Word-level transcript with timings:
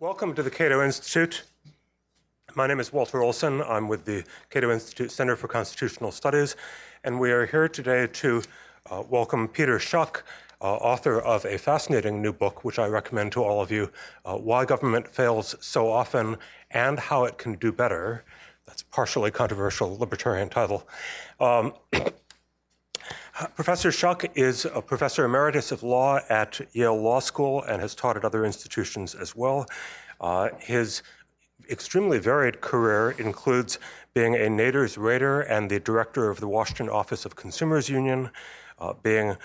Welcome 0.00 0.32
to 0.36 0.44
the 0.44 0.50
Cato 0.50 0.84
Institute. 0.84 1.42
My 2.54 2.68
name 2.68 2.78
is 2.78 2.92
Walter 2.92 3.20
Olson. 3.20 3.60
I'm 3.62 3.88
with 3.88 4.04
the 4.04 4.22
Cato 4.48 4.70
Institute 4.70 5.10
Center 5.10 5.34
for 5.34 5.48
Constitutional 5.48 6.12
Studies, 6.12 6.54
and 7.02 7.18
we 7.18 7.32
are 7.32 7.46
here 7.46 7.68
today 7.68 8.06
to 8.06 8.40
uh, 8.92 9.02
welcome 9.10 9.48
Peter 9.48 9.76
Schuck, 9.80 10.22
uh, 10.60 10.66
author 10.76 11.20
of 11.20 11.44
a 11.46 11.58
fascinating 11.58 12.22
new 12.22 12.32
book, 12.32 12.64
which 12.64 12.78
I 12.78 12.86
recommend 12.86 13.32
to 13.32 13.42
all 13.42 13.60
of 13.60 13.72
you 13.72 13.90
uh, 14.24 14.36
Why 14.36 14.64
Government 14.64 15.08
Fails 15.08 15.56
So 15.58 15.90
Often 15.90 16.36
and 16.70 17.00
How 17.00 17.24
It 17.24 17.36
Can 17.36 17.54
Do 17.54 17.72
Better. 17.72 18.24
That's 18.68 18.84
partially 18.84 19.32
controversial 19.32 19.98
libertarian 19.98 20.48
title. 20.48 20.88
Um, 21.40 21.72
Professor 23.54 23.90
Schuck 23.90 24.28
is 24.34 24.64
a 24.64 24.82
professor 24.82 25.24
emeritus 25.24 25.70
of 25.70 25.84
law 25.84 26.18
at 26.28 26.60
Yale 26.72 27.00
Law 27.00 27.20
School 27.20 27.62
and 27.62 27.80
has 27.80 27.94
taught 27.94 28.16
at 28.16 28.24
other 28.24 28.44
institutions 28.44 29.14
as 29.14 29.36
well. 29.36 29.64
Uh, 30.20 30.48
his 30.58 31.04
extremely 31.70 32.18
varied 32.18 32.60
career 32.60 33.12
includes 33.12 33.78
being 34.12 34.34
a 34.34 34.48
Nader's 34.48 34.98
Raider 34.98 35.42
and 35.42 35.70
the 35.70 35.78
director 35.78 36.30
of 36.30 36.40
the 36.40 36.48
Washington 36.48 36.88
Office 36.88 37.24
of 37.24 37.36
Consumers 37.36 37.88
Union, 37.88 38.30
uh, 38.80 38.94
being 39.04 39.36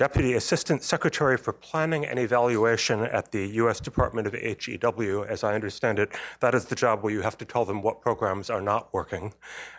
Deputy 0.00 0.32
Assistant 0.32 0.82
Secretary 0.82 1.36
for 1.36 1.52
Planning 1.52 2.06
and 2.06 2.18
Evaluation 2.18 3.00
at 3.00 3.32
the 3.32 3.46
U.S. 3.48 3.80
Department 3.80 4.26
of 4.26 4.32
HEW. 4.32 5.26
As 5.26 5.44
I 5.44 5.54
understand 5.54 5.98
it, 5.98 6.08
that 6.40 6.54
is 6.54 6.64
the 6.64 6.74
job 6.74 7.02
where 7.02 7.12
you 7.12 7.20
have 7.20 7.36
to 7.36 7.44
tell 7.44 7.66
them 7.66 7.82
what 7.82 8.00
programs 8.00 8.48
are 8.48 8.62
not 8.62 8.88
working. 8.94 9.34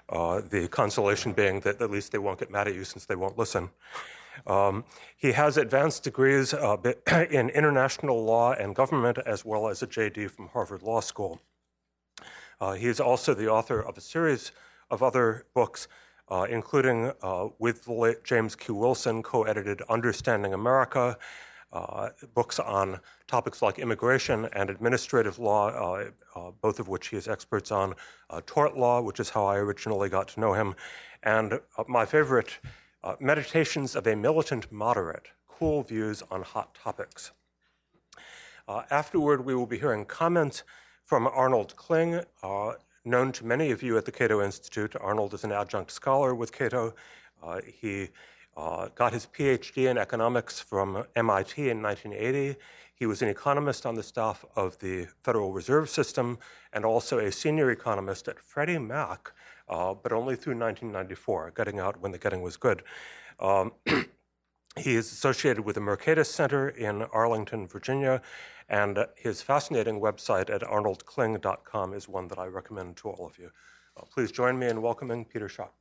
Uh, 0.09 0.41
the 0.41 0.67
consolation 0.67 1.34
being 1.34 1.59
that 1.62 1.81
at 1.81 1.89
least 1.89 2.12
they 2.12 2.20
won't 2.20 2.38
get 2.38 2.52
mad 2.52 2.67
at 2.67 2.76
you 2.76 2.84
since 2.84 3.05
they 3.05 3.15
won't 3.15 3.35
listen. 3.35 3.71
Um, 4.45 4.85
he 5.17 5.31
has 5.31 5.57
advanced 5.57 6.03
degrees 6.03 6.53
uh, 6.53 6.77
in 7.31 7.49
international 7.49 8.23
law 8.23 8.51
and 8.51 8.76
government, 8.76 9.17
as 9.26 9.43
well 9.43 9.70
as 9.70 9.81
a 9.81 9.88
JD 9.88 10.29
from 10.29 10.49
Harvard 10.49 10.84
Law 10.84 10.99
School. 10.99 11.41
Uh, 12.59 12.73
he 12.73 12.85
is 12.85 12.99
also 12.99 13.34
the 13.34 13.49
author 13.49 13.81
of 13.81 13.98
a 13.98 14.01
series 14.01 14.51
of 14.91 15.01
other 15.01 15.48
books 15.55 15.88
uh, 16.32 16.48
including 16.49 17.12
uh, 17.21 17.49
with 17.60 17.84
the 17.84 17.91
late 17.91 18.24
James 18.24 18.55
Q. 18.55 18.74
Wilson, 18.74 19.21
co 19.21 19.43
edited 19.43 19.82
Understanding 19.90 20.54
America, 20.54 21.18
uh, 21.73 22.10
books 22.34 22.57
on 22.57 22.99
topics 23.27 23.62
like 23.62 23.79
immigration 23.79 24.48
and 24.54 24.70
administrative 24.70 25.40
law, 25.40 25.70
uh, 25.70 26.10
uh, 26.35 26.51
both 26.62 26.79
of 26.79 26.88
which 26.88 27.07
he 27.10 27.18
is 27.18 27.27
experts 27.27 27.71
on, 27.71 27.93
uh, 28.29 28.41
tort 28.46 28.77
law, 28.77 29.01
which 29.01 29.20
is 29.20 29.29
how 29.29 29.46
I 29.46 29.57
originally 29.57 30.07
got 30.10 30.29
to 30.29 30.40
know 30.40 30.54
him, 30.54 30.73
and 31.23 31.60
my 31.88 32.05
favorite, 32.05 32.60
Meditations 33.20 33.95
of 33.95 34.05
a 34.05 34.16
Militant 34.16 34.71
Moderate 34.71 35.29
Cool 35.48 35.82
Views 35.82 36.21
on 36.29 36.43
Hot 36.43 36.76
Topics. 36.76 37.32
afterward, 38.91 39.43
we 39.43 39.55
will 39.55 39.66
be 39.66 39.79
hearing 39.79 40.05
comments 40.05 40.63
from 41.04 41.26
Arnold 41.26 41.76
Kling, 41.76 42.21
known 43.04 43.32
to 43.34 43.46
many 43.46 43.71
of 43.71 43.82
you 43.82 43.98
at 43.98 44.05
the 44.05 44.12
Cato 44.12 44.41
Institute. 44.41 44.96
Arnold 44.99 45.34
is 45.34 45.44
an 45.44 45.52
adjunct 45.52 45.91
scholar 45.91 46.35
with 46.35 46.52
Cato. 46.52 46.94
Uh, 47.41 47.62
he 47.66 48.10
uh, 48.55 48.90
got 48.96 49.13
his 49.13 49.26
PhD 49.26 49.90
in 49.90 49.98
economics 49.98 50.60
from 50.60 51.05
MIT 51.16 51.70
in 51.70 51.82
1980. 51.82 52.60
He 52.94 53.05
was 53.07 53.24
an 53.24 53.29
economist 53.29 53.85
on 53.85 53.96
the 53.96 54.04
staff 54.04 54.46
of 54.55 54.77
the 54.77 55.07
Federal 55.24 55.52
Reserve 55.52 55.90
System 55.90 56.38
and 56.72 56.85
also 56.85 57.18
a 57.18 57.32
senior 57.32 57.72
economist 57.72 58.27
at 58.27 58.40
Freddie 58.40 58.77
Mac, 58.77 59.32
uh, 59.68 59.96
but 59.96 60.12
only 60.12 60.35
through 60.35 60.54
1994, 60.54 61.54
getting 61.55 61.79
out 61.79 61.99
when 61.99 62.12
the 62.12 62.20
getting 62.20 62.44
was 62.44 62.57
good. 62.57 62.84
Um, 63.40 63.72
he 64.78 64.96
is 64.96 65.12
associated 65.12 65.66
with 65.66 65.75
the 65.75 65.81
Mercatus 65.81 66.28
Center 66.28 66.69
in 66.69 67.02
Arlington, 67.02 67.68
Virginia, 67.68 68.22
and 68.72 69.05
his 69.17 69.41
fascinating 69.41 70.00
website 70.00 70.50
at 70.50 70.61
arnoldkling.com 70.61 71.94
is 71.94 72.07
one 72.07 72.29
that 72.29 72.39
I 72.39 72.45
recommend 72.45 72.95
to 72.97 73.09
all 73.09 73.27
of 73.27 73.38
you. 73.38 73.51
Uh, 73.97 74.03
please 74.09 74.31
join 74.31 74.57
me 74.57 74.67
in 74.67 74.81
welcoming 74.81 75.25
Peter 75.25 75.50
Schuck. 75.50 75.72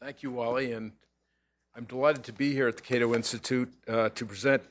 Thank 0.00 0.22
you, 0.22 0.30
Wally, 0.30 0.72
and 0.72 0.92
I'm 1.76 1.84
delighted 1.84 2.24
to 2.24 2.32
be 2.32 2.54
here 2.54 2.66
at 2.66 2.76
the 2.76 2.82
Cato 2.82 3.14
Institute 3.14 3.70
uh, 3.86 4.08
to 4.08 4.24
present 4.24 4.62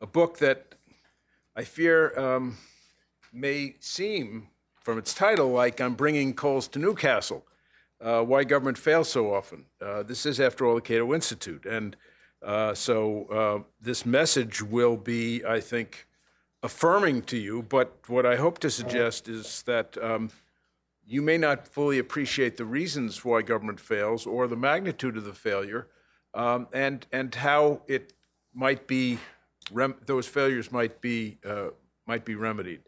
a 0.00 0.06
book 0.06 0.38
that 0.38 0.74
I 1.54 1.62
fear 1.62 2.18
um, 2.18 2.56
may 3.32 3.76
seem, 3.78 4.48
from 4.74 4.98
its 4.98 5.14
title, 5.14 5.50
like 5.50 5.80
I'm 5.80 5.94
bringing 5.94 6.34
coals 6.34 6.66
to 6.68 6.80
Newcastle 6.80 7.44
uh, 8.00 8.22
why 8.22 8.44
government 8.44 8.78
fails 8.78 9.08
so 9.08 9.34
often. 9.34 9.64
Uh, 9.80 10.02
this 10.02 10.26
is, 10.26 10.40
after 10.40 10.66
all, 10.66 10.74
the 10.74 10.80
Cato 10.80 11.14
Institute. 11.14 11.66
And 11.66 11.96
uh, 12.42 12.74
so 12.74 13.24
uh, 13.24 13.62
this 13.80 14.06
message 14.06 14.62
will 14.62 14.96
be, 14.96 15.44
I 15.44 15.60
think, 15.60 16.06
affirming 16.62 17.22
to 17.22 17.36
you. 17.36 17.62
But 17.62 17.96
what 18.06 18.26
I 18.26 18.36
hope 18.36 18.58
to 18.60 18.70
suggest 18.70 19.28
is 19.28 19.62
that 19.62 19.96
um, 20.02 20.30
you 21.06 21.22
may 21.22 21.38
not 21.38 21.66
fully 21.66 21.98
appreciate 21.98 22.56
the 22.56 22.64
reasons 22.64 23.24
why 23.24 23.42
government 23.42 23.80
fails 23.80 24.26
or 24.26 24.46
the 24.46 24.56
magnitude 24.56 25.16
of 25.16 25.24
the 25.24 25.32
failure 25.32 25.88
um, 26.34 26.68
and, 26.72 27.06
and 27.12 27.34
how 27.34 27.80
it 27.88 28.12
might 28.54 28.86
be, 28.86 29.18
rem- 29.72 29.96
those 30.06 30.26
failures 30.26 30.70
might 30.70 31.00
be, 31.00 31.38
uh, 31.44 31.68
might 32.06 32.24
be 32.24 32.34
remedied. 32.34 32.82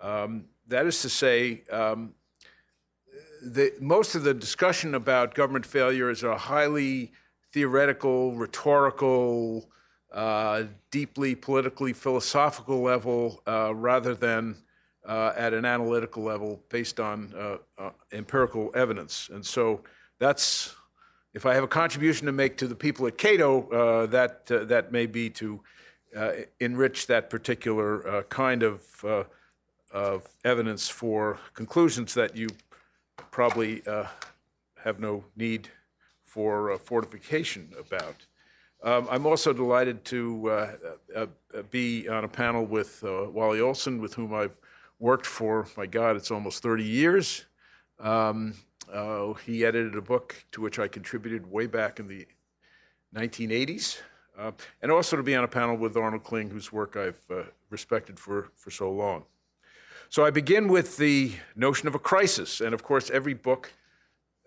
Um, 0.00 0.44
that 0.68 0.86
is 0.86 1.02
to 1.02 1.08
say, 1.08 1.62
um, 1.70 2.14
the, 3.46 3.72
most 3.80 4.14
of 4.14 4.24
the 4.24 4.34
discussion 4.34 4.94
about 4.94 5.34
government 5.34 5.64
failure 5.64 6.10
is 6.10 6.22
a 6.22 6.36
highly 6.36 7.12
theoretical, 7.52 8.34
rhetorical, 8.34 9.68
uh, 10.12 10.64
deeply 10.90 11.34
politically 11.34 11.92
philosophical 11.92 12.82
level 12.82 13.42
uh, 13.46 13.74
rather 13.74 14.14
than 14.14 14.56
uh, 15.06 15.32
at 15.36 15.54
an 15.54 15.64
analytical 15.64 16.22
level 16.22 16.60
based 16.68 16.98
on 16.98 17.32
uh, 17.36 17.56
uh, 17.78 17.90
empirical 18.12 18.70
evidence. 18.74 19.30
And 19.32 19.44
so 19.44 19.82
that's, 20.18 20.74
if 21.34 21.46
I 21.46 21.54
have 21.54 21.64
a 21.64 21.68
contribution 21.68 22.26
to 22.26 22.32
make 22.32 22.56
to 22.58 22.66
the 22.66 22.74
people 22.74 23.06
at 23.06 23.16
Cato, 23.16 23.68
uh, 23.70 24.06
that, 24.06 24.46
that 24.46 24.90
may 24.92 25.06
be 25.06 25.30
to 25.30 25.60
enrich 26.60 27.06
that 27.08 27.28
particular 27.28 28.24
kind 28.30 28.62
of, 28.62 28.82
of 29.92 30.26
evidence 30.44 30.88
for 30.88 31.38
conclusions 31.52 32.14
that 32.14 32.34
you 32.34 32.48
probably 33.30 33.86
uh, 33.86 34.06
have 34.82 34.98
no 34.98 35.24
need 35.36 35.68
for 36.24 36.72
uh, 36.72 36.78
fortification 36.78 37.72
about. 37.78 38.26
Um, 38.82 39.08
I'm 39.10 39.26
also 39.26 39.52
delighted 39.52 40.04
to 40.06 40.50
uh, 40.50 40.72
uh, 41.14 41.26
uh 41.54 41.62
be 41.70 42.08
on 42.08 42.24
a 42.24 42.28
panel 42.28 42.64
with 42.64 43.02
uh, 43.04 43.30
Wally 43.30 43.60
Olson, 43.60 44.00
with 44.00 44.14
whom 44.14 44.34
I've 44.34 44.56
worked 44.98 45.26
for, 45.26 45.66
my 45.76 45.86
God, 45.86 46.16
it's 46.16 46.30
almost 46.30 46.62
30 46.62 46.84
years. 46.84 47.44
Um, 47.98 48.54
he 49.44 49.64
edited 49.64 49.96
a 49.96 50.02
book 50.02 50.34
to 50.52 50.60
which 50.60 50.78
I 50.78 50.88
contributed 50.88 51.50
way 51.50 51.66
back 51.66 52.00
in 52.00 52.08
the 52.08 52.26
1980s. 53.14 53.98
and 54.82 54.90
also 54.90 55.16
to 55.16 55.22
be 55.22 55.34
on 55.34 55.44
a 55.44 55.48
panel 55.48 55.76
with 55.76 55.96
Arnold 55.96 56.24
Kling, 56.24 56.48
whose 56.48 56.72
work 56.72 56.96
I've 56.96 57.20
respected 57.68 58.18
for, 58.18 58.48
for 58.54 58.70
so 58.70 58.90
long. 58.90 59.24
So 60.08 60.24
I 60.24 60.30
begin 60.30 60.68
with 60.68 60.96
the 60.98 61.32
notion 61.56 61.88
of 61.88 61.94
a 61.94 61.98
crisis. 61.98 62.60
And 62.60 62.72
of 62.72 62.82
course, 62.82 63.10
every 63.10 63.34
book 63.34 63.72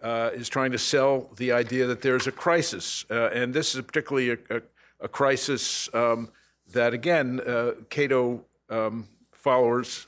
uh, 0.01 0.29
is 0.33 0.47
trying 0.47 0.71
to 0.71 0.77
sell 0.77 1.29
the 1.35 1.51
idea 1.51 1.85
that 1.87 2.01
there's 2.01 2.27
a 2.27 2.31
crisis. 2.31 3.05
Uh, 3.11 3.29
and 3.31 3.53
this 3.53 3.75
is 3.75 3.81
particularly 3.81 4.31
a, 4.31 4.37
a, 4.49 4.61
a 5.01 5.07
crisis 5.09 5.89
um, 5.93 6.29
that, 6.71 6.93
again, 6.93 7.41
uh, 7.45 7.71
Cato 7.89 8.45
um, 8.69 9.07
followers 9.33 10.07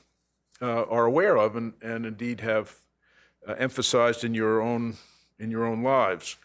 uh, 0.62 0.84
are 0.84 1.04
aware 1.04 1.36
of 1.36 1.56
and, 1.56 1.74
and 1.82 2.06
indeed 2.06 2.40
have 2.40 2.74
uh, 3.46 3.54
emphasized 3.58 4.24
in 4.24 4.32
your 4.32 4.62
own, 4.62 4.96
in 5.38 5.50
your 5.50 5.66
own 5.66 5.82
lives. 5.82 6.36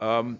Um, 0.00 0.38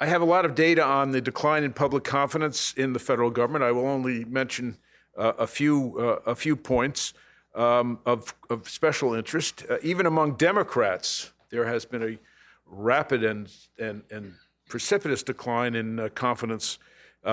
I 0.00 0.06
have 0.06 0.22
a 0.22 0.24
lot 0.26 0.46
of 0.46 0.54
data 0.54 0.82
on 0.82 1.10
the 1.10 1.20
decline 1.20 1.62
in 1.62 1.74
public 1.74 2.04
confidence 2.04 2.72
in 2.74 2.94
the 2.94 2.98
federal 2.98 3.30
government. 3.30 3.64
I 3.64 3.72
will 3.72 3.86
only 3.86 4.24
mention 4.24 4.78
a 5.16 5.46
few 5.46 5.98
uh, 5.98 6.30
a 6.30 6.34
few 6.34 6.56
points 6.56 7.14
um, 7.54 7.98
of, 8.06 8.34
of 8.48 8.68
special 8.68 9.14
interest. 9.14 9.64
Uh, 9.68 9.76
even 9.82 10.06
among 10.06 10.34
Democrats, 10.34 11.32
there 11.50 11.66
has 11.66 11.84
been 11.84 12.02
a 12.02 12.18
rapid 12.66 13.24
and 13.24 13.50
and, 13.78 14.02
and 14.10 14.34
precipitous 14.68 15.22
decline 15.22 15.74
in 15.74 16.10
confidence. 16.14 16.78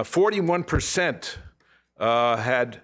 Forty-one 0.03 0.63
percent 0.63 1.39
had 1.97 2.81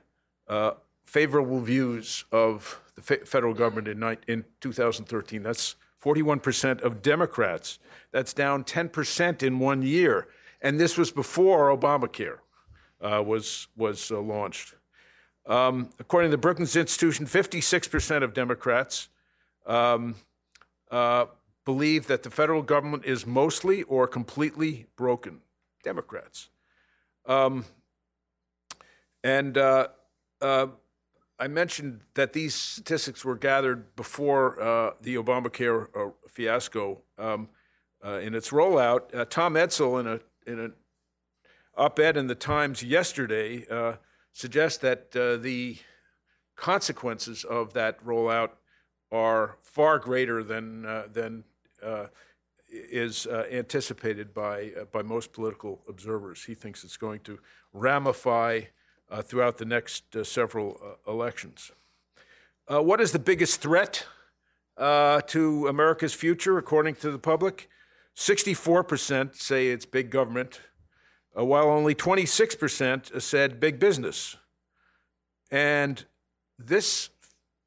favorable 1.06 1.60
views 1.62 2.26
of 2.32 2.82
the 2.96 3.02
federal 3.02 3.54
government 3.54 3.88
in, 3.88 4.18
in 4.28 4.46
2013. 4.62 5.44
That's 5.44 5.76
41% 6.04 6.82
of 6.82 7.02
Democrats. 7.02 7.80
That's 8.12 8.34
down 8.34 8.64
10% 8.64 9.44
in 9.44 9.60
one 9.60 9.82
year. 9.82 10.28
And 10.62 10.80
this 10.80 10.98
was 10.98 11.12
before 11.12 11.76
Obamacare 11.76 12.40
uh, 13.02 13.24
was, 13.26 13.68
was 13.76 14.12
uh, 14.12 14.20
launched. 14.20 14.76
Um, 15.48 15.90
according 16.00 16.32
to 16.32 16.38
the 16.38 16.42
Brookings 16.42 16.76
Institution, 16.76 17.26
56% 17.26 18.24
of 18.24 18.34
Democrats 18.34 19.10
um, 19.66 20.16
uh, 20.90 21.26
believe 21.66 22.08
that 22.08 22.24
the 22.24 22.30
federal 22.30 22.62
government 22.62 23.06
is 23.06 23.26
mostly 23.26 23.84
or 23.84 24.08
completely 24.08 24.88
broken. 24.96 25.42
Democrats. 25.86 26.50
Um, 27.28 27.64
and 29.24 29.58
uh, 29.58 29.88
uh, 30.42 30.68
I 31.40 31.48
mentioned 31.48 32.02
that 32.16 32.34
these 32.34 32.56
statistics 32.56 33.24
were 33.24 33.36
gathered 33.36 33.96
before 33.96 34.62
uh, 34.62 34.92
the 35.02 35.16
Obamacare 35.16 35.88
uh, 35.96 36.12
fiasco. 36.28 37.02
Um, 37.18 37.50
uh, 38.04 38.20
in 38.20 38.36
its 38.36 38.50
rollout, 38.50 39.16
uh, 39.16 39.26
Tom 39.26 39.54
Edsall, 39.56 40.00
in 40.00 40.08
a 40.08 40.20
in 40.46 40.60
an 40.60 40.74
op-ed 41.76 42.18
in 42.18 42.28
the 42.28 42.36
Times 42.36 42.84
yesterday, 42.84 43.66
suggests 44.36 44.78
that 44.80 45.12
the 45.12 45.78
consequences 46.56 47.44
of 47.44 47.74
that 47.74 48.04
rollout 48.06 48.52
are 49.12 49.58
far 49.62 49.98
greater 49.98 50.44
than 50.44 50.84
than 51.12 51.44
is 52.76 53.28
uh, 53.28 53.46
anticipated 53.52 54.34
by, 54.34 54.72
uh, 54.80 54.86
by 54.86 55.02
most 55.02 55.34
political 55.34 55.82
observers. 55.88 56.44
He 56.44 56.54
thinks 56.54 56.84
it's 56.84 56.98
going 56.98 57.22
to 57.22 57.40
ramify 57.74 58.62
uh, 59.10 59.22
throughout 59.22 59.58
the 59.58 59.66
next 59.66 60.16
uh, 60.16 60.24
several 60.24 60.80
uh, 60.84 61.12
elections. 61.12 61.72
Uh, 62.72 62.82
what 62.82 63.00
is 63.00 63.12
the 63.12 63.20
biggest 63.20 63.62
threat 63.62 64.06
to 64.78 65.68
America's 65.68 66.14
future, 66.14 66.58
according 66.58 66.96
to 66.96 67.12
the 67.12 67.20
public? 67.20 67.70
64% 68.16 69.36
say 69.36 69.68
it's 69.68 69.86
big 69.86 70.10
government, 70.10 70.62
while 71.44 71.70
only 71.70 71.94
26% 71.94 73.22
said 73.22 73.60
big 73.60 73.80
business. 73.80 74.38
And 75.52 76.04
this, 76.58 77.10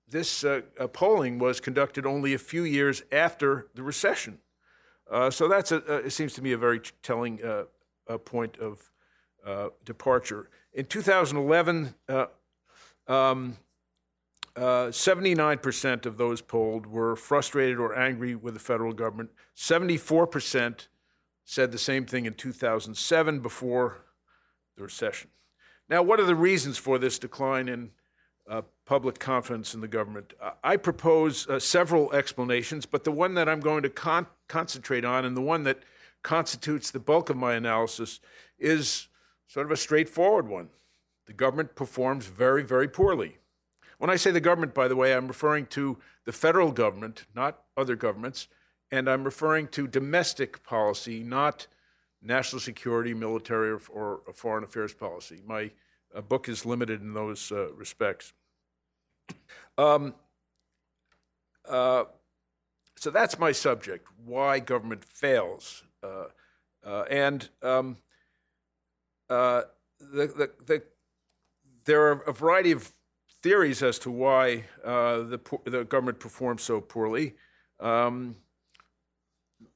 this 0.08 0.44
polling 0.92 1.38
was 1.38 1.60
conducted 1.60 2.06
only 2.06 2.34
a 2.34 2.38
few 2.38 2.64
years 2.64 3.02
after 3.12 3.68
the 3.74 3.82
recession. 3.82 4.38
Uh, 5.10 5.30
so 5.30 5.48
that's 5.48 5.72
a, 5.72 5.76
uh, 5.90 5.98
it 5.98 6.10
seems 6.10 6.34
to 6.34 6.42
me 6.42 6.52
a 6.52 6.58
very 6.58 6.80
telling 7.02 7.40
uh, 7.42 7.64
point 8.18 8.58
of 8.58 8.90
uh, 9.46 9.68
departure. 9.84 10.50
In 10.74 10.84
2011, 10.84 11.94
uh, 12.08 12.26
um, 13.06 13.56
79% 14.56 16.04
of 16.04 16.16
those 16.16 16.40
polled 16.40 16.86
were 16.86 17.14
frustrated 17.14 17.78
or 17.78 17.96
angry 17.96 18.34
with 18.34 18.54
the 18.54 18.60
federal 18.60 18.92
government. 18.92 19.30
74% 19.56 20.88
said 21.48 21.72
the 21.72 21.78
same 21.78 22.04
thing 22.04 22.26
in 22.26 22.34
2007 22.34 23.40
before 23.40 24.04
the 24.76 24.82
recession. 24.82 25.30
Now, 25.88 26.02
what 26.02 26.20
are 26.20 26.26
the 26.26 26.34
reasons 26.34 26.76
for 26.76 26.98
this 26.98 27.18
decline 27.18 27.68
in 27.68 27.90
uh, 28.48 28.62
public 28.86 29.18
confidence 29.18 29.74
in 29.74 29.82
the 29.82 29.88
government. 29.88 30.32
I 30.64 30.78
propose 30.78 31.46
uh, 31.48 31.60
several 31.60 32.10
explanations, 32.14 32.86
but 32.86 33.04
the 33.04 33.12
one 33.12 33.34
that 33.34 33.46
I'm 33.46 33.60
going 33.60 33.82
to 33.82 33.90
con- 33.90 34.26
concentrate 34.48 35.04
on 35.04 35.26
and 35.26 35.36
the 35.36 35.42
one 35.42 35.64
that 35.64 35.82
constitutes 36.22 36.90
the 36.90 36.98
bulk 36.98 37.28
of 37.28 37.36
my 37.36 37.54
analysis 37.54 38.20
is 38.58 39.08
sort 39.46 39.66
of 39.66 39.72
a 39.72 39.76
straightforward 39.76 40.48
one. 40.48 40.70
The 41.26 41.34
government 41.34 41.74
performs 41.74 42.26
very, 42.26 42.62
very 42.62 42.88
poorly. 42.88 43.36
When 43.98 44.08
I 44.08 44.16
say 44.16 44.30
the 44.30 44.40
government, 44.40 44.72
by 44.72 44.88
the 44.88 44.96
way, 44.96 45.12
I'm 45.12 45.28
referring 45.28 45.66
to 45.66 45.98
the 46.24 46.32
federal 46.32 46.72
government, 46.72 47.26
not 47.34 47.64
other 47.76 47.96
governments, 47.96 48.48
and 48.90 49.08
I'm 49.08 49.24
referring 49.24 49.68
to 49.68 49.86
domestic 49.86 50.62
policy, 50.62 51.22
not 51.22 51.66
national 52.22 52.60
security, 52.60 53.14
military, 53.14 53.70
or, 53.70 53.80
or 53.92 54.20
foreign 54.34 54.64
affairs 54.64 54.94
policy. 54.94 55.40
My 55.46 55.70
uh, 56.14 56.20
book 56.20 56.48
is 56.48 56.64
limited 56.64 57.00
in 57.02 57.12
those 57.12 57.52
uh, 57.52 57.72
respects. 57.74 58.32
Um, 59.76 60.14
uh, 61.68 62.04
so 62.96 63.10
that's 63.10 63.38
my 63.38 63.52
subject 63.52 64.08
why 64.24 64.58
government 64.58 65.04
fails. 65.04 65.84
Uh, 66.02 66.24
uh, 66.84 67.04
and 67.10 67.48
um, 67.62 67.96
uh, 69.30 69.62
the, 70.00 70.26
the, 70.26 70.50
the, 70.66 70.82
there 71.84 72.08
are 72.08 72.22
a 72.22 72.32
variety 72.32 72.72
of 72.72 72.90
theories 73.42 73.82
as 73.82 73.98
to 74.00 74.10
why 74.10 74.64
the, 74.84 75.40
the 75.64 75.84
government 75.84 76.18
performs 76.18 76.62
so 76.62 76.80
poorly. 76.80 77.34
Um, 77.78 78.34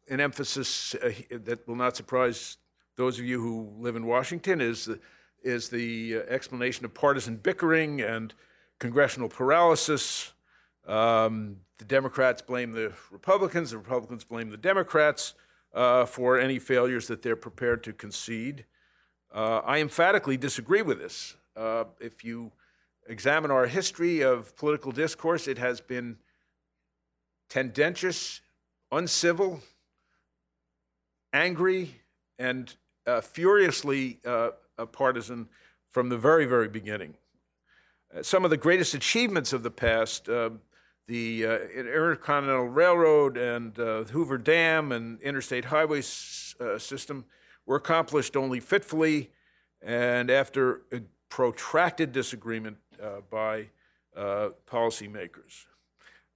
an 0.08 0.20
emphasis 0.20 0.94
that 1.30 1.66
will 1.66 1.76
not 1.76 1.96
surprise 1.96 2.58
those 2.96 3.18
of 3.18 3.24
you 3.24 3.40
who 3.40 3.72
live 3.78 3.96
in 3.96 4.06
Washington 4.06 4.60
is 4.60 4.84
the, 4.84 5.00
is 5.42 5.68
the 5.68 6.16
explanation 6.28 6.84
of 6.84 6.92
partisan 6.92 7.36
bickering 7.36 8.00
and 8.00 8.34
congressional 8.78 9.28
paralysis. 9.28 10.32
Um, 10.86 11.56
the 11.78 11.84
Democrats 11.84 12.42
blame 12.42 12.72
the 12.72 12.92
Republicans, 13.10 13.70
the 13.70 13.78
Republicans 13.78 14.24
blame 14.24 14.50
the 14.50 14.56
Democrats 14.56 15.34
uh, 15.74 16.04
for 16.04 16.38
any 16.38 16.58
failures 16.58 17.06
that 17.06 17.22
they're 17.22 17.36
prepared 17.36 17.82
to 17.84 17.92
concede. 17.92 18.64
Uh, 19.34 19.60
I 19.64 19.78
emphatically 19.78 20.36
disagree 20.36 20.82
with 20.82 20.98
this. 20.98 21.36
Uh, 21.56 21.84
if 22.00 22.24
you 22.24 22.52
examine 23.08 23.50
our 23.50 23.66
history 23.66 24.22
of 24.22 24.54
political 24.56 24.92
discourse, 24.92 25.48
it 25.48 25.58
has 25.58 25.80
been 25.80 26.18
tendentious, 27.48 28.40
uncivil, 28.90 29.60
angry, 31.32 32.00
and 32.38 32.74
uh, 33.06 33.20
furiously 33.20 34.18
uh, 34.24 34.50
partisan 34.92 35.48
from 35.90 36.08
the 36.08 36.18
very, 36.18 36.44
very 36.44 36.68
beginning. 36.68 37.14
Uh, 38.14 38.22
some 38.22 38.44
of 38.44 38.50
the 38.50 38.56
greatest 38.56 38.94
achievements 38.94 39.52
of 39.52 39.62
the 39.62 39.70
past, 39.70 40.28
uh, 40.28 40.50
the 41.08 41.46
uh, 41.46 41.58
Intercontinental 41.76 42.68
Railroad 42.68 43.36
and 43.36 43.76
Hoover 44.10 44.38
Dam 44.38 44.92
and 44.92 45.20
interstate 45.20 45.64
highway 45.64 45.98
s- 45.98 46.54
system, 46.78 47.24
were 47.66 47.76
accomplished 47.76 48.36
only 48.36 48.60
fitfully 48.60 49.30
and 49.82 50.30
after 50.30 50.82
protracted 51.28 52.12
disagreement 52.12 52.76
by 53.30 53.66
policymakers. 54.16 55.66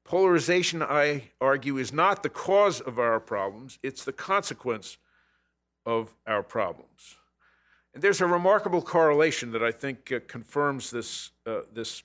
Polarization, 0.06 0.82
I 0.82 1.30
argue, 1.40 1.78
is 1.78 1.92
not 1.92 2.22
the 2.22 2.28
cause 2.28 2.80
of 2.80 2.98
our 2.98 3.18
problems, 3.18 3.78
it's 3.82 4.04
the 4.04 4.12
consequence 4.12 4.98
of 5.84 6.14
our 6.26 6.44
problems. 6.44 7.16
And 7.92 8.02
there's 8.02 8.20
a 8.20 8.26
remarkable 8.26 8.82
correlation 8.82 9.50
that 9.52 9.64
I 9.64 9.72
think 9.72 10.12
uh, 10.12 10.20
confirms 10.28 10.90
this, 10.90 11.30
uh, 11.44 11.62
this 11.72 12.04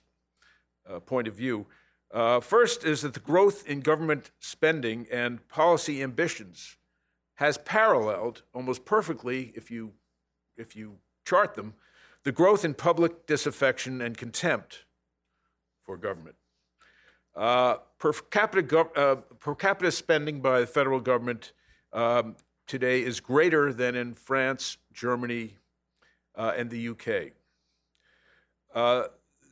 uh, 0.89 0.99
point 0.99 1.27
of 1.27 1.35
view. 1.35 1.67
Uh, 2.11 2.39
first 2.39 2.83
is 2.83 3.01
that 3.01 3.13
the 3.13 3.19
growth 3.19 3.67
in 3.67 3.81
government 3.81 4.31
spending 4.39 5.05
and 5.11 5.47
policy 5.47 6.01
ambitions 6.01 6.77
has 7.35 7.57
paralleled 7.59 8.41
almost 8.53 8.83
perfectly, 8.83 9.51
if 9.55 9.69
you, 9.69 9.91
if 10.57 10.75
you 10.75 10.97
chart 11.25 11.53
them, 11.53 11.73
the 12.23 12.31
growth 12.31 12.65
in 12.65 12.73
public 12.73 13.27
disaffection 13.27 14.01
and 14.01 14.17
contempt 14.17 14.85
for 15.83 15.97
government. 15.97 16.35
Uh, 17.35 17.77
per, 17.97 18.11
capita 18.13 18.63
gov- 18.63 18.97
uh, 18.97 19.15
per 19.39 19.55
capita 19.55 19.91
spending 19.91 20.41
by 20.41 20.59
the 20.59 20.67
federal 20.67 20.99
government 20.99 21.53
um, 21.93 22.35
today 22.67 23.01
is 23.01 23.19
greater 23.19 23.71
than 23.71 23.95
in 23.95 24.13
France, 24.13 24.77
Germany, 24.93 25.55
uh, 26.35 26.53
and 26.57 26.69
the 26.69 26.89
UK. 26.89 27.31
Uh, 28.73 29.07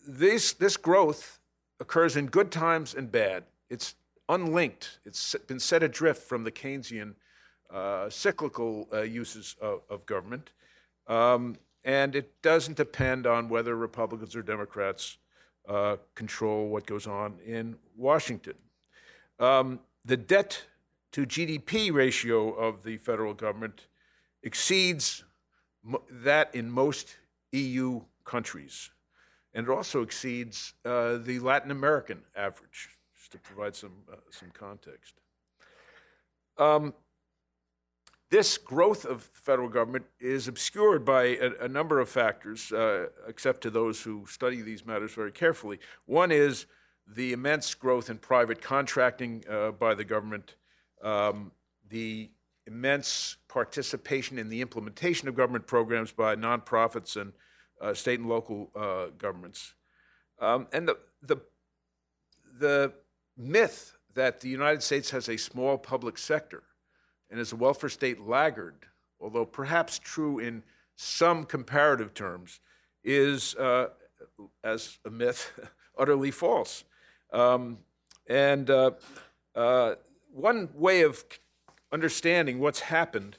this, 0.07 0.53
this 0.53 0.77
growth 0.77 1.39
occurs 1.79 2.17
in 2.17 2.25
good 2.25 2.51
times 2.51 2.93
and 2.93 3.12
bad. 3.12 3.43
It's 3.69 3.95
unlinked, 4.27 5.00
it's 5.05 5.36
been 5.48 5.59
set 5.59 5.83
adrift 5.83 6.24
from 6.24 6.43
the 6.43 6.51
Keynesian 6.51 7.15
uh, 7.74 8.09
cyclical 8.09 8.88
uses 9.05 9.55
of, 9.62 9.81
of 9.89 10.05
government. 10.05 10.51
Um, 11.07 11.55
and 11.83 12.15
it 12.15 12.41
doesn't 12.41 12.77
depend 12.77 13.25
on 13.25 13.50
whether 13.50 13.75
Republicans 13.75 14.36
or 14.36 14.41
Democrats 14.41 15.17
uh, 15.69 15.97
control 16.15 16.67
what 16.67 16.85
goes 16.85 17.07
on 17.07 17.35
in 17.45 17.77
Washington. 17.95 18.55
Um, 19.39 19.79
the 20.03 20.17
debt 20.17 20.63
to 21.11 21.25
GDP 21.25 21.93
ratio 21.93 22.49
of 22.53 22.83
the 22.83 22.97
federal 22.97 23.33
government 23.33 23.85
exceeds 24.43 25.23
that 26.09 26.53
in 26.55 26.69
most 26.69 27.15
EU 27.51 28.01
countries. 28.25 28.89
And 29.53 29.67
it 29.67 29.71
also 29.71 30.01
exceeds 30.01 30.73
uh, 30.85 31.17
the 31.17 31.39
Latin 31.39 31.71
American 31.71 32.21
average, 32.35 32.89
just 33.17 33.31
to 33.31 33.38
provide 33.38 33.75
some, 33.75 33.93
uh, 34.11 34.17
some 34.31 34.49
context. 34.51 35.15
Um, 36.57 36.93
this 38.29 38.57
growth 38.57 39.05
of 39.05 39.24
federal 39.33 39.69
government 39.69 40.05
is 40.19 40.48
obscured 40.48 41.03
by 41.03 41.24
a, 41.24 41.51
a 41.62 41.67
number 41.67 42.00
of 42.00 42.09
factors, 42.09 42.71
uh, 42.71 43.07
except 43.27 43.62
to 43.62 43.69
those 43.69 44.01
who 44.01 44.25
study 44.27 44.62
these 44.62 44.86
matters 44.86 45.13
very 45.13 45.31
carefully. 45.31 45.79
One 46.05 46.31
is 46.31 46.67
the 47.07 47.33
immense 47.33 47.74
growth 47.74 48.09
in 48.09 48.19
private 48.19 48.62
contracting 48.62 49.43
uh, 49.50 49.71
by 49.71 49.95
the 49.95 50.03
government, 50.03 50.55
um, 51.03 51.51
the 51.89 52.29
immense 52.67 53.38
participation 53.48 54.38
in 54.38 54.48
the 54.48 54.62
implementation 54.62 55.27
of 55.27 55.36
government 55.36 55.65
programs 55.65 56.12
by 56.12 56.36
nonprofits 56.36 57.19
and 57.19 57.33
uh, 57.81 57.95
state 57.95 58.19
and 58.19 58.29
local 58.29 58.69
uh, 58.75 59.07
governments. 59.17 59.74
Um, 60.39 60.67
and 60.71 60.88
the, 60.88 60.98
the, 61.24 61.38
the 62.59 62.93
myth 63.36 63.98
that 64.13 64.39
the 64.41 64.50
United 64.50 64.83
States 64.83 65.09
has 65.09 65.29
a 65.29 65.38
small 65.38 65.79
public 65.79 66.17
sector 66.19 66.63
and 67.29 67.39
is 67.39 67.51
a 67.51 67.55
welfare 67.55 67.89
state 67.89 68.21
laggard, 68.21 68.75
although 69.19 69.45
perhaps 69.45 70.00
true 70.00 70.39
in 70.39 70.63
some 70.95 71.45
comparative 71.45 72.13
terms, 72.13 72.59
is, 73.03 73.55
uh, 73.55 73.89
as 74.63 74.98
a 75.05 75.09
myth, 75.09 75.51
utterly 75.98 76.31
false. 76.31 76.83
Um, 77.31 77.79
and 78.27 78.69
uh, 78.69 78.91
uh, 79.55 79.95
one 80.31 80.69
way 80.74 81.01
of 81.01 81.24
understanding 81.91 82.59
what's 82.59 82.79
happened 82.79 83.38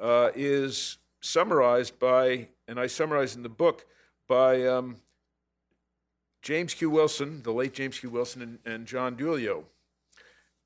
uh, 0.00 0.30
is 0.34 0.98
summarized 1.20 1.98
by, 1.98 2.48
and 2.66 2.80
I 2.80 2.86
summarize 2.86 3.36
in 3.36 3.42
the 3.42 3.48
book, 3.48 3.86
by 4.28 4.66
um, 4.66 4.96
James 6.42 6.72
Q. 6.72 6.90
Wilson, 6.90 7.42
the 7.42 7.52
late 7.52 7.74
James 7.74 7.98
Q. 7.98 8.10
Wilson, 8.10 8.42
and, 8.42 8.58
and 8.64 8.86
John 8.86 9.16
DiIulio, 9.16 9.64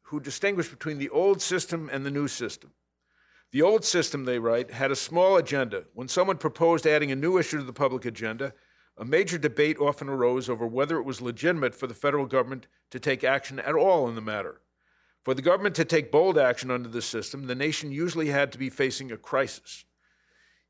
who 0.05 0.21
distinguish 0.21 0.69
between 0.69 0.99
the 0.99 1.11
old 1.11 1.43
system 1.43 1.91
and 1.93 2.05
the 2.05 2.11
new 2.11 2.29
system. 2.29 2.73
The 3.53 3.63
old 3.63 3.85
system, 3.85 4.25
they 4.25 4.39
write, 4.39 4.71
had 4.71 4.91
a 4.91 4.97
small 4.97 5.37
agenda. 5.37 5.85
When 5.95 6.09
someone 6.09 6.39
proposed 6.39 6.87
adding 6.87 7.13
a 7.13 7.17
new 7.17 7.39
issue 7.39 7.59
to 7.59 7.65
the 7.65 7.73
public 7.73 8.05
agenda, 8.05 8.53
a 8.97 9.05
major 9.05 9.39
debate 9.39 9.79
often 9.79 10.09
arose 10.09 10.49
over 10.49 10.67
whether 10.67 10.99
it 10.99 11.05
was 11.05 11.21
legitimate 11.21 11.75
for 11.75 11.87
the 11.87 11.95
federal 11.95 12.27
government 12.27 12.67
to 12.91 13.01
take 13.01 13.25
action 13.25 13.59
at 13.61 13.75
all 13.75 14.09
in 14.09 14.15
the 14.15 14.21
matter. 14.21 14.61
For 15.25 15.35
the 15.35 15.43
government 15.43 15.75
to 15.77 15.85
take 15.85 16.13
bold 16.13 16.37
action 16.37 16.71
under 16.71 16.89
this 16.89 17.07
system, 17.07 17.47
the 17.47 17.55
nation 17.55 17.91
usually 17.91 18.29
had 18.29 18.53
to 18.53 18.59
be 18.59 18.71
facing 18.71 19.11
a 19.11 19.17
crisis. 19.17 19.85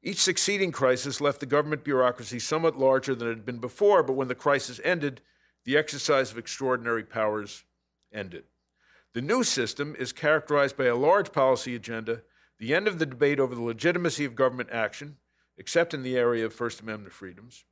Each 0.03 0.21
succeeding 0.21 0.71
crisis 0.71 1.21
left 1.21 1.41
the 1.41 1.47
government 1.47 1.83
bureaucracy 1.83 2.39
somewhat 2.39 2.79
larger 2.79 3.15
than 3.15 3.29
it 3.29 3.37
had 3.37 3.47
been 3.47 3.59
before, 3.59 4.03
but 4.03 4.13
when 4.13 4.29
the 4.29 4.35
crisis 4.35 4.81
ended, 4.85 5.23
the 5.65 5.77
exercise 5.77 6.31
of 6.31 6.39
extraordinary 6.39 7.03
powers 7.03 7.65
ended. 8.13 8.45
The 9.15 9.23
new 9.23 9.45
system 9.45 9.97
is 9.99 10.13
characterized 10.13 10.77
by 10.77 10.87
a 10.87 10.97
large 10.97 11.33
policy 11.33 11.75
agenda, 11.75 12.23
the 12.59 12.75
end 12.75 12.87
of 12.89 12.99
the 12.99 13.07
debate 13.07 13.41
over 13.41 13.55
the 13.55 13.63
legitimacy 13.63 14.25
of 14.25 14.35
government 14.35 14.69
action, 14.73 15.17
except 15.57 15.95
in 15.95 16.03
the 16.03 16.17
area 16.17 16.45
of 16.45 16.53
First 16.53 16.81
Amendment 16.81 17.15
freedoms, 17.15 17.65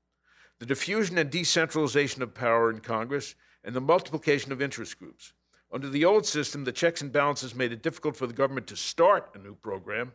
the 0.59 0.67
diffusion 0.67 1.19
and 1.19 1.31
decentralization 1.31 2.23
of 2.23 2.35
power 2.35 2.71
in 2.71 2.79
Congress, 2.79 3.35
and 3.65 3.75
the 3.75 3.81
multiplication 3.81 4.53
of 4.53 4.63
interest 4.63 4.99
groups. 4.99 5.33
Under 5.73 5.89
the 5.89 6.05
old 6.05 6.27
system, 6.27 6.65
the 6.65 6.73
checks 6.73 7.03
and 7.03 7.13
balances 7.13 7.55
made 7.55 7.73
it 7.73 7.83
difficult 7.83 8.17
for 8.17 8.27
the 8.27 8.33
government 8.33 8.67
to 8.69 8.77
start 8.77 9.31
a 9.35 9.39
new 9.39 9.55
program 9.55 10.13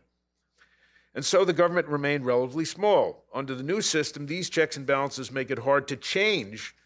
and 1.14 1.24
so 1.24 1.44
the 1.44 1.52
government 1.52 1.88
remained 1.88 2.26
relatively 2.26 2.64
small. 2.64 3.24
Under 3.34 3.54
the 3.54 3.62
new 3.64 3.80
system, 3.80 4.26
these 4.26 4.48
checks 4.48 4.76
and 4.76 4.86
balances 4.86 5.32
make 5.32 5.50
it 5.50 5.58
hard 5.58 5.88
to 5.88 5.96
change 5.96 6.76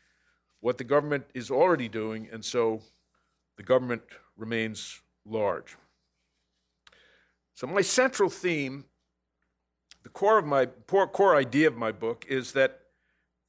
what 0.61 0.79
the 0.79 0.85
government 0.85 1.27
is 1.35 1.51
already 1.51 1.89
doing, 1.89 2.29
and 2.33 2.45
so 2.45 2.81
the 3.57 3.63
government 3.63 4.03
remains 4.37 5.01
large. 5.25 5.77
So, 7.55 7.67
my 7.67 7.83
central 7.83 8.29
theme, 8.29 8.85
the 10.03 10.09
core 10.09 10.39
of 10.39 10.47
my 10.47 10.67
core 10.67 11.37
idea 11.37 11.69
of 11.69 11.77
my 11.77 11.93
book, 11.93 12.25
is 12.29 12.53
that 12.53 12.81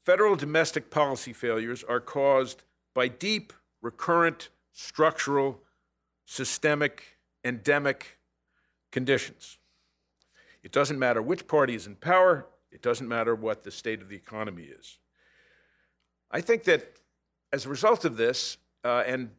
federal 0.05 0.35
domestic 0.35 0.91
policy 0.91 1.33
failures 1.33 1.83
are 1.83 1.99
caused 1.99 2.63
by 2.93 3.07
deep, 3.07 3.53
recurrent, 3.81 4.49
structural, 4.71 5.61
systemic, 6.25 7.17
endemic 7.43 8.19
conditions. 8.91 9.57
It 10.63 10.71
doesn't 10.71 10.99
matter 10.99 11.21
which 11.21 11.47
party 11.47 11.75
is 11.75 11.87
in 11.87 11.95
power, 11.95 12.47
it 12.71 12.81
doesn't 12.81 13.07
matter 13.07 13.35
what 13.35 13.63
the 13.63 13.71
state 13.71 14.01
of 14.01 14.09
the 14.09 14.15
economy 14.15 14.63
is. 14.63 14.97
I 16.31 16.41
think 16.41 16.63
that 16.63 16.97
as 17.51 17.65
a 17.65 17.69
result 17.69 18.05
of 18.05 18.17
this, 18.17 18.57
uh, 18.83 19.03
and 19.05 19.29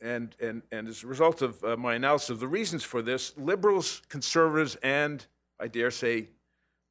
and, 0.00 0.34
and, 0.40 0.62
and 0.70 0.88
as 0.88 1.02
a 1.02 1.06
result 1.06 1.42
of 1.42 1.62
uh, 1.64 1.76
my 1.76 1.94
analysis 1.94 2.30
of 2.30 2.40
the 2.40 2.48
reasons 2.48 2.84
for 2.84 3.02
this, 3.02 3.36
liberals, 3.36 4.02
conservatives, 4.08 4.76
and 4.82 5.26
I 5.58 5.68
dare 5.68 5.90
say 5.90 6.28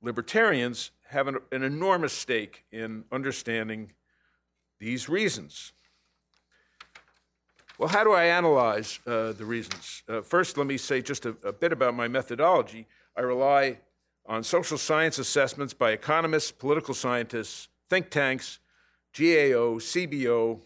libertarians 0.02 0.92
have 1.10 1.28
an, 1.28 1.38
an 1.52 1.64
enormous 1.64 2.14
stake 2.14 2.66
in 2.72 3.06
understanding 3.12 3.92
these 4.80 5.10
reasons. 5.10 5.74
Well, 7.78 7.90
how 7.90 8.04
do 8.04 8.12
I 8.12 8.26
analyze 8.26 9.00
uh, 9.06 9.34
the 9.34 9.46
reasons? 9.46 10.04
Uh, 10.10 10.22
first, 10.22 10.58
let 10.58 10.68
me 10.68 10.78
say 10.78 11.02
just 11.02 11.26
a, 11.26 11.36
a, 11.44 11.54
bit 11.54 11.72
about 11.72 11.94
my 11.94 12.08
methodology. 12.08 12.88
I 13.16 13.22
rely 13.22 13.78
on 14.26 14.44
social 14.44 14.80
science 14.80 15.20
assessments 15.20 15.74
by 15.74 15.92
economists, 15.92 16.52
political 16.52 16.96
scientists, 16.96 17.70
think 17.90 18.10
tanks, 18.10 18.60
GAO, 19.16 19.78
CBO, 19.80 20.60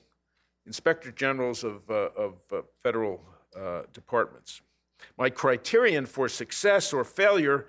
inspector 0.65 1.11
generals 1.11 1.63
of, 1.63 1.89
uh, 1.89 2.09
of 2.15 2.35
uh, 2.51 2.61
federal 2.81 3.21
uh, 3.55 3.81
departments. 3.93 4.61
My 5.17 5.29
criterion 5.29 6.05
for 6.05 6.29
success 6.29 6.93
or 6.93 7.03
failure 7.03 7.67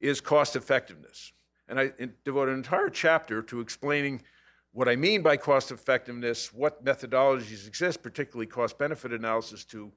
is 0.00 0.20
cost 0.20 0.56
effectiveness. 0.56 1.32
And 1.68 1.78
I 1.78 1.92
devote 2.24 2.48
an 2.48 2.54
entire 2.54 2.88
chapter 2.88 3.42
to 3.42 3.60
explaining 3.60 4.22
what 4.72 4.88
I 4.88 4.96
mean 4.96 5.22
by 5.22 5.36
cost 5.36 5.72
effectiveness, 5.72 6.52
what 6.52 6.84
methodologies 6.84 7.66
exist, 7.66 8.02
particularly 8.02 8.46
cost 8.46 8.78
benefit 8.78 9.12
analysis, 9.12 9.64
to, 9.66 9.92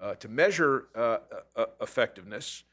uh, 0.00 0.14
to 0.16 0.28
measure 0.28 0.88
uh, 0.94 1.18
uh, 1.56 1.66
effectiveness, 1.80 2.64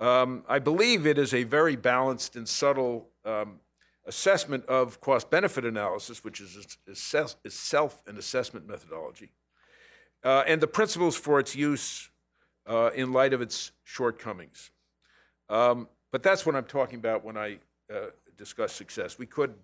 um, 0.00 0.44
I 0.48 0.58
believe 0.58 1.06
it 1.06 1.18
is 1.18 1.34
a 1.34 1.42
very 1.42 1.76
balanced 1.76 2.36
and 2.36 2.48
subtle 2.48 3.08
um, 3.24 3.58
assessment 4.08 4.64
of 4.66 5.00
cost 5.00 5.30
benefit 5.30 5.64
analysis, 5.64 6.24
which 6.24 6.40
is 6.40 6.78
itself 7.44 8.02
an 8.06 8.16
assessment 8.16 8.66
methodology, 8.66 9.30
uh, 10.24 10.42
and 10.46 10.60
the 10.60 10.66
principles 10.66 11.14
for 11.14 11.38
its 11.38 11.54
use 11.54 12.10
uh, 12.66 12.90
in 12.94 13.12
light 13.12 13.32
of 13.32 13.40
its 13.40 13.70
shortcomings. 13.84 14.70
Um, 15.48 15.88
but 16.10 16.22
that's 16.22 16.44
what 16.46 16.56
I'm 16.56 16.64
talking 16.64 16.98
about 16.98 17.24
when 17.24 17.36
I 17.36 17.58
uh, 17.94 18.06
discuss 18.36 18.72
success. 18.72 19.18
We 19.18 19.26
could 19.26 19.54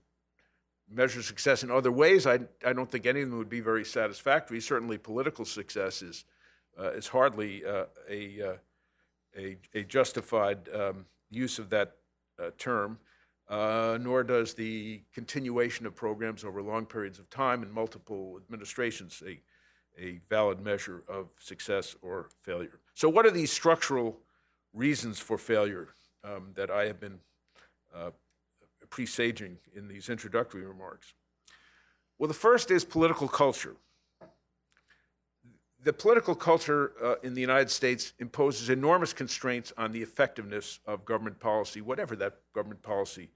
measure 0.90 1.22
success 1.22 1.62
in 1.62 1.70
other 1.70 1.90
ways. 1.90 2.26
I, 2.26 2.40
I 2.64 2.74
don't 2.74 2.90
think 2.90 3.06
any 3.06 3.22
of 3.22 3.30
them 3.30 3.38
would 3.38 3.48
be 3.48 3.60
very 3.60 3.84
satisfactory. 3.84 4.60
Certainly, 4.60 4.98
political 4.98 5.46
success 5.46 6.02
is, 6.02 6.24
uh, 6.78 6.90
is 6.90 7.08
hardly 7.08 7.64
uh, 7.64 7.84
a 8.08 8.42
uh, 8.42 8.54
a, 9.36 9.56
a 9.74 9.82
justified 9.82 10.68
um, 10.72 11.06
use 11.28 11.58
of 11.58 11.68
that 11.70 11.96
term, 12.56 12.98
uh, 13.48 13.98
nor 14.00 14.24
does 14.24 14.54
the 14.54 15.02
continuation 15.12 15.86
of 15.86 15.94
programs 15.94 16.44
over 16.44 16.62
long 16.62 16.86
periods 16.86 17.18
of 17.18 17.28
time 17.28 17.62
in 17.62 17.70
multiple 17.70 18.40
administrations 18.42 19.22
a, 19.26 19.40
a 20.02 20.20
valid 20.30 20.60
measure 20.60 21.04
of 21.08 21.28
success 21.38 21.94
or 22.00 22.30
failure. 22.42 22.80
So, 22.94 23.08
what 23.08 23.26
are 23.26 23.30
these 23.30 23.52
structural 23.52 24.18
reasons 24.72 25.18
for 25.18 25.38
failure 25.38 25.88
um, 26.24 26.52
that 26.54 26.70
I 26.70 26.86
have 26.86 27.00
been 27.00 27.18
uh, 27.94 28.10
presaging 28.90 29.58
in 29.74 29.88
these 29.88 30.08
introductory 30.08 30.64
remarks? 30.64 31.14
Well, 32.18 32.28
the 32.28 32.34
first 32.34 32.70
is 32.70 32.84
political 32.84 33.28
culture 33.28 33.76
the 35.84 35.92
political 35.92 36.34
culture 36.34 36.92
uh, 37.02 37.14
in 37.22 37.34
the 37.34 37.40
United 37.40 37.70
States 37.70 38.14
imposes 38.18 38.70
enormous 38.70 39.12
constraints 39.12 39.72
on 39.76 39.92
the 39.92 40.02
effectiveness 40.02 40.80
of 40.86 41.04
government 41.04 41.38
policy, 41.38 41.82
whatever 41.82 42.16
that 42.16 42.38
government 42.54 42.82
policy 42.82 43.30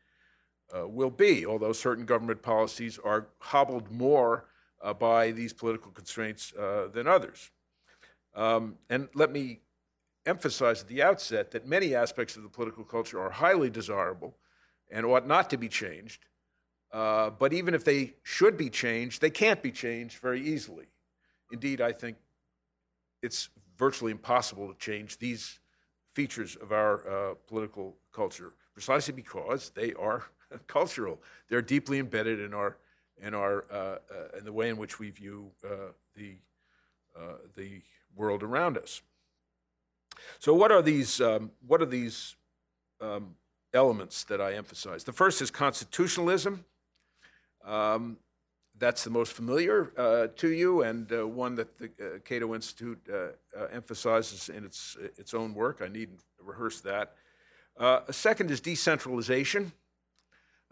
uh, 0.75 0.89
will 0.89 1.11
be, 1.11 1.45
although 1.45 1.73
certain 1.73 2.07
government 2.07 2.41
policies 2.41 2.99
are 3.05 3.29
hobbled 3.39 3.91
more 3.91 4.47
uh, 4.83 4.95
by 4.95 5.31
these 5.31 5.53
political 5.53 5.91
constraints 5.93 6.55
uh, 6.55 6.89
than 6.93 7.07
others. 7.07 7.51
Um, 8.35 8.77
and 8.89 9.09
let 9.15 9.31
me 9.31 9.61
emphasize 10.25 10.83
at 10.83 10.89
the 10.89 11.03
outset 11.03 11.51
that 11.51 11.67
many 11.67 11.95
aspects 11.95 12.37
of 12.37 12.43
the 12.43 12.49
political 12.49 12.85
culture 12.85 13.21
are 13.21 13.31
highly 13.31 13.69
desirable 13.69 14.37
and 14.91 15.05
ought 15.05 15.27
not 15.27 15.51
to 15.51 15.59
be 15.59 15.69
changed. 15.69 16.25
Uh, 16.93 17.29
but 17.29 17.53
even 17.53 17.75
if 17.75 17.85
they 17.85 18.15
should 18.23 18.57
be 18.57 18.71
changed, 18.71 19.21
they 19.21 19.31
can't 19.31 19.63
be 19.63 19.71
changed 19.71 20.19
very 20.19 20.41
easily. 20.41 20.87
Indeed, 21.53 21.83
I 21.83 21.93
think 21.93 22.17
it's 23.23 23.49
virtually 23.77 24.13
impossible 24.13 24.73
to 24.73 24.79
change 24.79 25.19
these 25.19 25.61
features 26.15 26.57
of 26.57 26.73
our 26.73 27.09
uh, 27.09 27.35
political 27.47 27.97
culture 28.13 28.53
precisely 28.75 29.13
because 29.13 29.71
they 29.71 29.93
are 29.95 30.25
cultural. 30.67 31.21
They're 31.49 31.63
deeply 31.63 31.99
embedded 31.99 32.41
in 32.41 32.55
our 32.55 32.77
in 33.21 33.35
our 33.35 33.65
uh, 33.73 33.77
uh, 33.77 34.39
in 34.39 34.45
the 34.45 34.53
way 34.53 34.69
in 34.69 34.77
which 34.77 34.99
we 34.99 35.11
view 35.11 35.51
uh, 35.65 35.93
the 36.15 36.37
uh, 37.19 37.39
the 37.57 37.83
world 38.15 38.43
around 38.43 38.79
us. 38.79 39.03
So, 40.39 40.55
what 40.55 40.71
are 40.73 40.83
these? 40.83 41.21
Um, 41.21 41.51
what 41.67 41.83
are 41.83 41.87
these 41.87 42.37
um, 43.01 43.35
elements 43.75 44.25
that 44.25 44.41
I 44.41 44.55
emphasize? 44.55 45.05
The 45.05 45.13
first 45.13 45.43
is 45.43 45.51
constitutionalism. 45.51 46.65
Um, 47.65 48.19
that's 48.79 49.05
the 49.05 49.11
most 49.11 49.33
familiar 49.33 49.93
uh, 49.97 50.29
to 50.37 50.49
you 50.49 50.83
and 50.83 51.13
uh, 51.13 51.27
one 51.27 51.55
that 51.57 51.79
the 51.79 51.87
uh, 51.87 52.19
Cato 52.25 52.55
Institute 52.55 53.01
uh, 53.13 53.17
uh, 53.59 53.67
emphasizes 53.73 54.49
in 54.49 54.65
its, 54.65 54.97
its 55.17 55.35
own 55.35 55.55
work. 55.55 55.81
I 55.83 55.89
needn't 55.89 56.21
rehearse 56.41 56.81
that. 56.83 57.15
A 57.81 58.13
second 58.13 58.51
is 58.51 58.61
decentralization, 58.61 59.71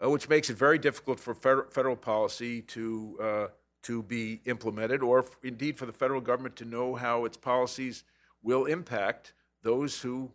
which 0.01 0.27
makes 0.27 0.49
it 0.49 0.57
very 0.57 0.77
difficult 0.77 1.21
for 1.21 1.33
federal, 1.33 1.95
policy 1.95 2.61
to 2.63 3.49
to 3.83 4.03
be 4.03 4.41
implemented, 4.43 5.01
or 5.01 5.23
indeed 5.41 5.77
for 5.77 5.85
the 5.85 5.93
federal 5.93 6.19
government 6.19 6.57
to 6.57 6.65
know 6.65 6.95
how 6.95 7.23
its 7.23 7.37
policies 7.37 8.03
will 8.43 8.65
impact 8.65 9.33
those 9.63 10.01
who 10.01 10.29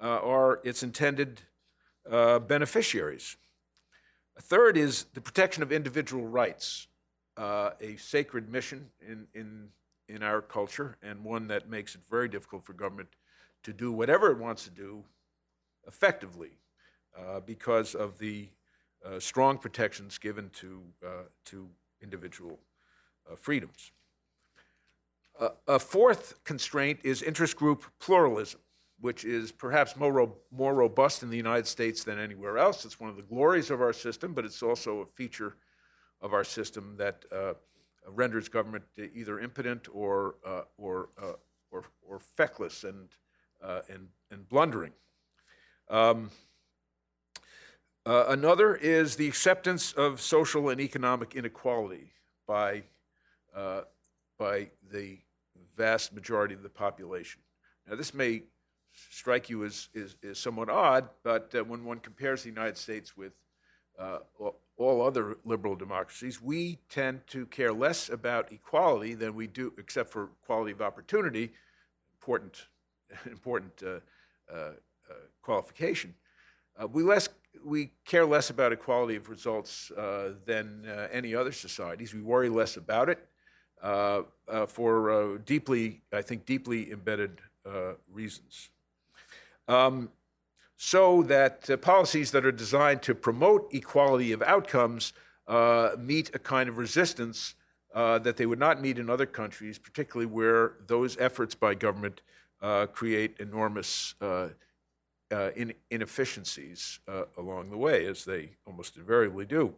are 0.00 0.60
its 0.64 0.82
intended 0.82 1.42
beneficiaries. 2.48 3.36
A 4.38 4.40
third 4.40 4.78
is 4.78 5.04
the 5.12 5.20
protection 5.20 5.62
of 5.62 5.70
individual 5.70 6.26
rights, 6.26 6.86
uh, 7.36 7.70
a 7.80 7.96
sacred 7.96 8.50
mission 8.50 8.88
in, 9.06 9.26
in, 9.34 9.68
in 10.08 10.22
our 10.22 10.40
culture, 10.40 10.96
and 11.02 11.22
one 11.24 11.48
that 11.48 11.68
makes 11.68 11.94
it 11.94 12.00
very 12.08 12.28
difficult 12.28 12.64
for 12.64 12.72
government 12.72 13.08
to 13.62 13.72
do 13.72 13.92
whatever 13.92 14.30
it 14.30 14.38
wants 14.38 14.64
to 14.64 14.70
do 14.70 15.04
effectively 15.86 16.50
uh, 17.18 17.40
because 17.40 17.94
of 17.94 18.18
the 18.18 18.48
uh, 19.04 19.18
strong 19.18 19.58
protections 19.58 20.18
given 20.18 20.50
to, 20.50 20.82
uh, 21.04 21.08
to 21.44 21.68
individual 22.02 22.58
uh, 23.30 23.36
freedoms. 23.36 23.92
A 25.68 25.78
fourth 25.78 26.42
constraint 26.44 27.00
is 27.04 27.22
interest 27.22 27.56
group 27.56 27.84
pluralism, 28.00 28.58
which 29.00 29.26
is 29.26 29.52
perhaps 29.52 29.94
more, 29.94 30.10
ro- 30.10 30.36
more 30.50 30.74
robust 30.74 31.22
in 31.22 31.28
the 31.28 31.36
United 31.36 31.66
States 31.66 32.04
than 32.04 32.18
anywhere 32.18 32.56
else. 32.56 32.86
It's 32.86 32.98
one 32.98 33.10
of 33.10 33.16
the 33.16 33.22
glories 33.22 33.70
of 33.70 33.82
our 33.82 33.92
system, 33.92 34.32
but 34.32 34.46
it's 34.46 34.62
also 34.62 35.00
a 35.00 35.04
feature 35.04 35.56
of 36.20 36.32
our 36.32 36.44
system 36.44 36.94
that 36.98 37.24
uh, 37.32 37.54
renders 38.08 38.48
government 38.48 38.84
either 39.14 39.40
impotent 39.40 39.88
or, 39.92 40.36
uh, 40.46 40.62
or, 40.78 41.08
uh, 41.20 41.32
or, 41.70 41.84
or 42.02 42.18
feckless 42.18 42.84
and, 42.84 43.08
uh, 43.62 43.80
and, 43.88 44.08
and 44.30 44.48
blundering. 44.48 44.92
Um, 45.88 46.30
uh, 48.04 48.26
another 48.28 48.76
is 48.76 49.16
the 49.16 49.26
acceptance 49.26 49.92
of 49.92 50.20
social 50.20 50.68
and 50.68 50.80
economic 50.80 51.34
inequality 51.34 52.12
by, 52.46 52.84
by 54.38 54.68
the 54.92 55.18
vast 55.76 56.14
majority 56.14 56.54
of 56.54 56.62
the 56.62 56.68
population. 56.68 57.40
Now, 57.88 57.96
this 57.96 58.14
may 58.14 58.42
strike 59.10 59.50
you 59.50 59.64
as, 59.64 59.88
as 59.94 60.38
somewhat 60.38 60.68
odd, 60.68 61.08
but 61.22 61.54
uh, 61.54 61.64
when 61.64 61.84
one 61.84 61.98
compares 61.98 62.42
the 62.42 62.48
United 62.48 62.76
States 62.76 63.16
with 63.16 63.32
uh, 63.98 64.18
all- 64.76 65.02
other 65.02 65.36
liberal 65.44 65.74
democracies, 65.74 66.40
we 66.40 66.78
tend 66.88 67.26
to 67.28 67.46
care 67.46 67.72
less 67.72 68.08
about 68.08 68.52
equality 68.52 69.14
than 69.14 69.34
we 69.34 69.46
do, 69.46 69.72
except 69.78 70.10
for 70.10 70.30
equality 70.42 70.72
of 70.72 70.82
opportunity, 70.82 71.52
important, 72.14 72.66
important 73.26 73.82
uh, 73.82 74.00
uh, 74.52 74.72
uh, 75.10 75.14
qualification. 75.42 76.14
Uh, 76.80 76.86
we 76.86 77.02
less 77.02 77.28
we 77.64 77.90
care 78.04 78.26
less 78.26 78.50
about 78.50 78.70
equality 78.70 79.16
of 79.16 79.30
results 79.30 79.90
uh, 79.92 80.34
than 80.44 80.84
uh, 80.86 81.08
any 81.10 81.34
other 81.34 81.50
societies. 81.52 82.12
We 82.12 82.20
worry 82.20 82.50
less 82.50 82.76
about 82.76 83.08
it 83.08 83.26
for 84.68 85.38
deeply, 85.46 86.02
I 86.12 86.20
think, 86.20 86.44
deeply 86.44 86.92
embedded 86.92 87.40
reasons. 88.12 88.68
Um, 89.68 90.10
so 90.76 91.22
that 91.22 91.68
uh, 91.70 91.76
policies 91.76 92.30
that 92.30 92.44
are 92.44 92.52
designed 92.52 93.02
to 93.02 93.14
promote 93.14 93.68
equality 93.72 94.32
of 94.32 94.42
outcomes 94.42 95.12
uh, 95.48 95.90
meet 95.98 96.30
a 96.34 96.38
kind 96.38 96.68
of 96.68 96.76
resistance 96.76 97.54
uh, 97.94 98.18
that 98.18 98.36
they 98.36 98.44
would 98.44 98.58
not 98.58 98.82
meet 98.82 98.98
in 98.98 99.08
other 99.08 99.24
countries, 99.24 99.78
particularly 99.78 100.26
where 100.26 100.74
those 100.86 101.16
efforts 101.18 101.54
by 101.54 101.74
government 101.74 102.20
uh, 102.60 102.86
create 102.86 103.36
enormous 103.40 104.14
uh, 104.20 104.48
uh, 105.32 105.50
in, 105.56 105.72
inefficiencies 105.90 107.00
along 107.36 107.70
the 107.70 107.76
way, 107.76 108.06
as 108.06 108.24
they 108.24 108.50
almost 108.66 108.96
invariably 108.96 109.44
do. 109.44 109.74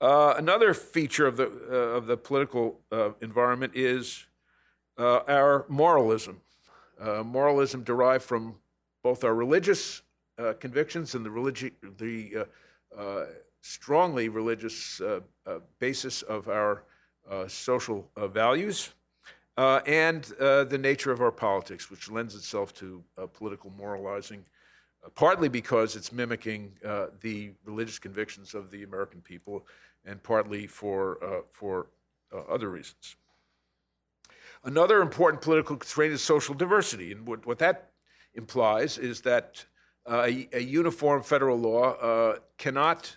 Another 0.00 0.74
feature 0.74 1.26
of 1.26 1.36
the, 1.36 1.44
of 1.44 2.06
the 2.06 2.16
political 2.16 2.80
environment 3.20 3.72
is 3.76 4.26
our 4.98 5.64
moralism. 5.68 6.40
Moralism 7.24 7.84
derived 7.84 8.24
from 8.24 8.56
both 9.02 9.24
our 9.24 9.34
religious 9.34 10.02
uh, 10.38 10.52
convictions 10.54 11.14
and 11.14 11.24
the, 11.24 11.30
religi- 11.30 11.72
the 11.98 12.46
uh, 12.96 13.00
uh, 13.00 13.26
strongly 13.60 14.28
religious 14.28 15.00
uh, 15.00 15.20
basis 15.78 16.22
of 16.22 16.48
our 16.48 16.84
social 17.46 18.10
values, 18.16 18.90
and 19.56 20.24
the 20.24 20.78
nature 20.80 21.12
of 21.12 21.20
our 21.20 21.30
politics, 21.30 21.90
which 21.90 22.10
lends 22.10 22.34
itself 22.34 22.74
to 22.74 23.02
political 23.32 23.70
moralizing, 23.78 24.44
partly 25.14 25.48
because 25.48 25.94
it's 25.94 26.12
mimicking 26.12 26.72
uh, 26.84 27.06
the 27.20 27.52
religious 27.64 27.98
convictions 27.98 28.54
of 28.54 28.70
the 28.70 28.82
American 28.82 29.20
people, 29.20 29.64
and 30.04 30.22
partly 30.22 30.66
for, 30.66 31.22
uh, 31.24 31.42
for 31.46 31.86
uh, 32.32 32.40
other 32.52 32.70
reasons. 32.70 33.16
Another 34.64 35.00
important 35.00 35.42
political 35.42 35.76
constraint 35.76 36.12
is 36.12 36.22
social 36.22 36.54
diversity. 36.54 37.12
And 37.12 37.26
what, 37.26 37.46
what 37.46 37.58
that 37.58 37.91
implies 38.34 38.98
is 38.98 39.20
that 39.22 39.64
uh, 40.06 40.24
a, 40.26 40.48
a 40.52 40.60
uniform 40.60 41.22
federal 41.22 41.56
law 41.56 41.92
uh, 41.94 42.38
cannot 42.58 43.16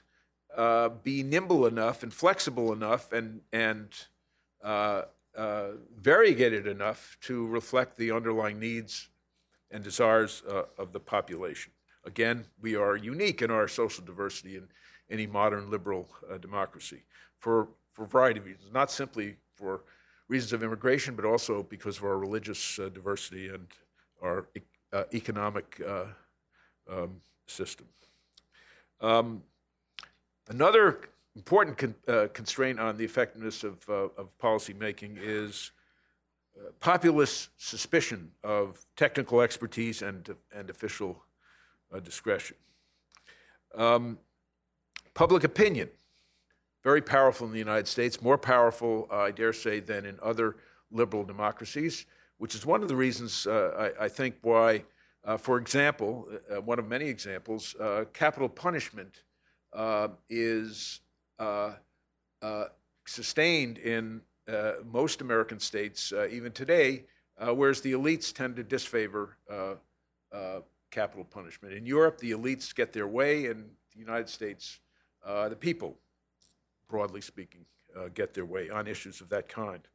uh, 0.56 0.90
be 1.04 1.24
nimble 1.24 1.66
enough 1.66 2.04
and 2.04 2.14
flexible 2.14 2.72
enough 2.72 3.12
and, 3.12 3.42
and 3.52 3.90
uh, 4.64 5.04
uh, 5.36 5.68
variegated 6.00 6.68
enough 6.68 7.18
to 7.22 7.46
reflect 7.48 7.98
the 7.98 8.12
underlying 8.12 8.60
needs 8.60 9.10
and 9.72 9.84
desires 9.84 10.44
uh, 10.50 10.64
of 10.78 10.94
the 10.94 11.00
population. 11.00 11.72
Again, 12.06 12.46
we 12.62 12.76
are 12.76 12.96
unique 12.96 13.42
in 13.42 13.52
our 13.52 13.68
social 13.68 14.06
diversity 14.06 14.56
in 14.56 14.68
any 15.10 15.28
modern 15.28 15.70
liberal 15.70 16.08
democracy 16.40 17.04
for, 17.40 17.68
for 17.92 18.06
a 18.06 18.08
variety 18.08 18.40
of 18.40 18.46
reasons, 18.46 18.72
not 18.72 18.92
simply 18.92 19.36
for 19.56 19.82
reasons 20.30 20.54
of 20.54 20.64
immigration, 20.64 21.16
but 21.16 21.26
also 21.26 21.64
because 21.64 21.98
of 21.98 22.04
our 22.04 22.18
religious 22.18 22.80
diversity 22.94 23.50
and 23.50 23.68
our 24.22 24.48
uh, 24.96 25.04
economic 25.14 25.82
uh, 25.86 26.06
um, 26.90 27.22
system. 27.48 27.86
Um, 29.02 29.44
another 30.50 31.02
important 31.36 31.78
con- 31.78 31.96
uh, 32.08 32.28
constraint 32.34 32.80
on 32.80 32.98
the 32.98 33.04
effectiveness 33.04 33.64
of, 33.64 33.78
uh, 33.90 34.08
of 34.18 34.30
policymaking 34.42 35.18
is 35.20 35.72
uh, 36.58 36.72
populist 36.80 37.50
suspicion 37.58 38.32
of 38.44 38.86
technical 38.96 39.42
expertise 39.42 40.02
and, 40.02 40.34
and 40.56 40.70
official 40.70 41.22
uh, 41.94 42.00
discretion. 42.00 42.56
Um, 43.76 44.18
public 45.14 45.44
opinion, 45.44 45.90
very 46.84 47.02
powerful 47.02 47.48
in 47.48 47.52
the 47.52 47.60
United 47.60 47.88
States, 47.88 48.22
more 48.22 48.38
powerful, 48.38 49.10
I 49.12 49.32
dare 49.32 49.52
say, 49.52 49.82
than 49.82 50.06
in 50.06 50.18
other 50.22 50.56
liberal 50.90 51.26
democracies, 51.26 52.06
which 52.38 52.56
is 52.56 52.66
one 52.66 52.82
of 52.82 52.88
the 52.88 52.96
reasons 52.96 53.48
uh, 53.48 53.92
I, 54.00 54.06
I 54.06 54.10
think 54.10 54.36
why, 54.42 54.84
uh, 55.24 55.38
for 55.38 55.58
example, 55.58 56.28
uh, 56.52 56.62
one 56.62 56.80
of 56.80 56.88
many 56.88 57.06
examples, 57.06 57.76
capital 58.14 58.50
punishment 58.50 59.24
uh, 59.74 60.10
is 60.30 61.02
sustained 63.06 63.78
in 63.78 64.22
most 64.86 65.22
American 65.22 65.60
states, 65.60 66.14
even 66.32 66.52
today, 66.52 67.04
whereas 67.38 67.82
the 67.82 67.94
elites 67.94 68.34
tend 68.34 68.56
to 68.56 68.64
disfavor 68.64 69.38
capital 70.92 71.26
punishment. 71.26 71.74
In 71.74 71.86
Europe, 71.86 72.18
the 72.20 72.32
elites 72.32 72.74
get 72.74 72.94
their 72.94 73.08
way. 73.08 73.46
In 73.46 73.66
the 73.94 74.00
United 74.00 74.30
States, 74.30 74.80
uh, 75.26 75.50
the 75.50 75.56
people, 75.56 75.98
broadly 76.88 77.22
speaking, 77.22 77.66
uh, 77.98 78.10
get 78.14 78.34
their 78.34 78.46
way 78.46 78.70
on 78.70 78.88
issues 78.88 79.22
of 79.22 79.30
that 79.30 79.50
kind. 79.50 79.88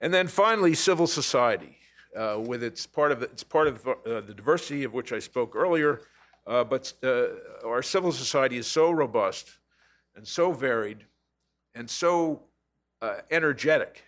And 0.00 0.12
then 0.14 0.28
finally, 0.28 0.74
civil 0.74 1.06
society, 1.06 1.76
uh, 2.16 2.40
with 2.44 2.62
its 2.62 2.86
part 2.86 3.12
of 3.12 3.22
it's 3.22 3.44
part 3.44 3.68
of 3.68 3.86
uh, 3.86 3.94
the 4.20 4.34
diversity 4.34 4.84
of 4.84 4.92
which 4.92 5.12
I 5.12 5.18
spoke 5.18 5.54
earlier. 5.54 6.02
Uh, 6.46 6.64
but 6.64 6.92
uh, 7.02 7.26
our 7.66 7.82
civil 7.82 8.12
society 8.12 8.56
is 8.56 8.66
so 8.66 8.90
robust 8.90 9.58
and 10.16 10.26
so 10.26 10.52
varied 10.52 11.04
and 11.74 11.88
so 11.88 12.42
uh, 13.02 13.18
energetic 13.30 14.02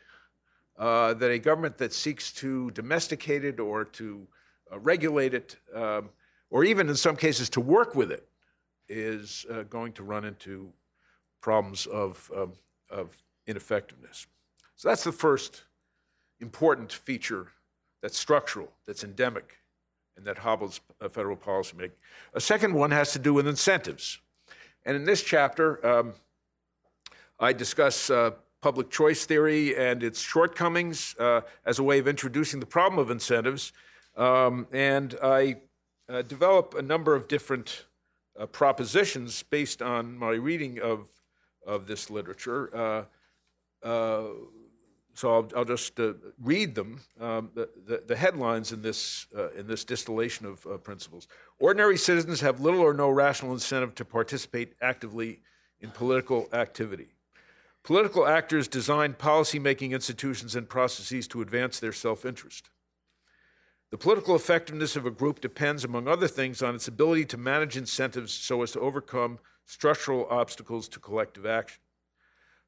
uh, 0.78 1.14
that 1.14 1.30
a 1.30 1.38
government 1.38 1.78
that 1.78 1.92
seeks 1.92 2.32
to 2.32 2.70
domesticate 2.72 3.44
it 3.44 3.60
or 3.60 3.84
to 3.84 4.26
regulate 4.78 5.34
it, 5.34 5.56
um, 5.74 6.08
or 6.50 6.64
even 6.64 6.88
in 6.88 6.96
some 6.96 7.14
cases 7.14 7.50
to 7.50 7.60
work 7.60 7.94
with 7.94 8.10
it, 8.10 8.26
is 8.88 9.46
going 9.68 9.92
to 9.92 10.02
run 10.02 10.24
into 10.24 10.72
problems 11.40 11.86
of, 11.86 12.30
um, 12.34 12.52
of 12.90 13.16
ineffectiveness. 13.46 14.26
So 14.76 14.88
that's 14.88 15.04
the 15.04 15.12
first 15.12 15.62
important 16.42 16.92
feature 16.92 17.46
that's 18.02 18.18
structural, 18.18 18.68
that's 18.86 19.04
endemic, 19.04 19.56
and 20.16 20.26
that 20.26 20.36
hobbles 20.36 20.80
uh, 21.00 21.08
federal 21.08 21.36
policymaking. 21.36 21.92
A 22.34 22.40
second 22.40 22.74
one 22.74 22.90
has 22.90 23.12
to 23.12 23.18
do 23.18 23.32
with 23.32 23.46
incentives. 23.46 24.18
And 24.84 24.96
in 24.96 25.04
this 25.04 25.22
chapter, 25.22 25.84
um, 25.86 26.12
I 27.38 27.52
discuss 27.52 28.10
uh, 28.10 28.32
public 28.60 28.90
choice 28.90 29.24
theory 29.24 29.76
and 29.76 30.02
its 30.02 30.20
shortcomings 30.20 31.16
uh, 31.18 31.40
as 31.64 31.78
a 31.78 31.82
way 31.82 31.98
of 31.98 32.08
introducing 32.08 32.60
the 32.60 32.66
problem 32.66 32.98
of 32.98 33.10
incentives. 33.10 33.72
Um, 34.16 34.66
and 34.72 35.16
I 35.22 35.56
uh, 36.08 36.22
develop 36.22 36.74
a 36.74 36.82
number 36.82 37.14
of 37.14 37.28
different 37.28 37.86
uh, 38.38 38.46
propositions 38.46 39.42
based 39.44 39.80
on 39.80 40.18
my 40.18 40.32
reading 40.32 40.80
of, 40.80 41.08
of 41.66 41.86
this 41.86 42.10
literature. 42.10 43.06
So 45.14 45.34
I'll, 45.34 45.50
I'll 45.56 45.64
just 45.64 46.00
uh, 46.00 46.14
read 46.42 46.74
them, 46.74 47.00
um, 47.20 47.50
the, 47.54 47.68
the, 47.86 48.02
the 48.06 48.16
headlines 48.16 48.72
in 48.72 48.80
this, 48.80 49.26
uh, 49.36 49.50
in 49.50 49.66
this 49.66 49.84
distillation 49.84 50.46
of 50.46 50.66
uh, 50.66 50.78
principles. 50.78 51.28
Ordinary 51.58 51.98
citizens 51.98 52.40
have 52.40 52.60
little 52.60 52.80
or 52.80 52.94
no 52.94 53.10
rational 53.10 53.52
incentive 53.52 53.94
to 53.96 54.04
participate 54.04 54.72
actively 54.80 55.40
in 55.80 55.90
political 55.90 56.48
activity. 56.52 57.08
Political 57.82 58.26
actors 58.26 58.68
design 58.68 59.12
policymaking 59.14 59.90
institutions 59.90 60.54
and 60.54 60.68
processes 60.68 61.26
to 61.28 61.42
advance 61.42 61.80
their 61.80 61.92
self 61.92 62.24
interest. 62.24 62.70
The 63.90 63.98
political 63.98 64.34
effectiveness 64.34 64.96
of 64.96 65.04
a 65.04 65.10
group 65.10 65.40
depends, 65.40 65.84
among 65.84 66.08
other 66.08 66.28
things, 66.28 66.62
on 66.62 66.74
its 66.74 66.88
ability 66.88 67.26
to 67.26 67.36
manage 67.36 67.76
incentives 67.76 68.32
so 68.32 68.62
as 68.62 68.72
to 68.72 68.80
overcome 68.80 69.38
structural 69.66 70.26
obstacles 70.30 70.88
to 70.88 70.98
collective 70.98 71.44
action. 71.44 71.81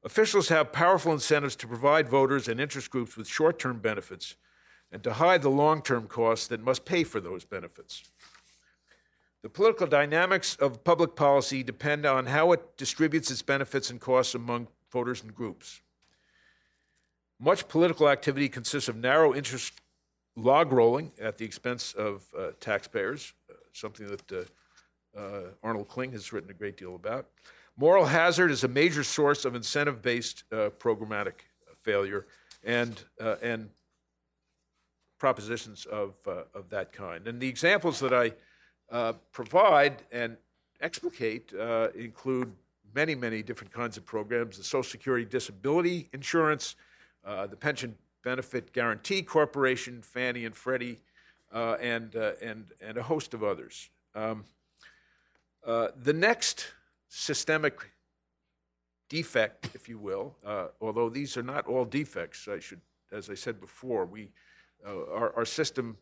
Officials 0.05 0.49
have 0.49 0.71
powerful 0.71 1.11
incentives 1.11 1.55
to 1.55 1.67
provide 1.67 2.07
voters 2.07 2.47
and 2.47 2.61
interest 2.61 2.91
groups 2.91 3.17
with 3.17 3.27
short 3.27 3.57
term 3.57 3.79
benefits 3.79 4.35
and 4.91 5.03
to 5.03 5.13
hide 5.13 5.41
the 5.41 5.49
long 5.49 5.81
term 5.81 6.07
costs 6.07 6.45
that 6.47 6.61
must 6.61 6.85
pay 6.85 7.03
for 7.03 7.19
those 7.19 7.43
benefits. 7.43 8.03
The 9.41 9.49
political 9.49 9.87
dynamics 9.87 10.55
of 10.57 10.83
public 10.83 11.15
policy 11.15 11.63
depend 11.63 12.05
on 12.05 12.27
how 12.27 12.51
it 12.51 12.77
distributes 12.77 13.31
its 13.31 13.41
benefits 13.41 13.89
and 13.89 13.99
costs 13.99 14.35
among 14.35 14.67
voters 14.91 15.23
and 15.23 15.33
groups. 15.33 15.81
Much 17.39 17.67
political 17.67 18.07
activity 18.07 18.47
consists 18.47 18.87
of 18.87 18.95
narrow 18.95 19.33
interest 19.33 19.73
log 20.35 20.71
rolling 20.71 21.11
at 21.19 21.39
the 21.39 21.45
expense 21.45 21.93
of 21.93 22.25
uh, 22.37 22.51
taxpayers, 22.59 23.33
uh, 23.49 23.55
something 23.73 24.07
that 24.07 24.31
uh, 24.31 25.19
uh, 25.19 25.41
Arnold 25.63 25.87
Kling 25.87 26.11
has 26.11 26.31
written 26.31 26.51
a 26.51 26.53
great 26.53 26.77
deal 26.77 26.95
about. 26.95 27.27
Moral 27.77 28.05
hazard 28.05 28.51
is 28.51 28.63
a 28.63 28.67
major 28.67 29.03
source 29.03 29.45
of 29.45 29.55
incentive 29.55 30.01
based 30.01 30.43
uh, 30.51 30.69
programmatic 30.79 31.33
failure 31.81 32.25
and, 32.63 33.03
uh, 33.19 33.35
and 33.41 33.69
propositions 35.19 35.85
of, 35.85 36.13
of 36.25 36.69
that 36.69 36.91
kind. 36.91 37.27
And 37.27 37.39
the 37.39 37.47
examples 37.47 37.99
that 37.99 38.13
I 38.13 38.31
provide 39.31 40.03
and 40.11 40.37
explicate 40.81 41.51
include 41.95 42.51
many, 42.95 43.13
many 43.13 43.43
different 43.43 43.73
kinds 43.73 43.97
of 43.97 44.05
programs 44.05 44.57
the 44.57 44.63
Social 44.63 44.89
Security 44.89 45.25
Disability 45.25 46.09
Insurance, 46.13 46.75
uh, 47.25 47.45
the 47.45 47.57
Pension 47.57 47.95
Benefit 48.23 48.71
Guaranty 48.71 49.21
Corporation, 49.21 50.01
Fannie 50.01 50.45
and 50.45 50.55
Freddie, 50.55 50.99
uh, 51.53 51.73
and, 51.81 52.15
uh, 52.15 52.31
and, 52.41 52.65
and 52.81 52.97
a 52.97 53.03
host 53.03 53.33
of 53.33 53.43
others. 53.43 53.89
Um, 54.15 54.45
uh, 55.65 55.89
the 56.01 56.13
next 56.13 56.67
systemic 57.17 57.91
defect, 59.07 59.69
if 59.73 59.87
you 59.87 59.97
will, 59.97 60.35
uh, 60.45 60.67
although 60.81 61.09
these 61.09 61.37
are 61.37 61.43
not 61.43 61.65
all 61.65 61.85
defects, 61.85 62.47
I 62.49 62.59
should, 62.59 62.81
as 63.09 63.29
I 63.29 63.35
said 63.35 63.61
before, 63.61 64.05
we, 64.05 64.31
uh, 64.85 65.13
our, 65.13 65.33
our 65.37 65.45
system, 65.45 65.97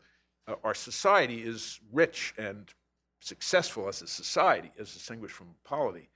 our 0.63 0.73
society 0.73 1.43
is 1.43 1.79
rich 1.91 2.33
and 2.39 2.73
successful 3.19 3.87
as 3.87 4.01
a 4.01 4.07
society, 4.07 4.71
as 4.79 4.91
distinguished 4.91 5.35
from 5.35 5.53
polity 5.63 6.09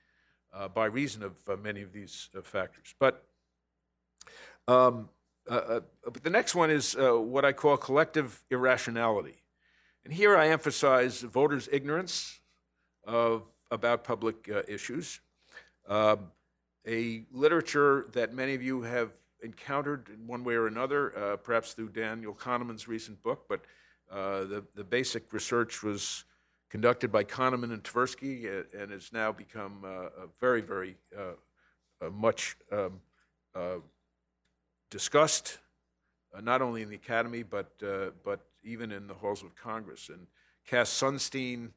uh, 0.51 0.67
by 0.67 0.85
reason 0.85 1.21
of 1.21 1.33
uh, 1.47 1.55
many 1.57 1.83
of 1.83 1.93
these 1.93 2.29
uh, 2.35 2.41
factors. 2.41 2.95
But, 2.99 3.23
um, 4.67 5.09
uh, 5.47 5.53
uh, 5.53 5.79
but 6.11 6.23
the 6.23 6.31
next 6.31 6.55
one 6.55 6.71
is 6.71 6.95
what 6.97 7.45
I 7.45 7.53
call 7.53 7.77
collective 7.77 8.43
irrationality. 8.49 9.43
And 10.03 10.11
here 10.11 10.35
I 10.35 10.47
emphasize 10.47 11.21
voters' 11.21 11.69
ignorance 11.71 12.39
of, 13.05 13.43
about 13.71 14.03
public 14.03 14.49
issues. 14.67 15.19
Um, 15.87 16.31
a 16.87 17.23
literature 17.31 18.07
that 18.13 18.33
many 18.33 18.53
of 18.53 18.63
you 18.63 18.81
have 18.81 19.11
encountered 19.43 20.09
in 20.13 20.25
one 20.25 20.43
way 20.43 20.55
or 20.55 20.67
another, 20.67 21.37
perhaps 21.43 21.73
through 21.73 21.89
Daniel 21.89 22.33
Kahneman's 22.33 22.87
recent 22.87 23.21
book, 23.23 23.45
but 23.49 23.61
the, 24.09 24.63
the 24.75 24.83
basic 24.83 25.33
research 25.33 25.83
was 25.83 26.23
conducted 26.69 27.11
by 27.11 27.23
Kahneman 27.23 27.71
and 27.71 27.83
Tversky, 27.83 28.45
uh, 28.45 28.77
and 28.77 28.91
has 28.91 29.11
now 29.13 29.31
become 29.31 29.83
uh, 29.85 30.27
very, 30.39 30.61
very 30.61 30.97
uh, 31.17 32.09
much 32.09 32.57
um, 32.71 33.01
discussed, 34.89 35.59
not 36.41 36.61
only 36.61 36.81
in 36.81 36.89
the 36.89 36.95
academy 36.95 37.43
but 37.43 37.71
but 38.23 38.41
even 38.63 38.91
in 38.91 39.07
the 39.07 39.13
halls 39.13 39.43
of 39.43 39.55
Congress. 39.55 40.09
And 40.09 40.27
Cass 40.65 40.89
Sunstein, 40.89 41.69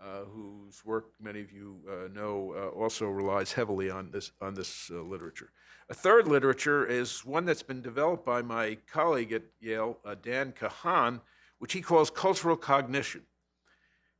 Uh, 0.00 0.24
whose 0.24 0.84
work 0.84 1.12
many 1.18 1.40
of 1.40 1.50
you 1.50 1.78
uh, 1.88 2.08
know, 2.12 2.52
uh, 2.58 2.68
also 2.78 3.06
relies 3.06 3.52
heavily 3.52 3.88
on 3.88 4.10
this 4.10 4.32
on 4.40 4.52
this 4.52 4.90
literature. 4.90 5.50
A 5.88 5.94
third 5.94 6.28
literature 6.28 6.84
is 6.84 7.24
one 7.24 7.44
that's 7.46 7.62
been 7.62 7.80
developed 7.80 8.24
by 8.24 8.42
my 8.42 8.76
colleague 8.90 9.32
at 9.32 9.44
Yale, 9.60 9.98
Dan 10.22 10.52
Kahan, 10.52 11.20
which 11.58 11.72
he 11.72 11.80
calls 11.80 12.10
cultural 12.10 12.56
cognition. 12.56 13.22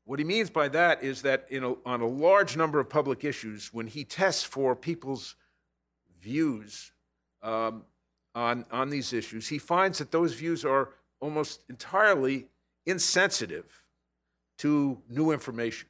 What 0.04 0.18
he 0.18 0.24
means 0.24 0.48
by 0.48 0.68
that 0.68 1.02
is 1.02 1.22
that 1.22 1.46
a, 1.50 1.74
on 1.84 2.00
a 2.00 2.06
large 2.06 2.56
number 2.56 2.78
of 2.78 2.88
public 2.88 3.24
issues, 3.24 3.72
when 3.72 3.86
he 3.86 4.04
tests 4.04 4.44
for 4.44 4.76
people's 4.76 5.34
views 6.20 6.92
um, 7.42 7.84
on, 8.34 8.64
on 8.70 8.90
these 8.90 9.12
issues, 9.12 9.48
he 9.48 9.58
finds 9.58 9.98
that 9.98 10.12
those 10.12 10.34
views 10.34 10.64
are 10.64 10.90
almost 11.20 11.64
entirely 11.68 12.46
insensitive 12.86 13.83
to 14.58 14.98
new 15.08 15.32
information. 15.32 15.88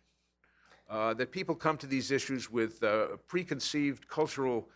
Uh, 0.89 1.15
that 1.15 1.33
people 1.33 1.55
come 1.55 1.79
to 1.79 1.87
these 1.87 2.11
issues 2.11 2.51
with 2.51 2.83
uh, 2.83 3.07
preconceived 3.27 4.07
cultural 4.07 4.69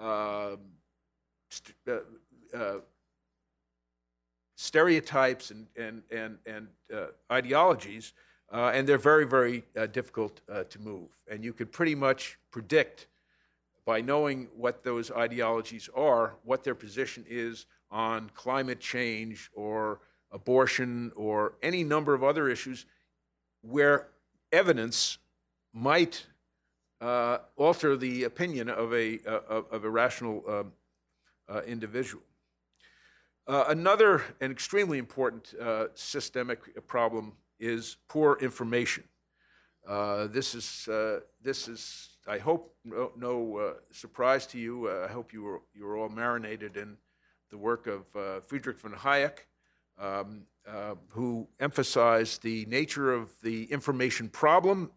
uh, 0.00 0.56
st- 1.50 1.76
uh, 1.88 2.56
uh, 2.56 2.78
stereotypes 4.54 5.50
and, 5.50 5.66
and, 5.76 6.02
and, 6.10 6.38
and 6.46 6.68
uh, 6.94 7.06
ideologies 7.30 8.12
and 8.52 8.88
they're 8.88 8.96
very, 8.96 9.26
very 9.26 9.64
difficult 9.92 10.40
to 10.70 10.78
move. 10.78 11.08
And 11.28 11.44
you 11.44 11.52
could 11.52 11.72
pretty 11.72 11.96
much 11.96 12.38
predict 12.52 13.08
by 13.84 14.00
knowing 14.00 14.48
what 14.56 14.82
those 14.82 15.10
ideologies 15.10 15.90
are, 15.94 16.36
what 16.44 16.62
their 16.64 16.74
position 16.74 17.24
is 17.28 17.66
on 17.90 18.30
climate 18.34 18.80
change 18.80 19.50
or 19.52 20.00
abortion 20.32 21.12
or 21.16 21.54
any 21.62 21.84
number 21.84 22.14
of 22.14 22.24
other 22.24 22.48
issues 22.48 22.86
where 23.68 24.08
evidence 24.52 25.18
might 25.72 26.26
uh, 27.00 27.38
alter 27.56 27.96
the 27.96 28.24
opinion 28.24 28.68
of 28.68 28.92
a, 28.94 29.18
uh, 29.26 29.62
of 29.70 29.84
a 29.84 29.90
rational 29.90 30.42
um, 30.48 30.72
uh, 31.48 31.60
individual. 31.66 32.22
another 33.46 34.22
and 34.40 34.50
extremely 34.50 34.98
important 34.98 35.54
systemic 35.94 36.86
problem 36.86 37.32
is 37.58 37.96
poor 38.08 38.38
information. 38.40 39.04
Uh, 39.86 40.26
this 40.26 40.54
is 40.54 40.88
uh, 40.88 41.20
this 41.42 41.68
is 41.68 42.08
I 42.26 42.38
hope 42.38 42.74
no, 42.84 43.12
no 43.16 43.56
uh, 43.56 43.72
surprise 43.92 44.46
to 44.48 44.58
you. 44.58 44.88
Uh, 44.88 45.06
I 45.08 45.12
hope 45.12 45.32
you 45.32 45.42
were 45.42 45.62
you 45.74 45.84
were 45.84 45.96
all 45.96 46.08
marinated 46.08 46.76
in 46.76 46.96
the 47.50 47.56
work 47.56 47.86
of 47.86 48.04
uh, 48.16 48.40
Friedrich 48.40 48.80
von 48.80 48.92
Hayek, 48.92 49.46
um, 49.98 50.42
uh, 50.68 50.94
who 51.08 51.46
emphasized 51.60 52.42
the 52.42 52.64
nature 52.66 53.12
of 53.12 53.30
the 53.42 53.64
information 53.64 54.28
problem 54.28 54.90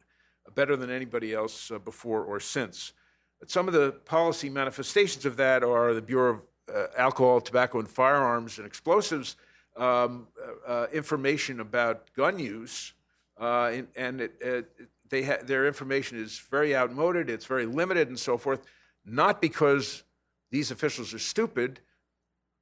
better 0.55 0.75
than 0.75 0.89
anybody 0.89 1.33
else 1.33 1.71
before 1.85 2.23
or 2.23 2.39
since. 2.39 2.93
But 3.39 3.49
some 3.49 3.67
of 3.67 3.73
the 3.73 3.91
policy 4.05 4.49
manifestations 4.49 5.25
of 5.25 5.37
that 5.37 5.63
are 5.63 5.93
the 5.93 6.01
Bureau 6.01 6.41
of 6.67 6.89
Alcohol, 6.97 7.41
Tobacco, 7.41 7.79
and 7.79 7.87
Firearms 7.87 8.57
and 8.57 8.67
Explosives 8.67 9.35
um, 9.77 10.27
uh, 10.67 10.87
information 10.91 11.59
about 11.59 12.11
gun 12.13 12.37
use, 12.37 12.93
uh, 13.39 13.71
and, 13.73 13.87
and 13.95 14.21
it, 14.21 14.33
it, 14.41 14.89
they 15.09 15.23
ha- 15.23 15.37
their 15.43 15.67
information 15.67 16.21
is 16.21 16.39
very 16.51 16.75
outmoded, 16.75 17.29
it's 17.29 17.45
very 17.45 17.65
limited, 17.65 18.09
and 18.09 18.19
so 18.19 18.37
forth. 18.37 18.61
Not 19.05 19.41
because 19.41 20.03
these 20.51 20.71
officials 20.71 21.13
are 21.13 21.19
stupid 21.19 21.79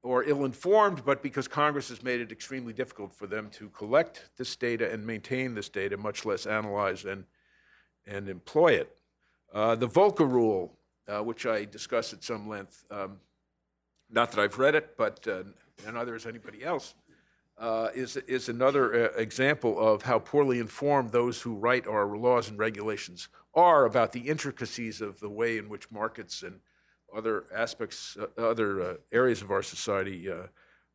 or 0.04 0.24
ill-informed, 0.24 1.04
but 1.04 1.22
because 1.22 1.48
Congress 1.48 1.90
has 1.90 2.04
made 2.04 2.22
it 2.22 2.32
extremely 2.32 2.74
difficult 2.74 3.14
for 3.14 3.28
them 3.28 3.50
to 3.50 3.70
collect 3.70 4.30
this 4.38 4.56
data 4.56 4.92
and 4.92 5.06
maintain 5.06 5.54
this 5.54 5.70
data, 5.70 5.98
much 5.98 6.26
less 6.26 6.46
analyze 6.46 7.06
and 7.06 7.26
and 8.06 8.30
employ 8.30 8.72
it. 8.72 8.96
Uh, 9.54 9.76
the 9.76 9.88
Volcker 9.88 10.30
rule, 10.30 10.78
uh, 11.10 11.22
which 11.22 11.46
I 11.46 11.66
discuss 11.66 12.14
at 12.14 12.24
some 12.24 12.48
length, 12.48 12.86
um, 12.90 13.18
not 14.10 14.32
that 14.32 14.40
I've 14.40 14.58
read 14.58 14.76
it, 14.76 14.96
but 14.98 15.28
uh, 15.28 15.44
neither 15.92 16.14
has 16.14 16.26
anybody 16.26 16.64
else 16.64 16.96
uh, 17.60 17.90
is, 17.96 18.18
is 18.28 18.50
another 18.50 19.10
uh, 19.10 19.14
example 19.18 19.80
of 19.80 20.04
how 20.04 20.20
poorly 20.20 20.60
informed 20.60 21.12
those 21.12 21.42
who 21.42 21.56
write 21.56 21.88
our 21.88 22.18
laws 22.18 22.50
and 22.50 22.60
regulations 22.60 23.30
are 23.56 23.86
about 23.86 24.12
the 24.12 24.20
intricacies 24.20 25.02
of 25.02 25.20
the 25.20 25.30
way 25.30 25.58
in 25.58 25.68
which 25.68 25.92
markets 25.92 26.44
and 26.44 26.60
other 27.16 27.46
aspects, 27.54 28.18
uh, 28.20 28.42
other 28.42 28.82
uh, 28.82 28.94
areas 29.12 29.42
of 29.42 29.52
our 29.52 29.64
society 29.64 30.30
uh, 30.30 30.36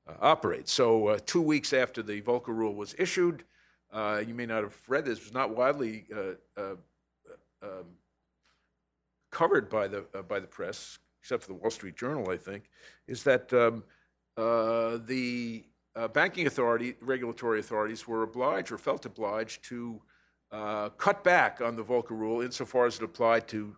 uh, 0.09 0.15
operate. 0.21 0.69
So, 0.69 1.17
two 1.27 1.43
weeks 1.43 1.73
after 1.73 2.03
the 2.03 2.21
Volcker 2.23 2.49
Rule 2.49 2.75
was 2.75 2.95
issued, 2.99 3.45
you 3.95 4.35
may 4.35 4.47
not 4.47 4.63
have 4.63 4.77
read 4.89 5.05
this, 5.05 5.19
it 5.19 5.25
was 5.25 5.35
not 5.35 5.55
widely 5.57 6.07
um, 6.57 7.87
covered 9.31 9.71
by 9.71 9.89
the, 9.89 10.05
by 10.29 10.41
the 10.41 10.47
press. 10.47 10.99
except 11.21 11.43
for 11.43 11.49
the 11.49 11.55
Wall 11.55 11.71
Street 11.71 11.97
Journal, 11.97 12.31
I 12.31 12.37
think, 12.37 12.71
is 13.07 13.23
that 13.25 13.53
um, 13.53 13.85
uh, 14.37 14.99
the 15.07 15.65
uh, 15.95 16.09
banking 16.09 16.47
authority, 16.47 16.95
regulatory 17.01 17.61
authorities 17.61 18.09
were 18.09 18.23
obliged 18.23 18.73
or 18.73 18.79
felt 18.79 19.05
obliged 19.05 19.63
to 19.65 20.01
uh, 20.51 20.89
cut 20.91 21.23
back 21.23 21.61
on 21.61 21.77
the 21.77 21.85
Volcker 21.85 22.11
rule 22.11 22.41
insofar 22.41 22.87
as 22.87 22.97
it 22.97 23.03
applied 23.03 23.47
to 23.49 23.77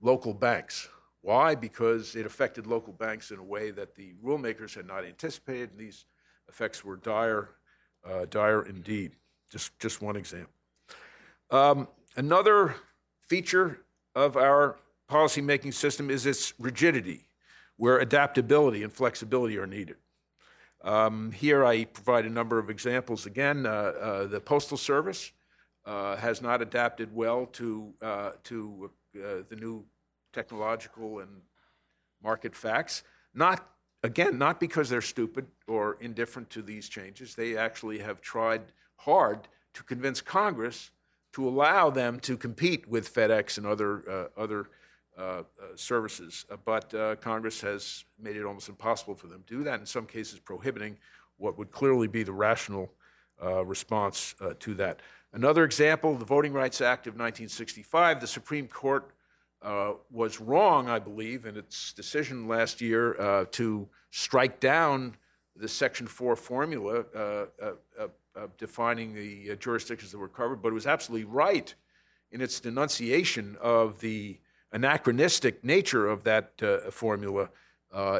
local 0.00 0.34
banks. 0.34 0.88
Why? 1.24 1.54
Because 1.54 2.16
it 2.16 2.26
affected 2.26 2.66
local 2.66 2.92
banks 2.92 3.30
in 3.30 3.38
a 3.38 3.42
way 3.42 3.70
that 3.70 3.94
the 3.94 4.12
rulemakers 4.22 4.74
had 4.74 4.86
not 4.86 5.06
anticipated, 5.06 5.70
and 5.70 5.80
these 5.80 6.04
effects 6.50 6.84
were 6.84 6.96
dire, 6.96 7.48
uh, 8.06 8.26
dire 8.28 8.66
indeed. 8.66 9.16
Just, 9.50 9.78
just 9.78 10.02
one 10.02 10.16
example. 10.16 10.52
Um, 11.50 11.88
another 12.16 12.74
feature 13.26 13.80
of 14.14 14.36
our 14.36 14.76
policymaking 15.10 15.72
system 15.72 16.10
is 16.10 16.26
its 16.26 16.52
rigidity, 16.58 17.26
where 17.78 18.00
adaptability 18.00 18.82
and 18.82 18.92
flexibility 18.92 19.56
are 19.56 19.66
needed. 19.66 19.96
Um, 20.82 21.32
here 21.32 21.64
I 21.64 21.84
provide 21.84 22.26
a 22.26 22.30
number 22.30 22.58
of 22.58 22.68
examples. 22.68 23.24
Again, 23.24 23.64
uh, 23.64 23.70
uh, 23.70 24.26
the 24.26 24.40
Postal 24.40 24.76
Service 24.76 25.32
uh, 25.86 26.16
has 26.16 26.42
not 26.42 26.60
adapted 26.60 27.14
well 27.14 27.46
to, 27.52 27.94
uh, 28.02 28.32
to 28.42 28.90
uh, 29.16 29.36
the 29.48 29.56
new 29.56 29.86
technological 30.34 31.20
and 31.20 31.30
market 32.22 32.54
facts. 32.54 33.04
Not, 33.34 33.66
again, 34.02 34.36
not 34.36 34.60
because 34.60 34.88
they're 34.90 35.00
stupid 35.00 35.46
or 35.66 35.96
indifferent 36.00 36.50
to 36.50 36.62
these 36.62 36.88
changes. 36.88 37.34
They 37.34 37.56
actually 37.56 37.98
have 37.98 38.20
tried 38.20 38.62
hard 38.96 39.48
to 39.74 39.82
convince 39.82 40.20
Congress 40.20 40.90
to 41.32 41.48
allow 41.48 41.90
them 41.90 42.20
to 42.20 42.36
compete 42.36 42.88
with 42.88 43.12
FedEx 43.12 43.58
and 43.58 43.66
other, 43.66 44.30
uh, 44.36 44.40
other 44.40 44.68
uh, 45.16 45.20
uh, 45.20 45.42
services. 45.76 46.44
Uh, 46.50 46.56
but 46.64 46.92
uh, 46.92 47.14
Congress 47.16 47.60
has 47.60 48.04
made 48.20 48.36
it 48.36 48.44
almost 48.44 48.68
impossible 48.68 49.14
for 49.14 49.28
them 49.28 49.44
to 49.46 49.58
do 49.58 49.62
that, 49.62 49.78
in 49.78 49.86
some 49.86 50.06
cases 50.06 50.40
prohibiting 50.40 50.96
what 51.36 51.56
would 51.56 51.70
clearly 51.70 52.08
be 52.08 52.24
the 52.24 52.32
rational 52.32 52.90
uh, 53.40 53.64
response 53.64 54.34
to 54.58 54.74
that. 54.74 55.00
Another 55.32 55.64
example, 55.64 56.16
the 56.16 56.24
Voting 56.24 56.52
Rights 56.52 56.80
Act 56.80 57.06
of 57.06 57.14
1965, 57.14 58.20
the 58.20 58.26
Supreme 58.26 58.66
Court 58.66 59.10
uh, 59.64 59.94
was 60.10 60.40
wrong, 60.40 60.90
I 60.90 60.98
believe, 60.98 61.46
in 61.46 61.56
its 61.56 61.94
decision 61.94 62.46
last 62.46 62.82
year 62.82 63.18
uh, 63.18 63.46
to 63.52 63.88
strike 64.10 64.60
down 64.60 65.16
the 65.56 65.68
Section 65.68 66.06
4 66.06 66.36
formula 66.36 67.06
uh, 67.16 67.46
defining 68.58 69.14
the 69.14 69.56
jurisdictions 69.56 70.12
that 70.12 70.18
were 70.18 70.28
covered, 70.28 70.60
but 70.60 70.68
it 70.68 70.74
was 70.74 70.86
absolutely 70.86 71.24
right 71.24 71.74
in 72.30 72.42
its 72.42 72.60
denunciation 72.60 73.56
of 73.60 74.00
the 74.00 74.38
anachronistic 74.72 75.64
nature 75.64 76.08
of 76.08 76.24
that 76.24 76.60
formula 76.90 77.48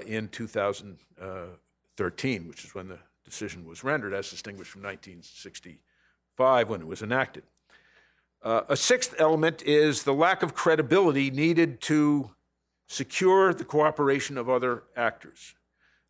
in 0.07 0.29
2013, 0.29 2.49
which 2.49 2.65
is 2.65 2.75
when 2.75 2.89
the 2.89 2.99
decision 3.25 3.67
was 3.67 3.85
rendered, 3.85 4.15
as 4.15 4.31
distinguished 4.31 4.71
from 4.71 4.83
1965 4.83 6.71
when 6.71 6.81
it 6.81 6.87
was 6.87 7.03
enacted. 7.03 7.43
Uh, 8.45 8.61
a 8.69 8.77
sixth 8.77 9.15
element 9.19 9.63
is 9.63 10.03
the 10.03 10.13
lack 10.13 10.43
of 10.43 10.55
credibility 10.55 11.31
needed 11.31 11.81
to 11.81 12.31
secure 12.89 13.55
the 13.55 13.65
cooperation 13.65 14.37
of 14.37 14.51
other 14.51 14.83
actors. 14.97 15.55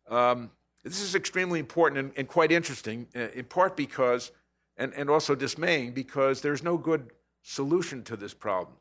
Um, 0.09 0.51
this 0.83 0.99
is 0.99 1.15
extremely 1.15 1.61
important 1.61 1.97
and, 1.99 2.11
and 2.17 2.27
quite 2.27 2.51
interesting, 2.51 3.07
uh, 3.15 3.29
in 3.33 3.45
part 3.45 3.77
because, 3.77 4.33
and, 4.75 4.93
and 4.95 5.09
also 5.09 5.33
dismaying, 5.33 5.93
because 5.93 6.41
there's 6.41 6.61
no 6.61 6.77
good 6.77 7.11
solution 7.41 8.03
to 8.03 8.17
this 8.17 8.33
problem. 8.33 8.75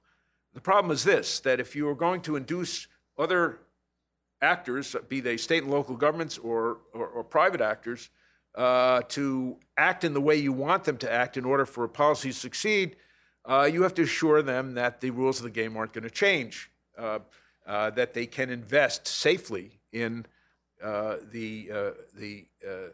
The 0.55 0.61
problem 0.61 0.91
is 0.91 1.05
this 1.05 1.39
that 1.41 1.61
if 1.61 1.77
you 1.77 1.89
are 1.89 1.95
going 1.95 2.23
to 2.23 2.35
induce 2.35 2.89
other 3.17 3.61
actors, 4.43 4.97
be 5.09 5.21
they 5.21 5.37
state 5.37 5.63
and 5.63 5.71
local 5.71 5.95
governments 5.95 6.39
or, 6.39 6.79
or, 6.93 7.07
or 7.07 7.23
private 7.23 7.61
actors, 7.61 8.11
uh, 8.57 9.03
to 9.09 9.57
act 9.77 10.03
in 10.03 10.13
the 10.13 10.21
way 10.21 10.35
you 10.35 10.53
want 10.53 10.83
them 10.83 10.97
to 10.99 11.13
act 11.13 11.37
in 11.37 11.45
order 11.45 11.65
for 11.65 11.85
a 11.85 11.89
policy 11.89 12.31
to 12.31 12.35
succeed, 12.35 12.97
uh, 13.47 13.69
you 13.71 13.83
have 13.83 13.95
to 13.95 14.03
assure 14.03 14.43
them 14.43 14.75
that 14.75 15.01
the 15.01 15.11
rules 15.11 15.39
of 15.39 15.45
the 15.45 15.51
game 15.51 15.77
aren't 15.77 15.93
going 15.93 16.05
to 16.05 16.11
change, 16.11 16.71
uh, 16.99 17.19
uh, 17.67 17.91
that 17.91 18.15
they 18.15 18.27
can 18.27 18.51
invest 18.51 19.07
safely 19.07 19.81
in 19.93 20.25
uh, 20.83 21.17
the, 21.31 21.71
uh, 21.73 21.91
the 22.15 22.47
uh, 22.67 22.89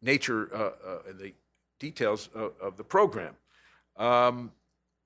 nature 0.00 0.44
and 1.08 1.18
the 1.18 1.32
details 1.78 2.28
of, 2.34 2.52
of 2.60 2.76
the 2.76 2.84
program. 2.84 3.34
Um, 3.96 4.52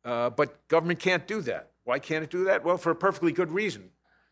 but 0.02 0.66
government 0.68 1.00
can't 1.00 1.26
do 1.26 1.40
that. 1.42 1.70
Why 1.84 1.98
can't 1.98 2.24
it 2.24 2.30
do 2.30 2.44
that? 2.44 2.64
Well, 2.64 2.78
for 2.78 2.90
a 2.90 2.96
perfectly 2.96 3.32
good 3.32 3.52
reason. 3.52 3.90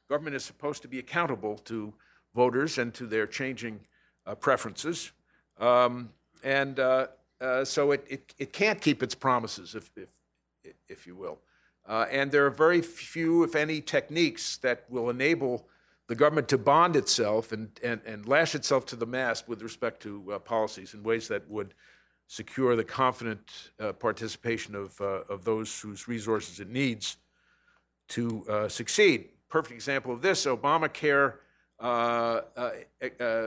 Government 0.08 0.36
is 0.36 0.44
supposed 0.44 0.82
to 0.82 0.88
be 0.88 0.98
accountable 0.98 1.58
to 1.58 1.92
voters 2.34 2.78
and 2.78 2.92
to 2.94 3.06
their 3.06 3.26
changing 3.26 3.80
preferences. 4.40 5.12
Um, 5.58 6.10
and 6.42 6.76
so 7.64 7.92
it, 7.92 8.04
it, 8.08 8.34
it 8.38 8.52
can't 8.52 8.80
keep 8.80 9.02
its 9.02 9.14
promises 9.14 9.74
if, 9.74 9.90
if 9.96 10.08
if 10.88 11.06
you 11.06 11.14
will. 11.16 11.38
Uh, 11.86 12.06
and 12.10 12.32
there 12.32 12.46
are 12.46 12.50
very 12.50 12.80
few, 12.80 13.42
if 13.42 13.54
any, 13.54 13.80
techniques 13.80 14.56
that 14.58 14.84
will 14.88 15.10
enable 15.10 15.66
the 16.06 16.14
government 16.14 16.48
to 16.48 16.58
bond 16.58 16.96
itself 16.96 17.52
and, 17.52 17.68
and, 17.82 18.00
and 18.06 18.26
lash 18.26 18.54
itself 18.54 18.84
to 18.86 18.96
the 18.96 19.06
mast 19.06 19.48
with 19.48 19.62
respect 19.62 20.02
to 20.02 20.32
uh, 20.32 20.38
policies 20.38 20.94
in 20.94 21.02
ways 21.02 21.28
that 21.28 21.48
would 21.48 21.74
secure 22.26 22.74
the 22.74 22.84
confident 22.84 23.70
uh, 23.80 23.92
participation 23.92 24.74
of, 24.74 24.98
uh, 25.00 25.20
of 25.28 25.44
those 25.44 25.80
whose 25.80 26.08
resources 26.08 26.60
it 26.60 26.70
needs 26.70 27.18
to 28.08 28.44
uh, 28.48 28.68
succeed. 28.68 29.28
Perfect 29.48 29.74
example 29.74 30.12
of 30.12 30.22
this 30.22 30.46
Obamacare 30.46 31.34
uh, 31.80 32.40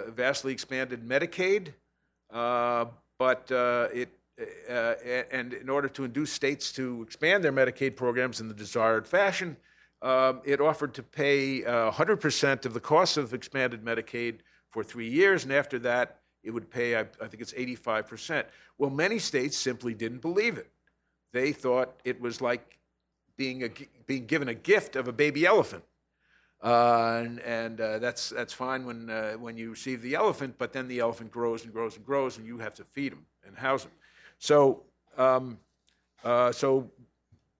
vastly 0.09 0.53
expanded 0.53 1.07
Medicaid, 1.07 1.73
but 2.29 3.51
it 3.93 4.09
uh, 4.39 4.93
and 5.31 5.53
in 5.53 5.69
order 5.69 5.87
to 5.89 6.03
induce 6.03 6.31
states 6.31 6.71
to 6.73 7.01
expand 7.01 7.43
their 7.43 7.51
Medicaid 7.51 7.95
programs 7.95 8.39
in 8.39 8.47
the 8.47 8.53
desired 8.53 9.07
fashion, 9.07 9.57
um, 10.01 10.41
it 10.45 10.61
offered 10.61 10.93
to 10.93 11.03
pay 11.03 11.65
uh, 11.65 11.91
100% 11.91 12.65
of 12.65 12.73
the 12.73 12.79
cost 12.79 13.17
of 13.17 13.33
expanded 13.33 13.83
Medicaid 13.83 14.39
for 14.69 14.83
three 14.83 15.09
years, 15.09 15.43
and 15.43 15.51
after 15.51 15.79
that, 15.79 16.19
it 16.43 16.51
would 16.51 16.69
pay, 16.69 16.95
I, 16.95 17.01
I 17.21 17.27
think 17.27 17.41
it's 17.41 17.53
85%. 17.53 18.45
Well, 18.77 18.89
many 18.89 19.17
states 19.17 19.57
simply 19.57 19.93
didn't 19.93 20.21
believe 20.21 20.57
it. 20.57 20.69
They 21.33 21.51
thought 21.51 21.99
it 22.05 22.21
was 22.21 22.41
like 22.41 22.77
being, 23.37 23.63
a, 23.63 23.69
being 24.05 24.27
given 24.27 24.49
a 24.49 24.53
gift 24.53 24.95
of 24.95 25.07
a 25.07 25.11
baby 25.11 25.45
elephant. 25.45 25.83
Uh, 26.63 27.21
and, 27.23 27.39
and 27.41 27.81
uh, 27.81 27.99
that's 27.99 28.29
that's 28.29 28.51
fine 28.51 28.83
when 28.83 29.11
uh, 29.11 29.33
when 29.33 29.55
you 29.55 29.69
receive 29.69 30.01
the 30.01 30.15
elephant, 30.15 30.55
but 30.57 30.73
then 30.73 30.87
the 30.87 30.99
elephant 30.99 31.31
grows 31.31 31.63
and 31.63 31.71
grows 31.71 31.95
and 31.95 32.03
grows, 32.03 32.39
and 32.39 32.47
you 32.47 32.57
have 32.57 32.73
to 32.73 32.83
feed 32.83 33.13
him 33.13 33.23
and 33.45 33.55
house 33.55 33.83
him. 33.83 33.91
So, 34.39 34.83
um, 35.17 35.59
uh, 36.23 36.51
so 36.51 36.91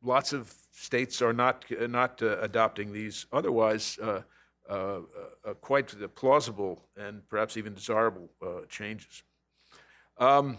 lots 0.03 0.33
of 0.33 0.53
states 0.71 1.21
are 1.21 1.33
not 1.33 1.65
not 1.89 2.21
uh, 2.21 2.39
adopting 2.39 2.93
these 2.93 3.25
otherwise 3.31 3.97
uh, 4.01 4.21
uh, 4.69 4.99
uh 5.45 5.53
quite 5.61 5.93
plausible 6.15 6.83
and 6.95 7.27
perhaps 7.29 7.57
even 7.57 7.73
desirable 7.73 8.29
uh, 8.45 8.65
changes. 8.69 9.23
Um, 10.17 10.57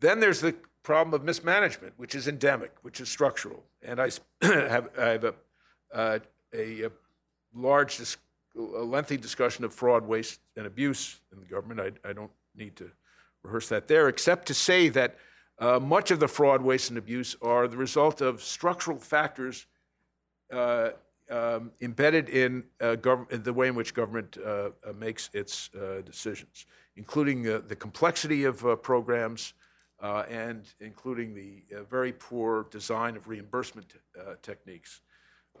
then 0.00 0.20
there's 0.20 0.40
the 0.40 0.54
problem 0.82 1.14
of 1.14 1.24
mismanagement, 1.24 1.94
which 1.96 2.14
is 2.14 2.28
endemic, 2.28 2.72
which 2.82 3.00
is 3.00 3.08
structural, 3.08 3.62
and 3.82 4.00
I 4.00 4.10
have, 4.42 4.90
I 4.98 5.08
have 5.08 5.24
a, 5.24 5.34
a, 5.94 6.20
a 6.54 6.90
large, 7.54 8.00
a 8.56 8.60
lengthy 8.60 9.16
discussion 9.16 9.64
of 9.64 9.72
fraud, 9.72 10.06
waste, 10.06 10.40
and 10.56 10.66
abuse 10.66 11.20
in 11.32 11.40
the 11.40 11.46
government. 11.46 11.80
I, 12.04 12.10
I 12.10 12.12
don't 12.12 12.30
need 12.54 12.76
to 12.76 12.90
rehearse 13.42 13.68
that 13.68 13.88
there, 13.88 14.08
except 14.08 14.46
to 14.48 14.54
say 14.54 14.88
that 14.90 15.16
uh, 15.58 15.78
much 15.78 16.10
of 16.10 16.20
the 16.20 16.28
fraud, 16.28 16.62
waste, 16.62 16.90
and 16.90 16.98
abuse 16.98 17.36
are 17.40 17.68
the 17.68 17.76
result 17.76 18.20
of 18.20 18.42
structural 18.42 18.98
factors 18.98 19.66
uh, 20.52 20.90
um, 21.30 21.72
embedded 21.80 22.28
in 22.28 22.64
uh, 22.80 22.96
the 23.30 23.52
way 23.52 23.68
in 23.68 23.74
which 23.74 23.94
government 23.94 24.36
uh, 24.44 24.70
uh, 24.86 24.92
makes 24.98 25.30
its 25.32 25.70
uh, 25.74 26.02
decisions, 26.04 26.66
including 26.96 27.42
the 27.42 27.76
complexity 27.76 28.44
of 28.44 28.64
programs 28.82 29.54
and 30.28 30.66
including 30.80 31.34
the 31.34 31.62
very 31.88 32.12
poor 32.12 32.66
design 32.70 33.16
of 33.16 33.26
reimbursement 33.26 33.94
techniques. 34.42 35.00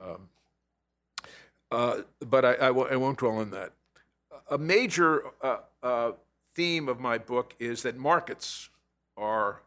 Um, 0.02 0.28
but 1.70 2.44
I, 2.44 2.52
I, 2.54 2.68
w- 2.68 2.88
I 2.90 2.96
won't 2.96 3.18
dwell 3.18 3.38
on 3.38 3.50
that. 3.50 3.72
A 4.50 4.58
major 4.58 5.22
theme 6.54 6.88
of 6.88 7.00
my 7.00 7.16
book 7.16 7.56
is 7.58 7.82
that 7.82 7.96
markets 7.96 8.68
are 9.16 9.62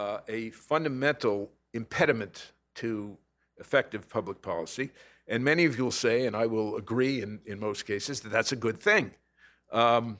uh, 0.00 0.20
a 0.28 0.50
fundamental 0.50 1.50
impediment 1.74 2.52
to 2.74 3.16
effective 3.58 4.08
public 4.08 4.40
policy. 4.40 4.90
And 5.28 5.44
many 5.44 5.64
of 5.66 5.76
you 5.76 5.84
will 5.84 5.90
say, 6.06 6.26
and 6.26 6.34
I 6.34 6.46
will 6.46 6.76
agree 6.76 7.22
in, 7.22 7.40
in 7.44 7.60
most 7.60 7.86
cases, 7.86 8.20
that 8.20 8.32
that's 8.32 8.52
a 8.52 8.56
good 8.56 8.80
thing. 8.80 9.12
Um, 9.72 10.18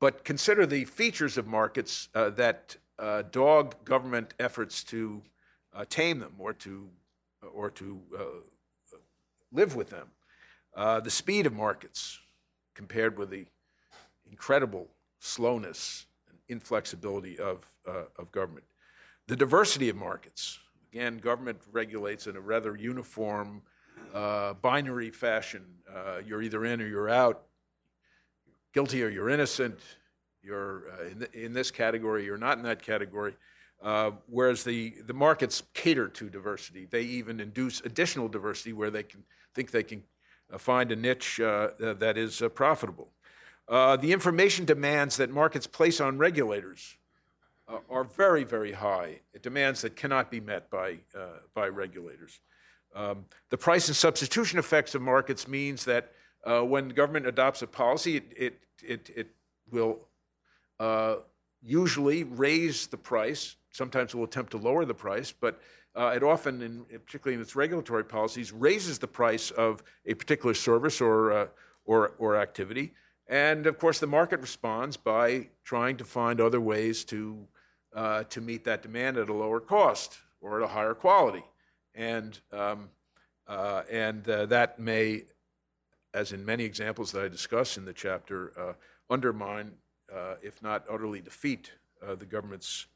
but 0.00 0.24
consider 0.24 0.66
the 0.66 0.84
features 0.84 1.38
of 1.38 1.46
markets 1.46 2.08
uh, 2.14 2.30
that 2.30 2.76
uh, 2.98 3.22
dog 3.30 3.74
government 3.84 4.34
efforts 4.38 4.84
to 4.84 5.22
uh, 5.74 5.84
tame 5.88 6.18
them 6.20 6.34
or 6.38 6.52
to, 6.52 6.88
or 7.54 7.70
to 7.70 8.00
uh, 8.18 8.96
live 9.50 9.74
with 9.74 9.88
them. 9.90 10.08
Uh, 10.76 11.00
the 11.00 11.10
speed 11.10 11.46
of 11.46 11.54
markets 11.54 12.18
compared 12.74 13.18
with 13.18 13.30
the 13.30 13.46
incredible 14.30 14.88
slowness 15.20 16.06
and 16.28 16.38
inflexibility 16.48 17.38
of, 17.38 17.66
of 17.86 18.30
government. 18.32 18.64
The 19.28 19.36
diversity 19.36 19.88
of 19.88 19.96
markets. 19.96 20.58
Again, 20.92 21.18
government 21.18 21.58
regulates 21.70 22.26
in 22.26 22.36
a 22.36 22.40
rather 22.40 22.76
uniform, 22.76 23.62
uh, 24.12 24.54
binary 24.54 25.10
fashion. 25.10 25.64
Uh, 25.88 26.18
you're 26.26 26.42
either 26.42 26.64
in 26.64 26.82
or 26.82 26.86
you're 26.86 27.08
out, 27.08 27.44
guilty 28.74 29.02
or 29.02 29.08
you're 29.08 29.30
innocent, 29.30 29.78
you're 30.42 30.90
uh, 30.92 31.04
in, 31.04 31.18
th- 31.20 31.32
in 31.32 31.52
this 31.52 31.70
category, 31.70 32.24
you're 32.24 32.36
not 32.36 32.58
in 32.58 32.64
that 32.64 32.82
category. 32.82 33.34
Uh, 33.80 34.10
whereas 34.28 34.64
the, 34.64 34.94
the 35.06 35.14
markets 35.14 35.62
cater 35.72 36.08
to 36.08 36.28
diversity. 36.28 36.86
They 36.90 37.02
even 37.02 37.40
induce 37.40 37.80
additional 37.80 38.28
diversity 38.28 38.72
where 38.72 38.90
they 38.90 39.02
can 39.02 39.24
think 39.54 39.70
they 39.70 39.82
can 39.82 40.02
uh, 40.52 40.58
find 40.58 40.92
a 40.92 40.96
niche 40.96 41.40
uh, 41.40 41.70
that 41.78 42.16
is 42.16 42.42
profitable. 42.54 43.08
The 43.68 44.12
information 44.12 44.64
demands 44.64 45.16
that 45.16 45.30
markets 45.30 45.66
place 45.66 46.00
on 46.00 46.18
regulators 46.18 46.96
uh, 47.72 47.78
are 47.90 48.04
very, 48.04 48.44
very 48.44 48.72
high. 48.72 49.20
Demands 49.40 49.82
that 49.82 49.96
cannot 49.96 50.30
be 50.30 50.40
met 50.40 50.70
by, 50.70 50.98
by 51.54 51.68
regulators. 51.68 52.40
Um, 52.94 53.24
the 53.50 53.56
price 53.56 53.88
and 53.88 53.96
substitution 53.96 54.58
effects 54.58 54.94
of 54.94 55.02
markets 55.02 55.48
means 55.48 55.84
that 55.86 56.12
when 56.44 56.88
government 56.90 57.26
adopts 57.26 57.62
a 57.62 57.66
policy, 57.66 58.18
it, 58.18 58.32
it, 58.36 58.54
it, 58.82 59.10
it 59.16 59.30
will 59.70 60.00
usually 61.62 62.24
raise 62.24 62.86
the 62.88 62.96
price 62.98 63.56
sometimes 63.72 64.14
it 64.14 64.16
will 64.16 64.24
attempt 64.24 64.52
to 64.52 64.58
lower 64.58 64.84
the 64.84 64.94
price, 64.94 65.32
but 65.32 65.60
uh, 65.96 66.12
it 66.14 66.22
often, 66.22 66.62
in, 66.62 66.84
particularly 67.00 67.34
in 67.34 67.40
its 67.40 67.56
regulatory 67.56 68.04
policies, 68.04 68.52
raises 68.52 68.98
the 68.98 69.08
price 69.08 69.50
of 69.50 69.82
a 70.06 70.14
particular 70.14 70.54
service 70.54 71.00
or, 71.00 71.32
uh, 71.32 71.46
or, 71.84 72.12
or 72.18 72.36
activity. 72.36 72.94
And 73.28 73.66
of 73.66 73.78
course, 73.78 73.98
the 73.98 74.06
market 74.06 74.40
responds 74.40 74.96
by 74.96 75.48
trying 75.64 75.96
to 75.98 76.04
find 76.04 76.40
other 76.40 76.60
ways 76.60 77.04
to, 77.06 77.46
uh, 77.94 78.24
to 78.24 78.40
meet 78.40 78.64
that 78.64 78.82
demand 78.82 79.16
at 79.16 79.28
a 79.28 79.32
lower 79.32 79.60
cost 79.60 80.18
or 80.40 80.60
at 80.60 80.64
a 80.64 80.68
higher 80.68 80.94
quality. 80.94 81.44
And, 81.94 82.38
um, 82.52 82.88
uh, 83.46 83.82
and 83.90 84.28
uh, 84.28 84.46
that 84.46 84.78
may, 84.78 85.24
as 86.14 86.32
in 86.32 86.44
many 86.44 86.64
examples 86.64 87.12
that 87.12 87.24
I 87.24 87.28
discuss 87.28 87.76
in 87.76 87.84
the 87.84 87.92
chapter, 87.92 88.52
uh, 88.58 88.72
undermine, 89.10 89.72
if 90.42 90.62
not 90.62 90.84
utterly 90.90 91.20
defeat, 91.20 91.72
the 92.18 92.26
government's 92.26 92.86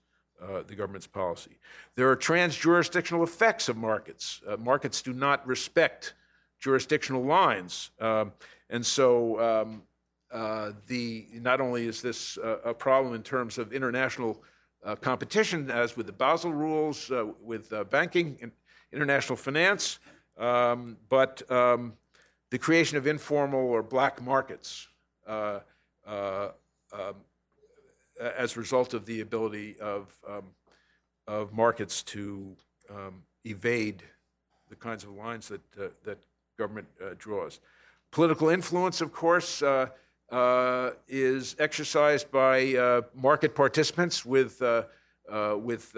uh, 0.42 0.62
the 0.66 0.74
government's 0.74 1.06
policy. 1.06 1.56
There 1.94 2.10
are 2.10 2.16
trans-jurisdictional 2.16 3.24
effects 3.24 3.70
of 3.70 3.76
markets. 3.78 4.42
Uh, 4.46 4.58
markets 4.58 5.00
do 5.00 5.14
not 5.14 5.46
respect 5.46 6.12
jurisdictional 6.58 7.24
lines, 7.24 7.90
um, 8.00 8.32
and 8.68 8.84
so 8.84 9.40
um, 9.40 9.82
uh, 10.30 10.72
the 10.88 11.26
not 11.32 11.62
only 11.62 11.86
is 11.86 12.02
this 12.02 12.38
a 12.64 12.74
problem 12.74 13.14
in 13.14 13.22
terms 13.22 13.56
of 13.56 13.72
international 13.72 14.42
uh, 14.42 14.46
competition, 15.00 15.70
as 15.70 15.96
with 15.96 16.06
the 16.06 16.12
Basel 16.12 16.52
rules, 16.52 17.10
uh, 17.10 17.26
with 17.42 17.72
banking 17.90 18.38
and 18.40 18.52
international 18.92 19.36
finance, 19.36 19.98
um, 20.38 20.96
but 21.08 21.48
um, 21.50 21.94
the 22.50 22.58
creation 22.58 22.96
of 22.96 23.06
informal 23.06 23.60
or 23.60 23.82
black 23.82 24.22
markets. 24.22 24.88
Um, 25.26 25.60
as 28.20 28.56
a 28.56 28.60
result 28.60 28.94
of 28.94 29.04
the 29.06 29.20
ability 29.20 29.76
of, 29.80 30.14
um, 30.28 30.44
of 31.26 31.52
markets 31.52 32.02
to 32.02 32.56
um, 32.90 33.22
evade 33.44 34.02
the 34.68 34.76
kinds 34.76 35.04
of 35.04 35.10
lines 35.10 35.48
that, 35.48 35.60
uh, 35.80 35.88
that 36.04 36.18
government 36.58 36.86
uh, 37.02 37.10
draws. 37.18 37.60
Political 38.10 38.48
influence, 38.48 39.00
of 39.00 39.12
course, 39.12 39.62
uh, 39.62 39.86
uh 40.30 40.90
is 41.08 41.54
exercised 41.58 42.30
by 42.30 42.74
uh, 42.74 43.02
market 43.14 43.54
participants 43.54 44.24
with, 44.24 44.60
uh, 44.62 44.84
with, 45.56 45.94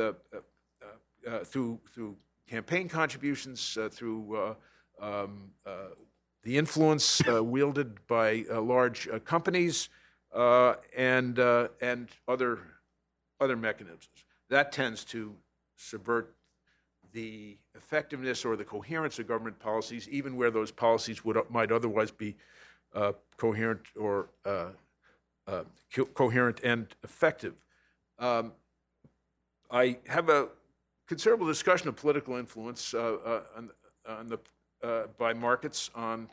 through, 1.45 1.81
through 1.95 2.17
campaign 2.49 2.88
contributions, 2.88 3.79
through 3.91 4.55
um, 5.01 5.51
the 6.43 6.59
influence 6.59 7.23
wielded 7.27 8.07
by 8.07 8.45
large 8.51 9.09
companies, 9.25 9.88
uh, 10.35 10.75
and, 10.97 11.38
uh, 11.38 11.69
and 11.81 12.09
other, 12.27 12.59
other 13.41 13.57
mechanisms. 13.57 14.09
That 14.51 14.73
tends 14.73 15.05
to 15.07 15.35
subvert 15.77 16.35
the 17.12 17.57
effectiveness 17.75 18.45
or 18.45 18.57
the 18.57 18.64
coherence 18.64 19.19
of 19.19 19.27
government 19.27 19.59
policies, 19.59 20.09
even 20.11 20.37
where 20.37 20.51
those 20.51 20.71
policies 20.71 21.25
would, 21.25 21.38
might 21.49 21.73
otherwise 21.73 22.11
be 22.11 22.37
uh, 22.94 23.12
coherent 23.37 23.81
or 23.98 24.29
uh, 24.44 24.66
uh, 25.46 25.64
co- 25.94 26.07
coherent 26.07 26.61
and 26.64 26.94
effective. 27.05 27.55
Um, 28.18 28.53
I 29.70 29.98
have 30.07 30.29
a 30.29 30.48
considerable 31.07 31.46
discussion 31.46 31.88
of 31.88 31.96
political 31.96 32.37
influence 32.37 32.94
uh, 32.94 33.42
on, 33.57 33.70
on 34.07 34.29
the, 34.29 34.38
by 35.18 35.33
markets 35.33 35.90
on 35.94 36.29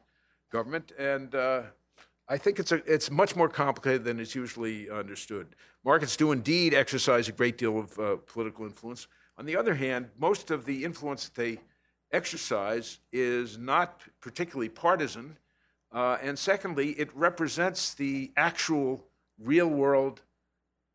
government, 0.51 0.91
and 0.97 1.35
I 2.27 2.37
think 2.37 2.57
it's, 2.57 2.71
a, 2.71 2.81
it's 2.91 3.11
much 3.11 3.35
more 3.35 3.47
complicated 3.47 4.03
than 4.03 4.19
is 4.19 4.33
usually 4.33 4.89
understood. 4.89 5.47
Markets 5.83 6.17
do 6.17 6.31
indeed 6.31 6.73
exercise 6.73 7.29
a 7.29 7.31
great 7.31 7.57
deal 7.57 7.79
of 7.79 7.99
uh, 7.99 8.15
political 8.25 8.65
influence. 8.65 9.07
On 9.37 9.45
the 9.45 9.55
other 9.55 9.75
hand, 9.75 10.09
most 10.17 10.49
of 10.49 10.65
the 10.65 10.83
influence 10.83 11.25
that 11.25 11.35
they 11.35 11.59
exercise 12.11 12.99
is 13.11 13.59
not 13.59 14.01
particularly 14.21 14.69
partisan. 14.69 15.37
Uh, 15.95 16.17
and 16.21 16.37
secondly, 16.37 16.89
it 16.91 17.09
represents 17.15 17.93
the 17.93 18.29
actual 18.35 19.01
real 19.39 19.69
world 19.69 20.21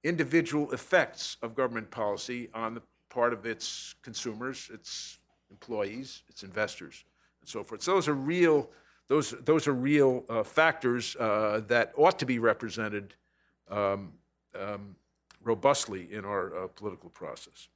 individual 0.05 0.71
effects 0.73 1.39
of 1.43 1.55
government 1.55 1.91
policy 1.91 2.51
on 2.53 2.75
the 2.75 2.83
part 3.09 3.33
of 3.33 3.47
its 3.47 3.95
consumers, 4.03 4.71
its 4.73 5.19
employees, 5.51 6.23
its 6.29 6.43
investors, 6.43 7.05
and 7.41 7.49
so 7.49 7.65
forth. 7.65 7.83
So 7.83 7.95
those 7.95 8.09
are 8.09 8.15
real 8.15 8.69
those, 9.11 9.33
those 9.45 9.67
are 9.67 9.73
real 9.73 10.25
uh, 10.29 10.45
factors 10.45 11.17
uh, 11.17 11.63
that 11.67 11.93
ought 11.97 12.17
to 12.21 12.27
be 12.27 12.39
represented 12.39 13.15
um, 13.69 14.13
um, 14.57 14.95
robustly 15.43 16.07
in 16.13 16.25
our 16.25 16.57
uh, 16.57 16.69
political 16.69 17.11
process. 17.11 17.67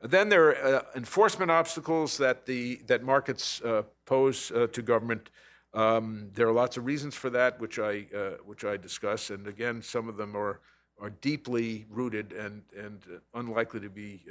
Then 0.00 0.28
there 0.28 0.50
are 0.50 0.76
uh, 0.76 0.82
enforcement 0.94 1.50
obstacles 1.50 2.16
that, 2.18 2.46
the, 2.46 2.76
that 2.86 3.02
markets 3.02 3.60
uh, 3.62 3.82
pose 4.06 4.52
to 4.72 4.82
government. 4.82 5.30
Um, 5.74 6.30
there 6.34 6.48
are 6.48 6.52
lots 6.52 6.76
of 6.76 6.86
reasons 6.86 7.14
for 7.14 7.30
that, 7.30 7.60
which 7.60 7.78
I, 7.78 8.06
which 8.44 8.64
I 8.64 8.76
discuss, 8.76 9.30
and 9.30 9.46
again, 9.46 9.82
some 9.82 10.08
of 10.08 10.16
them 10.16 10.36
are, 10.36 10.60
are 11.00 11.10
deeply 11.10 11.84
rooted 11.90 12.32
and, 12.32 12.62
and 12.76 13.02
unlikely 13.34 13.80
to 13.80 13.90
be 13.90 14.24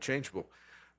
changeable. 0.00 0.46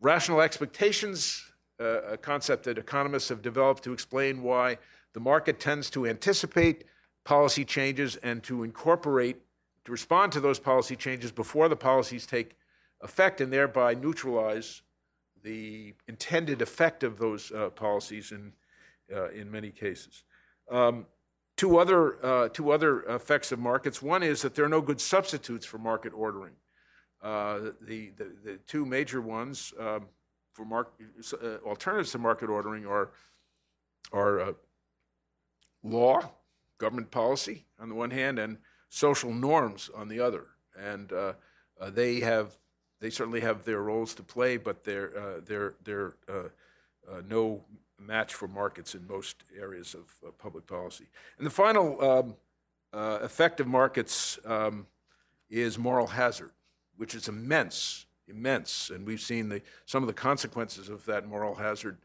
Rational 0.01 0.41
expectations 0.41 1.51
a 1.81 2.17
concept 2.17 2.63
that 2.65 2.77
economists 2.77 3.29
have 3.29 3.41
developed 3.41 3.83
to 3.83 3.93
explain 3.93 4.43
why 4.43 4.77
the 5.13 5.19
market 5.19 5.59
tends 5.59 5.89
to 5.89 6.07
anticipate 6.07 6.85
policy 7.23 7.65
changes 7.65 8.15
and 8.17 8.43
to 8.43 8.63
incorporate, 8.63 9.37
to 9.85 9.91
respond 9.91 10.31
to 10.31 10.39
those 10.39 10.59
policy 10.59 10.95
changes 10.95 11.31
before 11.31 11.69
the 11.69 11.75
policies 11.75 12.25
take 12.25 12.55
effect 13.01 13.41
and 13.41 13.51
thereby 13.51 13.93
neutralize 13.93 14.81
the 15.43 15.93
intended 16.07 16.61
effect 16.61 17.03
of 17.03 17.17
those 17.17 17.51
uh, 17.51 17.69
policies 17.69 18.31
in, 18.31 18.47
uh, 18.47 18.51
in 19.33 19.49
many 19.51 19.71
cases. 19.71 20.23
Um, 20.69 21.05
two, 21.57 21.77
other, 21.77 22.25
uh, 22.25 22.49
two 22.49 22.71
other 22.71 23.01
effects 23.03 23.51
of 23.51 23.59
markets 23.59 24.01
one 24.01 24.23
is 24.23 24.41
that 24.41 24.55
there 24.55 24.65
are 24.65 24.69
no 24.69 24.81
good 24.81 25.01
substitutes 25.01 25.65
for 25.65 25.77
market 25.77 26.13
ordering. 26.15 26.53
Uh, 27.21 27.71
the, 27.81 28.11
the, 28.17 28.31
the, 28.43 28.59
two 28.65 28.83
major 28.83 29.21
ones 29.21 29.73
um, 29.79 30.07
for 30.53 30.65
uh, 30.65 31.57
alternatives 31.67 32.11
to 32.11 32.17
market 32.17 32.49
ordering 32.49 32.87
are, 32.87 33.11
are 34.11 34.39
uh, 34.39 34.53
law, 35.83 36.19
government 36.79 37.11
policy 37.11 37.65
on 37.79 37.89
the 37.89 37.95
one 37.95 38.09
hand, 38.09 38.39
and 38.39 38.57
social 38.89 39.31
norms 39.31 39.89
on 39.95 40.07
the 40.07 40.19
other. 40.19 40.47
And 40.75 41.11
uh, 41.13 41.33
uh 41.79 41.91
they 41.91 42.21
have, 42.21 42.57
they 42.99 43.11
certainly 43.11 43.41
have 43.41 43.63
their 43.65 43.81
roles 43.81 44.15
to 44.15 44.23
play, 44.23 44.57
but 44.57 44.83
they're, 44.83 45.15
uh, 45.15 45.41
they're, 45.45 45.75
they're 45.83 46.15
uh, 46.27 47.21
no 47.27 47.63
match 48.05 48.33
for 48.33 48.47
markets 48.47 48.95
in 48.95 49.07
most 49.07 49.43
areas 49.59 49.95
of 49.95 50.37
public 50.37 50.67
policy. 50.67 51.05
And 51.37 51.45
the 51.45 51.51
final 51.51 52.01
um, 52.03 52.35
effect 52.93 53.59
of 53.59 53.67
markets 53.67 54.39
um, 54.45 54.87
is 55.49 55.77
moral 55.77 56.07
hazard, 56.07 56.51
which 56.97 57.15
is 57.15 57.27
immense 57.27 58.05
immense, 58.31 58.89
and 58.89 59.05
we've 59.05 59.21
seen 59.21 59.49
the, 59.49 59.61
some 59.85 60.01
of 60.01 60.07
the 60.07 60.13
consequences 60.13 60.89
of 60.89 61.05
that 61.05 61.27
moral 61.27 61.53
hazard 61.53 61.97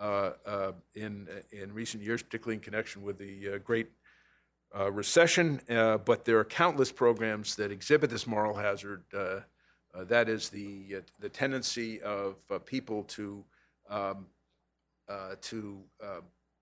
uh, 0.00 0.32
uh, 0.44 0.72
in, 0.94 1.28
in 1.52 1.72
recent 1.72 2.02
years, 2.02 2.22
particularly 2.22 2.56
in 2.56 2.60
connection 2.60 3.02
with 3.02 3.18
the 3.18 3.54
uh, 3.54 3.58
Great 3.58 3.88
uh, 4.76 4.90
Recession. 4.90 5.60
Uh, 5.70 5.98
but 5.98 6.24
there 6.24 6.38
are 6.38 6.44
countless 6.44 6.90
programs 6.90 7.54
that 7.56 7.70
exhibit 7.70 8.10
this 8.10 8.26
moral 8.26 8.54
hazard. 8.54 9.04
Uh, 9.16 9.40
that 9.94 10.28
is 10.28 10.48
the, 10.48 10.96
the 11.20 11.28
tendency 11.28 12.02
of 12.02 12.34
people 12.64 13.04
to, 13.04 13.44
um, 13.88 14.26
to 15.40 15.78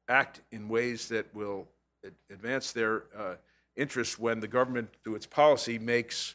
act 0.09 0.41
in 0.51 0.69
ways 0.69 1.09
that 1.09 1.33
will 1.35 1.67
ad- 2.05 2.13
advance 2.31 2.73
their 2.73 3.05
uh, 3.17 3.35
interests 3.77 4.19
when 4.19 4.41
the 4.41 4.49
government, 4.49 4.89
through 5.03 5.15
its 5.15 5.27
policy, 5.27 5.79
makes 5.79 6.35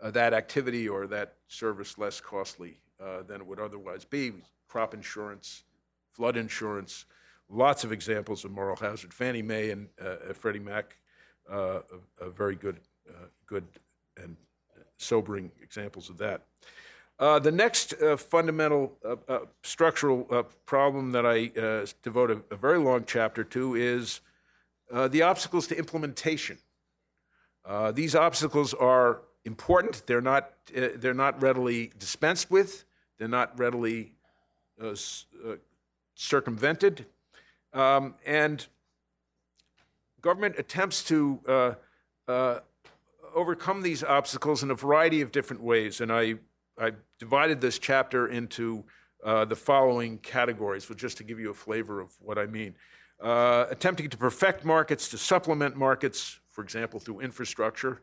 uh, 0.00 0.10
that 0.10 0.32
activity 0.34 0.88
or 0.88 1.06
that 1.06 1.34
service 1.48 1.98
less 1.98 2.20
costly 2.20 2.78
uh, 3.02 3.22
than 3.22 3.40
it 3.40 3.46
would 3.46 3.60
otherwise 3.60 4.04
be. 4.04 4.32
Crop 4.68 4.94
insurance, 4.94 5.64
flood 6.12 6.36
insurance, 6.36 7.06
lots 7.48 7.84
of 7.84 7.92
examples 7.92 8.44
of 8.44 8.50
moral 8.50 8.76
hazard. 8.76 9.12
Fannie 9.12 9.42
Mae 9.42 9.70
and 9.70 9.88
uh, 10.00 10.32
Freddie 10.32 10.58
Mac, 10.58 10.96
uh, 11.50 11.80
a, 12.20 12.26
a 12.26 12.30
very 12.30 12.56
good, 12.56 12.80
uh, 13.08 13.26
good 13.46 13.64
and 14.22 14.36
sobering 14.98 15.50
examples 15.62 16.10
of 16.10 16.18
that. 16.18 16.42
Uh, 17.18 17.38
the 17.38 17.50
next 17.50 17.94
uh, 18.02 18.14
fundamental 18.14 18.92
uh, 19.02 19.16
uh, 19.26 19.38
structural 19.62 20.26
uh, 20.30 20.42
problem 20.66 21.12
that 21.12 21.24
I 21.24 21.50
uh, 21.58 21.86
devote 22.02 22.30
a, 22.30 22.42
a 22.50 22.56
very 22.56 22.78
long 22.78 23.04
chapter 23.06 23.42
to 23.44 23.74
is 23.74 24.20
the 25.10 25.22
obstacles 25.22 25.66
to 25.68 25.76
implementation. 25.76 26.58
These 27.94 28.14
obstacles 28.14 28.72
are 28.74 29.22
important. 29.44 30.06
They're 30.06 30.20
not, 30.20 30.52
they're 30.72 31.14
not 31.14 31.42
readily 31.42 31.90
dispensed 31.98 32.50
with. 32.52 32.84
They're 33.18 33.26
not 33.26 33.58
readily 33.58 34.12
circumvented. 36.14 37.06
Um, 37.72 38.14
and 38.24 38.64
government 40.20 40.54
attempts 40.56 41.02
to 41.04 41.76
overcome 43.34 43.82
these 43.82 44.04
obstacles 44.04 44.62
in 44.62 44.70
a 44.70 44.74
variety 44.74 45.20
of 45.20 45.32
different 45.32 45.62
ways. 45.62 46.00
And 46.00 46.12
I, 46.12 46.34
I 46.78 46.92
divided 47.18 47.60
this 47.60 47.78
chapter 47.78 48.28
into 48.28 48.84
uh, 49.24 49.44
the 49.46 49.56
following 49.56 50.18
categories, 50.18 50.88
well, 50.88 50.96
just 50.96 51.16
to 51.18 51.24
give 51.24 51.40
you 51.40 51.50
a 51.50 51.54
flavor 51.54 52.00
of 52.00 52.14
what 52.20 52.38
I 52.38 52.46
mean. 52.46 52.74
Uh, 53.18 53.64
attempting 53.70 54.10
to 54.10 54.16
perfect 54.16 54.64
markets, 54.64 55.08
to 55.08 55.18
supplement 55.18 55.74
markets, 55.74 56.38
for 56.50 56.62
example, 56.62 57.00
through 57.00 57.20
infrastructure. 57.20 58.02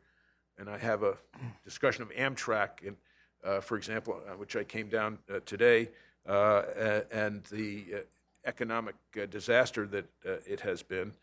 And 0.57 0.69
I 0.69 0.77
have 0.79 1.03
a 1.03 1.17
discussion 1.63 2.01
of 2.01 2.09
Amtrak, 2.09 2.85
and, 2.85 2.95
uh, 3.43 3.59
for 3.59 3.77
example, 3.77 4.19
uh, 4.27 4.33
which 4.33 4.55
I 4.55 4.63
came 4.63 4.89
down 4.89 5.19
uh, 5.31 5.39
today, 5.45 5.89
uh, 6.27 6.63
and 7.11 7.43
the 7.45 8.05
economic 8.45 8.95
disaster 9.29 9.85
that 9.87 10.05
it 10.45 10.59
has 10.61 10.81
been. 10.81 11.13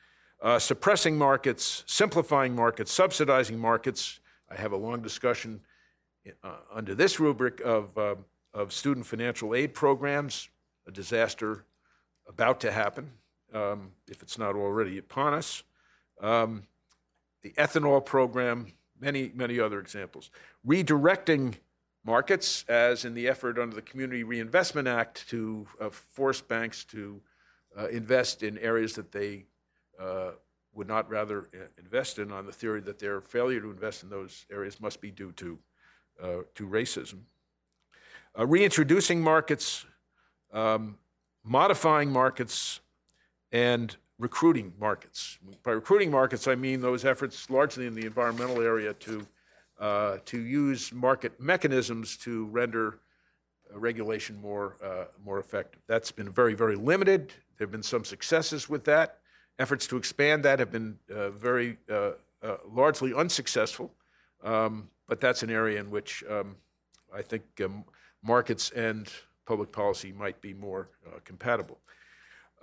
Suppressing 0.58 1.18
markets, 1.18 1.84
simplifying 1.86 2.54
markets, 2.54 2.92
subsidizing 2.92 3.58
markets. 3.58 4.20
I 4.50 4.54
have 4.54 4.72
a 4.72 4.76
long 4.76 5.02
discussion 5.02 5.60
uh, 6.42 6.56
under 6.72 6.94
this 6.94 7.20
rubric 7.20 7.60
of, 7.60 7.96
um, 7.96 8.24
of 8.52 8.72
student 8.72 9.06
financial 9.06 9.54
aid 9.54 9.74
programs, 9.74 10.48
a 10.86 10.90
disaster 10.90 11.64
about 12.28 12.60
to 12.60 12.70
happen, 12.70 13.10
um, 13.52 13.92
if 14.08 14.22
it's 14.22 14.38
not 14.38 14.54
already 14.54 14.98
upon 14.98 15.34
us. 15.34 15.62
Um, 16.20 16.64
the 17.42 17.50
ethanol 17.52 18.04
program, 18.04 18.66
many, 18.98 19.32
many 19.34 19.58
other 19.58 19.80
examples. 19.80 20.30
Redirecting 20.66 21.54
markets, 22.04 22.64
as 22.68 23.04
in 23.04 23.14
the 23.14 23.28
effort 23.28 23.58
under 23.58 23.74
the 23.74 23.82
Community 23.82 24.22
Reinvestment 24.24 24.88
Act 24.88 25.28
to 25.30 25.66
uh, 25.80 25.90
force 25.90 26.40
banks 26.40 26.84
to 26.84 27.20
uh, 27.78 27.88
invest 27.88 28.42
in 28.42 28.58
areas 28.58 28.94
that 28.94 29.12
they 29.12 29.44
uh, 29.98 30.32
would 30.72 30.88
not 30.88 31.10
rather 31.10 31.40
uh, 31.54 31.66
invest 31.78 32.18
in 32.18 32.32
on 32.32 32.46
the 32.46 32.52
theory 32.52 32.80
that 32.80 32.98
their 32.98 33.20
failure 33.20 33.60
to 33.60 33.70
invest 33.70 34.02
in 34.02 34.08
those 34.08 34.46
areas 34.50 34.80
must 34.80 35.00
be 35.00 35.10
due 35.10 35.32
to, 35.32 35.52
uh, 35.54 35.58
to 36.20 36.66
racism. 36.66 37.20
Uh, 38.38 38.46
reintroducing 38.46 39.20
markets, 39.20 39.84
um, 40.52 40.96
modifying 41.44 42.10
markets, 42.10 42.80
and 43.52 43.96
recruiting 44.18 44.72
markets. 44.78 45.38
By 45.64 45.72
recruiting 45.72 46.10
markets, 46.10 46.46
I 46.46 46.54
mean 46.54 46.80
those 46.80 47.04
efforts 47.04 47.50
largely 47.50 47.86
in 47.86 47.94
the 47.94 48.06
environmental 48.06 48.60
area 48.60 48.94
to, 48.94 49.26
uh, 49.80 50.18
to 50.26 50.38
use 50.38 50.92
market 50.92 51.40
mechanisms 51.40 52.16
to 52.18 52.46
render 52.46 53.00
uh, 53.74 53.78
regulation 53.78 54.40
more, 54.40 54.76
uh, 54.84 55.06
more 55.24 55.40
effective. 55.40 55.80
That's 55.88 56.12
been 56.12 56.30
very, 56.30 56.54
very 56.54 56.76
limited. 56.76 57.32
There 57.56 57.66
have 57.66 57.72
been 57.72 57.82
some 57.82 58.04
successes 58.04 58.68
with 58.68 58.84
that. 58.84 59.18
Efforts 59.58 59.86
to 59.88 59.96
expand 59.96 60.44
that 60.44 60.58
have 60.58 60.70
been 60.70 60.98
uh, 61.14 61.30
very 61.30 61.78
uh, 61.90 62.12
uh, 62.42 62.56
largely 62.70 63.12
unsuccessful, 63.12 63.92
um, 64.42 64.88
but 65.08 65.20
that's 65.20 65.42
an 65.42 65.50
area 65.50 65.80
in 65.80 65.90
which 65.90 66.24
um, 66.28 66.56
I 67.14 67.22
think 67.22 67.42
um, 67.64 67.84
markets 68.22 68.70
and 68.70 69.10
public 69.46 69.72
policy 69.72 70.12
might 70.12 70.40
be 70.40 70.54
more 70.54 70.88
uh, 71.06 71.18
compatible. 71.24 71.78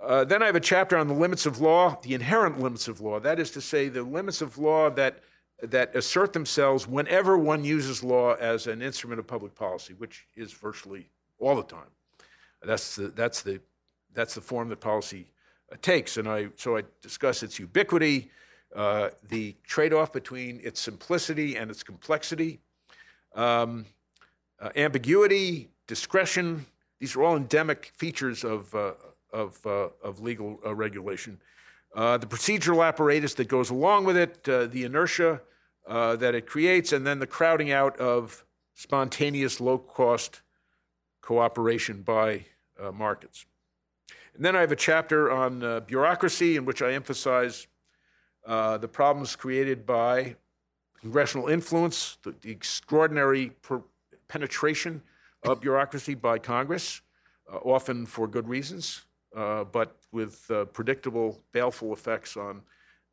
Uh, 0.00 0.24
then 0.24 0.42
I 0.42 0.46
have 0.46 0.56
a 0.56 0.60
chapter 0.60 0.96
on 0.96 1.08
the 1.08 1.14
limits 1.14 1.44
of 1.44 1.60
law, 1.60 1.98
the 2.02 2.14
inherent 2.14 2.60
limits 2.60 2.86
of 2.86 3.00
law. 3.00 3.18
That 3.18 3.40
is 3.40 3.50
to 3.52 3.60
say, 3.60 3.88
the 3.88 4.02
limits 4.02 4.40
of 4.40 4.56
law 4.58 4.90
that 4.90 5.20
that 5.60 5.94
assert 5.96 6.32
themselves 6.32 6.86
whenever 6.86 7.36
one 7.36 7.64
uses 7.64 8.04
law 8.04 8.34
as 8.34 8.68
an 8.68 8.80
instrument 8.80 9.18
of 9.18 9.26
public 9.26 9.56
policy, 9.56 9.92
which 9.94 10.24
is 10.36 10.52
virtually 10.52 11.10
all 11.40 11.56
the 11.56 11.64
time. 11.64 11.90
That's 12.62 12.94
the 12.94 13.08
that's 13.08 13.42
the 13.42 13.60
that's 14.14 14.34
the 14.34 14.40
form 14.40 14.68
that 14.68 14.80
policy 14.80 15.26
uh, 15.72 15.76
takes, 15.82 16.16
and 16.16 16.28
I 16.28 16.48
so 16.56 16.76
I 16.76 16.84
discuss 17.02 17.42
its 17.42 17.58
ubiquity, 17.58 18.30
uh, 18.74 19.10
the 19.28 19.56
trade-off 19.64 20.12
between 20.12 20.60
its 20.62 20.80
simplicity 20.80 21.56
and 21.56 21.70
its 21.70 21.82
complexity, 21.82 22.60
um, 23.34 23.86
uh, 24.60 24.70
ambiguity, 24.76 25.68
discretion. 25.86 26.66
These 27.00 27.16
are 27.16 27.22
all 27.22 27.36
endemic 27.36 27.92
features 27.96 28.44
of 28.44 28.74
uh, 28.74 28.92
of, 29.32 29.58
uh, 29.66 29.88
of 30.02 30.20
legal 30.20 30.58
uh, 30.64 30.74
regulation. 30.74 31.38
The 31.94 32.26
procedural 32.26 32.86
apparatus 32.86 33.34
that 33.34 33.48
goes 33.48 33.70
along 33.70 34.04
with 34.04 34.16
it, 34.16 34.42
the 34.44 34.84
inertia 34.84 35.40
that 35.86 36.34
it 36.34 36.46
creates, 36.46 36.92
and 36.92 37.06
then 37.06 37.18
the 37.18 37.26
crowding 37.26 37.70
out 37.70 37.98
of 37.98 38.44
spontaneous, 38.74 39.60
low 39.60 39.78
cost 39.78 40.40
cooperation 41.20 42.02
by 42.02 42.44
markets. 42.92 43.46
And 44.34 44.44
then 44.44 44.56
I 44.56 44.60
have 44.60 44.72
a 44.72 44.76
chapter 44.76 45.30
on 45.30 45.84
bureaucracy 45.86 46.56
in 46.56 46.64
which 46.64 46.82
I 46.82 46.92
emphasize 46.92 47.67
uh, 48.48 48.78
the 48.78 48.88
problems 48.88 49.36
created 49.36 49.84
by 49.86 50.34
congressional 51.00 51.48
influence, 51.48 52.16
the, 52.22 52.34
the 52.40 52.50
extraordinary 52.50 53.50
per- 53.62 53.82
penetration 54.26 55.02
of 55.44 55.60
bureaucracy 55.60 56.14
by 56.14 56.38
Congress, 56.38 57.02
uh, 57.52 57.56
often 57.58 58.06
for 58.06 58.26
good 58.26 58.48
reasons, 58.48 59.02
uh, 59.36 59.64
but 59.64 59.96
with 60.12 60.50
uh, 60.50 60.64
predictable, 60.66 61.38
baleful 61.52 61.92
effects 61.92 62.36
on 62.36 62.62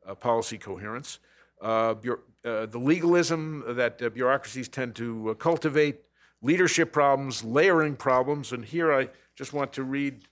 uh, 0.06 0.14
policy 0.14 0.58
coherence. 0.58 1.18
Uh, 1.60 1.94
uh, 2.44 2.66
the 2.66 2.78
legalism 2.78 3.62
that 3.68 4.00
uh, 4.02 4.08
bureaucracies 4.08 4.68
tend 4.68 4.94
to 4.94 5.30
uh, 5.30 5.34
cultivate, 5.34 6.00
leadership 6.42 6.92
problems, 6.92 7.44
layering 7.44 7.94
problems, 7.94 8.52
and 8.52 8.64
here 8.64 8.92
I 8.92 9.08
just 9.34 9.52
want 9.52 9.72
to 9.74 9.82
read. 9.82 10.22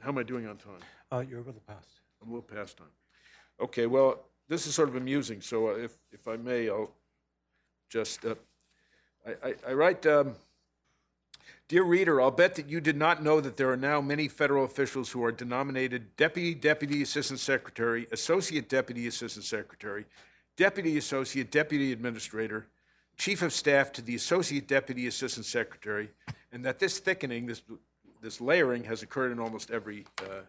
How 0.00 0.08
am 0.10 0.18
I 0.18 0.22
doing 0.22 0.46
on 0.46 0.56
time? 0.58 0.80
Uh, 1.10 1.24
You're 1.28 1.40
a 1.40 1.44
little 1.44 1.62
past. 1.66 1.88
I'm 2.22 2.28
a 2.28 2.32
little 2.34 2.42
past 2.56 2.76
time. 2.76 2.88
Okay, 3.60 3.86
well, 3.86 4.24
this 4.48 4.66
is 4.66 4.74
sort 4.74 4.88
of 4.88 4.96
amusing, 4.96 5.40
so 5.40 5.68
uh, 5.68 5.74
if, 5.74 5.96
if 6.12 6.28
I 6.28 6.36
may, 6.36 6.68
I'll 6.68 6.90
just, 7.88 8.24
uh, 8.24 8.34
I, 9.26 9.48
I, 9.48 9.54
I 9.68 9.72
write, 9.72 10.06
um, 10.06 10.34
Dear 11.68 11.82
reader, 11.82 12.20
I'll 12.20 12.30
bet 12.30 12.54
that 12.56 12.68
you 12.68 12.80
did 12.80 12.96
not 12.96 13.24
know 13.24 13.40
that 13.40 13.56
there 13.56 13.72
are 13.72 13.76
now 13.76 14.00
many 14.00 14.28
federal 14.28 14.64
officials 14.64 15.10
who 15.10 15.24
are 15.24 15.32
denominated 15.32 16.16
Deputy 16.16 16.54
Deputy 16.54 17.02
Assistant 17.02 17.40
Secretary, 17.40 18.06
Associate 18.12 18.68
Deputy 18.68 19.08
Assistant 19.08 19.44
Secretary, 19.44 20.04
Deputy 20.56 20.96
Associate 20.96 21.50
Deputy 21.50 21.90
Administrator, 21.90 22.68
Chief 23.16 23.42
of 23.42 23.52
Staff 23.52 23.90
to 23.94 24.02
the 24.02 24.14
Associate 24.14 24.66
Deputy 24.66 25.08
Assistant 25.08 25.44
Secretary, 25.44 26.08
and 26.52 26.64
that 26.64 26.78
this 26.78 27.00
thickening, 27.00 27.46
this, 27.46 27.62
this 28.22 28.40
layering 28.40 28.84
has 28.84 29.02
occurred 29.02 29.32
in 29.32 29.40
almost 29.40 29.72
every, 29.72 30.04
uh, 30.22 30.42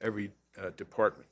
every 0.00 0.30
uh, 0.58 0.70
department. 0.78 1.28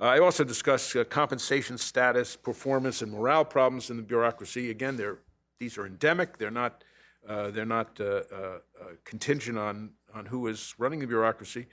Uh, 0.00 0.04
I 0.04 0.18
also 0.18 0.44
discuss 0.44 0.96
uh, 0.96 1.04
compensation 1.04 1.76
status, 1.76 2.34
performance, 2.34 3.02
and 3.02 3.12
morale 3.12 3.44
problems 3.44 3.90
in 3.90 3.98
the 3.98 4.02
bureaucracy. 4.02 4.70
Again, 4.70 4.98
these 5.58 5.76
are 5.76 5.84
endemic. 5.84 6.38
They're 6.38 6.50
not, 6.50 6.84
uh, 7.28 7.50
they're 7.50 7.66
not 7.66 8.00
contingent 9.04 9.58
on, 9.58 9.90
on 10.14 10.24
who 10.24 10.46
is 10.46 10.74
running 10.78 11.00
the 11.00 11.06
bureaucracy. 11.06 11.66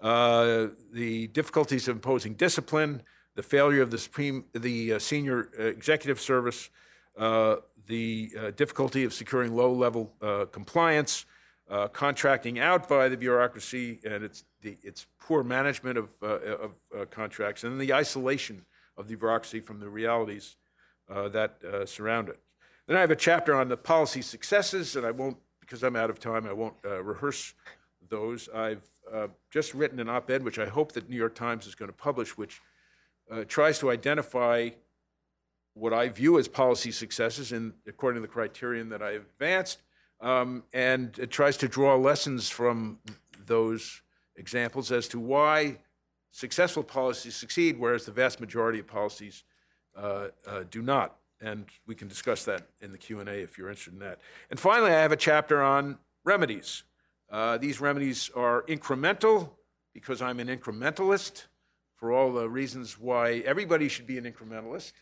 The 0.00 1.28
difficulties 1.32 1.88
of 1.88 1.96
imposing 1.96 2.34
discipline, 2.34 3.02
the 3.34 3.42
failure 3.42 3.82
of 3.82 3.90
the 3.90 3.98
supreme, 3.98 4.46
the 4.54 4.98
senior 4.98 5.50
executive 5.58 6.20
service, 6.20 6.70
the 7.18 8.52
difficulty 8.56 9.04
of 9.04 9.12
securing 9.12 9.54
low-level 9.54 10.14
uh, 10.22 10.46
compliance, 10.46 11.26
uh, 11.70 11.88
contracting 11.88 12.58
out 12.58 12.88
by 12.88 13.08
the 13.08 13.16
bureaucracy, 13.16 14.00
and 14.04 14.24
its 14.24 14.44
the, 14.62 14.76
its 14.82 15.06
poor 15.20 15.42
management 15.42 15.98
of, 15.98 16.08
uh, 16.22 16.26
of 16.26 16.70
uh, 16.96 17.04
contracts, 17.10 17.64
and 17.64 17.80
the 17.80 17.92
isolation 17.92 18.64
of 18.96 19.06
the 19.08 19.16
bureaucracy 19.16 19.60
from 19.60 19.78
the 19.78 19.88
realities 19.88 20.56
uh, 21.10 21.28
that 21.28 21.62
uh, 21.64 21.86
surround 21.86 22.28
it. 22.28 22.38
Then 22.86 22.96
I 22.96 23.00
have 23.00 23.10
a 23.10 23.16
chapter 23.16 23.54
on 23.54 23.68
the 23.68 23.76
policy 23.76 24.22
successes, 24.22 24.96
and 24.96 25.06
I 25.06 25.10
won't, 25.10 25.36
because 25.60 25.84
I'm 25.84 25.94
out 25.94 26.10
of 26.10 26.18
time, 26.18 26.46
I 26.46 26.52
won't 26.52 26.74
uh, 26.84 27.02
rehearse 27.02 27.54
those. 28.08 28.48
I've 28.54 28.82
just 29.50 29.74
written 29.74 30.00
an 30.00 30.08
op-ed, 30.08 30.42
which 30.42 30.58
I 30.58 30.66
hope 30.66 30.92
that 30.92 31.08
New 31.08 31.16
York 31.16 31.34
Times 31.34 31.66
is 31.66 31.74
going 31.74 31.90
to 31.90 31.96
publish, 31.96 32.36
which 32.36 32.60
tries 33.46 33.78
to 33.78 33.90
identify 33.90 34.70
what 35.74 35.92
I 35.92 36.08
view 36.08 36.38
as 36.38 36.48
policy 36.48 36.90
successes 36.90 37.52
in 37.52 37.74
according 37.86 38.22
to 38.22 38.26
the 38.26 38.32
criterion 38.32 38.88
that 38.88 39.02
I 39.02 39.12
advanced, 39.12 39.82
um, 40.20 40.64
and 40.72 41.18
it 41.18 41.30
tries 41.30 41.56
to 41.58 41.68
draw 41.68 41.96
lessons 41.96 42.48
from 42.48 42.98
those 43.46 44.02
examples 44.36 44.92
as 44.92 45.08
to 45.08 45.18
why 45.18 45.78
successful 46.30 46.82
policies 46.82 47.34
succeed, 47.34 47.78
whereas 47.78 48.04
the 48.04 48.12
vast 48.12 48.40
majority 48.40 48.78
of 48.78 48.86
policies 48.86 49.44
uh, 49.96 50.28
uh, 50.46 50.64
do 50.70 50.82
not. 50.82 51.16
And 51.40 51.66
we 51.86 51.94
can 51.94 52.08
discuss 52.08 52.44
that 52.44 52.68
in 52.80 52.92
the 52.92 52.98
Q&A 52.98 53.24
if 53.24 53.58
you're 53.58 53.68
interested 53.68 53.94
in 53.94 54.00
that. 54.00 54.20
And 54.50 54.58
finally, 54.58 54.90
I 54.90 55.00
have 55.00 55.12
a 55.12 55.16
chapter 55.16 55.62
on 55.62 55.98
remedies. 56.24 56.82
Uh, 57.30 57.58
these 57.58 57.80
remedies 57.80 58.30
are 58.34 58.62
incremental 58.62 59.50
because 59.94 60.20
I'm 60.20 60.40
an 60.40 60.48
incrementalist 60.48 61.46
for 61.94 62.12
all 62.12 62.32
the 62.32 62.48
reasons 62.48 62.98
why 62.98 63.42
everybody 63.44 63.88
should 63.88 64.06
be 64.06 64.18
an 64.18 64.24
incrementalist, 64.24 64.92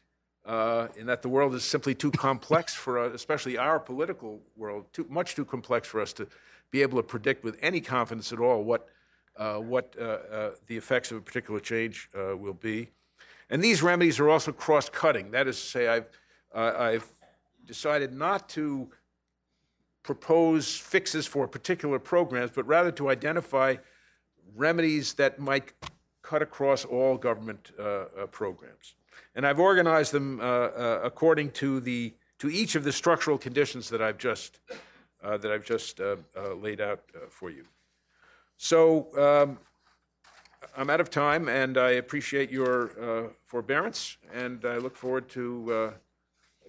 uh, 0.47 0.89
in 0.97 1.07
that 1.07 1.23
the 1.23 1.29
world 1.29 1.55
is 1.55 1.65
simply 1.65 1.95
too 1.95 2.11
complex 2.11 2.75
for 2.75 2.99
us, 2.99 3.15
especially 3.15 3.59
our 3.59 3.79
political 3.81 4.41
world, 4.57 4.87
too, 4.93 5.07
much 5.09 5.35
too 5.35 5.45
complex 5.45 5.89
for 5.89 6.01
us 6.01 6.13
to 6.13 6.27
be 6.71 6.83
able 6.83 6.99
to 6.99 7.03
predict 7.03 7.45
with 7.45 7.59
any 7.63 7.81
confidence 7.81 8.33
at 8.33 8.39
all 8.39 8.63
what, 8.63 8.89
uh, 9.37 9.57
what 9.57 9.95
uh, 10.01 10.05
uh, 10.05 10.51
the 10.67 10.77
effects 10.77 11.11
of 11.11 11.19
a 11.19 11.21
particular 11.21 11.61
change 11.61 12.09
uh, 12.17 12.37
will 12.37 12.55
be. 12.55 12.89
And 13.51 13.63
these 13.63 13.83
remedies 13.83 14.19
are 14.21 14.29
also 14.29 14.53
cross-cutting. 14.53 15.33
That 15.33 15.47
is 15.47 15.61
to 15.61 15.67
say, 15.67 15.89
I've, 15.89 16.09
uh, 16.55 16.73
I've 16.77 17.07
decided 17.65 18.13
not 18.13 18.49
to 18.51 18.89
propose 20.03 20.77
fixes 20.77 21.27
for 21.27 21.49
particular 21.49 21.99
programs, 21.99 22.53
but 22.53 22.67
rather 22.67 22.93
to 22.93 23.11
identify 23.11 23.77
remedies 24.55 25.15
that 25.15 25.39
might 25.39 25.73
cut 26.23 26.43
across 26.43 26.85
all 26.85 27.17
government 27.17 27.73
uh, 27.79 27.83
uh, 27.83 28.27
programs. 28.31 28.95
And 29.37 29.47
I've 29.47 29.61
organized 29.61 30.13
them 30.13 30.41
uh, 30.41 30.43
uh, 30.43 31.01
according 31.05 31.51
to 31.53 31.79
the 31.81 32.15
to 32.39 32.49
each 32.51 32.75
of 32.75 32.85
the 32.85 32.93
structural 32.93 33.39
conditions 33.39 33.89
that 33.91 34.01
I've 34.01 34.17
just 34.17 34.61
uh, 35.23 35.37
that 35.37 35.53
I've 35.53 35.65
just 35.65 36.01
uh, 36.01 36.17
laid 36.55 36.81
out 36.81 37.03
for 37.29 37.51
you. 37.51 37.67
So 38.57 39.09
um, 39.17 39.59
I'm 40.75 40.89
out 40.89 41.01
of 41.01 41.11
time, 41.11 41.49
and 41.49 41.77
I 41.77 41.91
appreciate 41.93 42.51
your 42.51 43.31
forbearance, 43.45 44.17
and 44.33 44.65
I 44.65 44.79
look 44.79 44.97
forward 44.97 45.29
to 45.31 45.93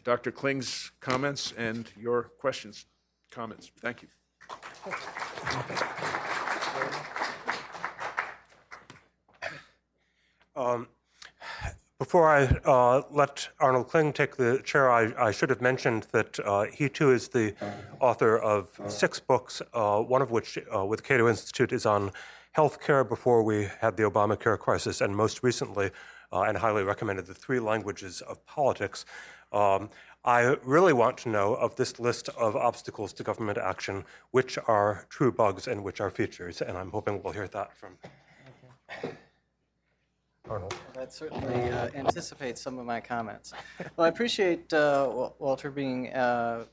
Dr. 0.03 0.31
Kling's 0.31 0.91
comments 0.99 1.53
and 1.57 1.89
your 1.97 2.23
questions 2.23 2.85
comments. 3.31 3.71
Thank 3.79 4.01
you. 4.01 4.07
Um, 10.55 10.87
before 11.99 12.29
I 12.29 12.43
uh, 12.63 13.01
let 13.09 13.49
Arnold 13.59 13.89
Kling 13.89 14.13
take 14.13 14.35
the 14.35 14.61
chair, 14.63 14.91
I, 14.91 15.11
I 15.17 15.31
should 15.31 15.49
have 15.49 15.61
mentioned 15.61 16.05
that 16.11 16.39
uh, 16.39 16.65
he 16.65 16.89
too 16.89 17.11
is 17.11 17.27
the 17.29 17.55
author 17.99 18.37
of 18.37 18.69
six 18.87 19.19
books, 19.19 19.61
uh, 19.73 19.99
one 20.01 20.21
of 20.21 20.29
which 20.29 20.59
uh, 20.75 20.85
with 20.85 21.03
Cato 21.03 21.27
Institute 21.27 21.71
is 21.71 21.85
on 21.85 22.11
healthcare 22.55 23.07
before 23.07 23.41
we 23.43 23.67
had 23.81 23.97
the 23.97 24.03
Obamacare 24.03 24.59
crisis, 24.59 25.01
and 25.01 25.15
most 25.15 25.41
recently, 25.41 25.89
uh, 26.31 26.43
and 26.43 26.57
highly 26.57 26.83
recommended, 26.83 27.25
the 27.25 27.33
three 27.33 27.59
languages 27.59 28.21
of 28.21 28.45
politics. 28.45 29.05
Um, 29.51 29.89
I 30.23 30.55
really 30.63 30.93
want 30.93 31.17
to 31.19 31.29
know 31.29 31.55
of 31.55 31.75
this 31.77 31.99
list 31.99 32.29
of 32.29 32.55
obstacles 32.55 33.11
to 33.13 33.23
government 33.23 33.57
action, 33.57 34.03
which 34.31 34.57
are 34.67 35.07
true 35.09 35.31
bugs 35.31 35.67
and 35.67 35.83
which 35.83 35.99
are 35.99 36.11
features, 36.11 36.61
and 36.61 36.77
I'm 36.77 36.91
hoping 36.91 37.23
we'll 37.23 37.33
hear 37.33 37.47
that 37.47 37.75
from 37.75 37.97
Arnold. 40.49 40.73
That 40.93 41.13
certainly 41.13 41.69
uh, 41.71 41.89
anticipates 41.95 42.61
some 42.61 42.79
of 42.79 42.85
my 42.85 42.99
comments. 42.99 43.53
Well, 43.95 44.05
I 44.05 44.09
appreciate 44.09 44.71
uh, 44.73 45.31
Walter 45.39 45.71
being 45.71 46.13
uh, 46.13 46.65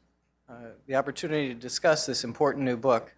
uh, 0.49 0.55
the 0.87 0.95
opportunity 0.95 1.49
to 1.49 1.55
discuss 1.55 2.07
this 2.07 2.25
important 2.25 2.65
new 2.65 2.77
book. 2.77 3.15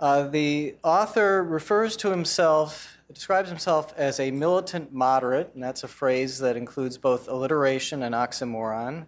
Uh, 0.00 0.28
the 0.28 0.76
author 0.84 1.42
refers 1.42 1.96
to 1.96 2.10
himself, 2.10 2.98
describes 3.12 3.48
himself 3.48 3.92
as 3.96 4.20
a 4.20 4.30
militant 4.30 4.92
moderate, 4.92 5.50
and 5.54 5.62
that's 5.62 5.82
a 5.82 5.88
phrase 5.88 6.38
that 6.38 6.56
includes 6.56 6.96
both 6.96 7.28
alliteration 7.28 8.04
and 8.04 8.14
oxymoron. 8.14 9.06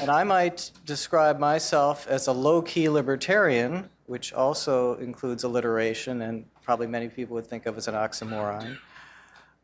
And 0.00 0.10
I 0.10 0.24
might 0.24 0.70
describe 0.86 1.38
myself 1.38 2.06
as 2.08 2.26
a 2.26 2.32
low 2.32 2.62
key 2.62 2.88
libertarian, 2.88 3.90
which 4.06 4.32
also 4.32 4.94
includes 4.96 5.44
alliteration 5.44 6.22
and 6.22 6.46
probably 6.62 6.86
many 6.86 7.08
people 7.08 7.34
would 7.34 7.46
think 7.46 7.66
of 7.66 7.76
as 7.76 7.88
an 7.88 7.94
oxymoron. 7.94 8.78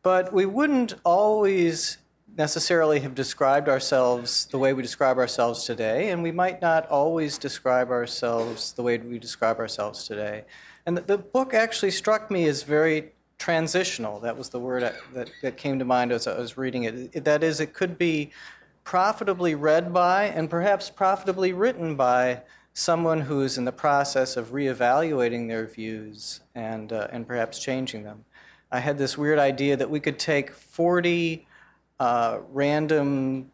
But 0.02 0.32
we 0.32 0.46
wouldn't 0.46 0.94
always 1.04 1.98
necessarily 2.36 3.00
have 3.00 3.14
described 3.14 3.68
ourselves 3.68 4.46
the 4.46 4.58
way 4.58 4.72
we 4.72 4.82
describe 4.82 5.18
ourselves 5.18 5.64
today, 5.64 6.10
and 6.10 6.22
we 6.22 6.30
might 6.30 6.62
not 6.62 6.86
always 6.88 7.36
describe 7.36 7.90
ourselves 7.90 8.72
the 8.72 8.82
way 8.82 8.96
we 8.98 9.18
describe 9.18 9.58
ourselves 9.58 10.06
today. 10.06 10.44
And 10.86 10.96
the, 10.96 11.00
the 11.00 11.18
book 11.18 11.52
actually 11.52 11.90
struck 11.90 12.30
me 12.30 12.46
as 12.46 12.62
very 12.62 13.12
transitional. 13.38 14.20
That 14.20 14.36
was 14.36 14.48
the 14.48 14.60
word 14.60 14.82
that, 15.14 15.30
that 15.42 15.56
came 15.56 15.78
to 15.78 15.84
mind 15.84 16.12
as 16.12 16.26
I 16.26 16.38
was 16.38 16.56
reading 16.56 16.84
it. 16.84 17.24
That 17.24 17.42
is, 17.42 17.60
it 17.60 17.72
could 17.72 17.98
be 17.98 18.30
profitably 18.84 19.54
read 19.54 19.92
by 19.92 20.24
and 20.24 20.48
perhaps 20.48 20.90
profitably 20.90 21.52
written 21.52 21.94
by 21.94 22.42
someone 22.72 23.20
who's 23.20 23.58
in 23.58 23.64
the 23.64 23.72
process 23.72 24.36
of 24.36 24.52
reevaluating 24.52 25.48
their 25.48 25.66
views 25.66 26.40
and, 26.54 26.92
uh, 26.92 27.08
and 27.10 27.26
perhaps 27.26 27.58
changing 27.58 28.04
them. 28.04 28.24
I 28.70 28.80
had 28.80 28.98
this 28.98 29.16
weird 29.16 29.38
idea 29.38 29.76
that 29.76 29.88
we 29.88 30.00
could 30.00 30.18
take 30.18 30.50
40 30.52 31.46
uh, 31.98 32.38
random, 32.50 33.50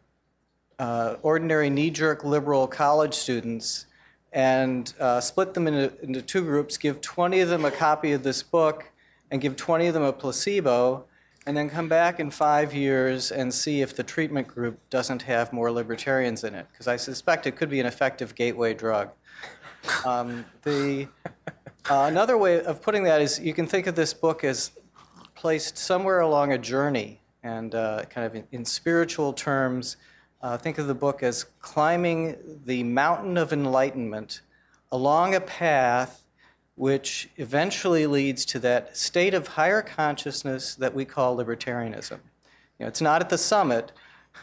uh, 0.78 1.16
ordinary 1.22 1.70
knee 1.70 1.90
jerk 1.90 2.24
liberal 2.24 2.66
college 2.66 3.14
students 3.14 3.86
and 4.32 4.92
uh, 4.98 5.20
split 5.20 5.54
them 5.54 5.68
into, 5.68 5.92
into 6.02 6.20
two 6.20 6.42
groups, 6.42 6.76
give 6.76 7.00
20 7.00 7.40
of 7.40 7.48
them 7.48 7.64
a 7.64 7.70
copy 7.70 8.12
of 8.12 8.24
this 8.24 8.42
book, 8.42 8.90
and 9.30 9.40
give 9.40 9.56
20 9.56 9.86
of 9.86 9.94
them 9.94 10.02
a 10.02 10.12
placebo 10.12 11.04
and 11.46 11.56
then 11.56 11.68
come 11.68 11.88
back 11.88 12.20
in 12.20 12.30
five 12.30 12.72
years 12.72 13.30
and 13.30 13.52
see 13.52 13.82
if 13.82 13.94
the 13.94 14.02
treatment 14.02 14.48
group 14.48 14.78
doesn't 14.90 15.22
have 15.22 15.52
more 15.52 15.70
libertarians 15.70 16.42
in 16.44 16.54
it, 16.54 16.66
because 16.72 16.88
I 16.88 16.96
suspect 16.96 17.46
it 17.46 17.52
could 17.52 17.68
be 17.68 17.80
an 17.80 17.86
effective 17.86 18.34
gateway 18.34 18.74
drug. 18.74 19.10
Um, 20.06 20.46
the, 20.62 21.06
uh, 21.90 22.06
another 22.08 22.38
way 22.38 22.62
of 22.62 22.80
putting 22.80 23.04
that 23.04 23.20
is 23.20 23.38
you 23.38 23.52
can 23.52 23.66
think 23.66 23.86
of 23.86 23.94
this 23.94 24.14
book 24.14 24.42
as 24.42 24.70
placed 25.44 25.76
somewhere 25.76 26.20
along 26.20 26.54
a 26.54 26.56
journey, 26.56 27.20
and 27.42 27.74
uh, 27.74 28.02
kind 28.08 28.26
of 28.26 28.34
in, 28.34 28.46
in 28.52 28.64
spiritual 28.64 29.30
terms, 29.30 29.98
uh, 30.40 30.56
think 30.56 30.78
of 30.78 30.86
the 30.86 30.94
book 30.94 31.22
as 31.22 31.44
climbing 31.60 32.34
the 32.64 32.82
mountain 32.82 33.36
of 33.36 33.52
enlightenment 33.52 34.40
along 34.90 35.34
a 35.34 35.40
path 35.42 36.24
which 36.76 37.28
eventually 37.36 38.06
leads 38.06 38.46
to 38.46 38.58
that 38.58 38.96
state 38.96 39.34
of 39.34 39.46
higher 39.46 39.82
consciousness 39.82 40.76
that 40.76 40.94
we 40.94 41.04
call 41.04 41.36
libertarianism. 41.36 42.20
You 42.78 42.80
know, 42.80 42.86
it's 42.86 43.02
not 43.02 43.20
at 43.20 43.28
the 43.28 43.36
summit, 43.36 43.92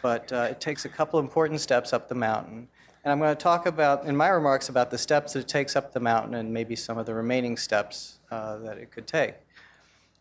but 0.03 0.31
uh, 0.31 0.49
it 0.51 0.61
takes 0.61 0.85
a 0.85 0.89
couple 0.89 1.19
important 1.19 1.61
steps 1.61 1.93
up 1.93 2.09
the 2.09 2.13
mountain. 2.13 2.67
And 3.03 3.11
I'm 3.11 3.17
going 3.17 3.35
to 3.35 3.43
talk 3.43 3.65
about, 3.65 4.05
in 4.05 4.15
my 4.15 4.27
remarks, 4.27 4.69
about 4.69 4.91
the 4.91 4.99
steps 4.99 5.33
that 5.33 5.39
it 5.39 5.47
takes 5.47 5.75
up 5.75 5.93
the 5.93 5.99
mountain 5.99 6.35
and 6.35 6.53
maybe 6.53 6.75
some 6.75 6.99
of 6.99 7.07
the 7.07 7.15
remaining 7.15 7.57
steps 7.57 8.19
uh, 8.29 8.57
that 8.57 8.77
it 8.77 8.91
could 8.91 9.07
take. 9.07 9.33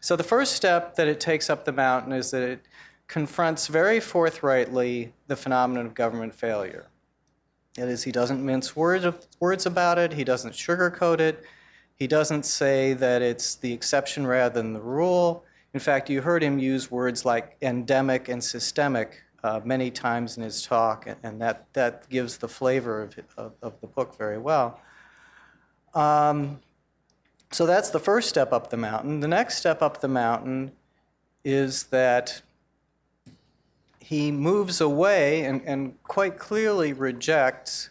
So, 0.01 0.17
the 0.17 0.25
first 0.25 0.55
step 0.55 0.97
that 0.97 1.09
it 1.09 1.21
takes 1.21 1.51
up 1.51 1.65
the 1.65 1.73
mountain 1.73 2.13
is 2.13 2.31
that 2.31 2.43
it 2.43 2.67
confronts 3.07 3.67
very 3.67 4.01
forthrightly 4.01 5.13
the 5.27 5.37
phenomenon 5.37 5.87
of 5.87 5.95
government 5.95 6.35
failure. 6.35 6.87
That 7.75 7.89
is, 7.89 8.03
he 8.03 8.13
doesn't 8.13 8.45
mince 8.45 8.75
words, 8.75 9.07
words 9.41 9.67
about 9.67 9.99
it, 9.99 10.13
he 10.15 10.25
doesn't 10.25 10.53
sugarcoat 10.53 11.21
it, 11.21 11.45
he 11.97 12.07
doesn't 12.07 12.45
say 12.45 12.95
that 12.95 13.21
it's 13.21 13.57
the 13.57 13.73
exception 13.73 14.27
rather 14.27 14.55
than 14.55 14.73
the 14.73 14.81
rule. 14.81 15.45
In 15.75 15.81
fact, 15.81 16.09
you 16.09 16.23
heard 16.23 16.43
him 16.43 16.59
use 16.59 16.91
words 16.91 17.25
like 17.25 17.57
endemic 17.61 18.29
and 18.29 18.43
systemic 18.43 19.23
uh, 19.45 19.61
many 19.65 19.91
times 19.91 20.37
in 20.37 20.43
his 20.43 20.63
talk, 20.63 21.09
and 21.23 21.41
that, 21.41 21.67
that 21.75 22.09
gives 22.09 22.39
the 22.39 22.49
flavor 22.49 23.03
of, 23.03 23.19
of, 23.37 23.53
of 23.63 23.81
the 23.81 23.87
book 23.87 24.17
very 24.17 24.39
well. 24.39 24.81
Um, 25.95 26.61
so 27.51 27.67
that's 27.67 27.91
the 27.91 27.99
first 27.99 28.29
step 28.29 28.53
up 28.53 28.71
the 28.71 28.77
mountain. 28.77 29.21
The 29.21 29.29
next 29.29 29.57
step 29.57 29.83
up 29.83 30.01
the 30.01 30.09
mountain 30.09 30.73
is 31.45 31.85
that 31.85 32.43
he 34.01 34.31
moves 34.31 34.81
away 34.81 35.45
and, 35.45 35.63
and 35.65 36.03
quite 36.05 36.39
clearly 36.39 36.93
rejects 36.93 37.91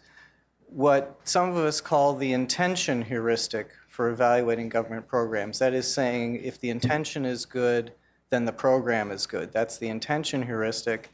what 0.67 1.19
some 1.23 1.49
of 1.49 1.57
us 1.57 1.81
call 1.81 2.15
the 2.15 2.31
intention 2.31 3.01
heuristic 3.01 3.69
for 3.87 4.09
evaluating 4.09 4.69
government 4.69 5.07
programs. 5.07 5.59
That 5.59 5.73
is 5.73 5.91
saying, 5.91 6.41
if 6.43 6.59
the 6.59 6.69
intention 6.69 7.25
is 7.25 7.45
good, 7.45 7.91
then 8.29 8.45
the 8.45 8.51
program 8.51 9.11
is 9.11 9.25
good. 9.25 9.51
That's 9.51 9.77
the 9.77 9.89
intention 9.89 10.43
heuristic. 10.43 11.09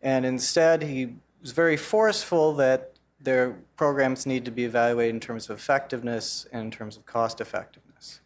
And 0.00 0.24
instead, 0.24 0.82
he 0.82 1.14
was 1.40 1.52
very 1.52 1.76
forceful 1.76 2.54
that 2.54 2.91
their 3.22 3.56
programs 3.76 4.26
need 4.26 4.44
to 4.44 4.50
be 4.50 4.64
evaluated 4.64 5.14
in 5.14 5.20
terms 5.20 5.48
of 5.48 5.56
effectiveness 5.56 6.46
and 6.52 6.62
in 6.64 6.70
terms 6.70 6.96
of 6.96 7.06
cost 7.06 7.40
effectiveness. 7.40 8.20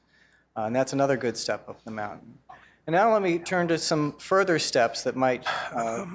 Uh, 0.57 0.63
and 0.63 0.77
that's 0.77 0.93
another 0.93 1.17
good 1.17 1.37
step 1.37 1.69
up 1.69 1.83
the 1.85 1.91
mountain. 1.91 2.39
And 2.87 2.95
now 2.95 3.13
let 3.13 3.23
me 3.23 3.39
turn 3.39 3.69
to 3.69 3.79
some 3.79 4.13
further 4.13 4.59
steps 4.59 5.03
that 5.03 5.17
might 5.17 5.45
uh, 5.73 6.07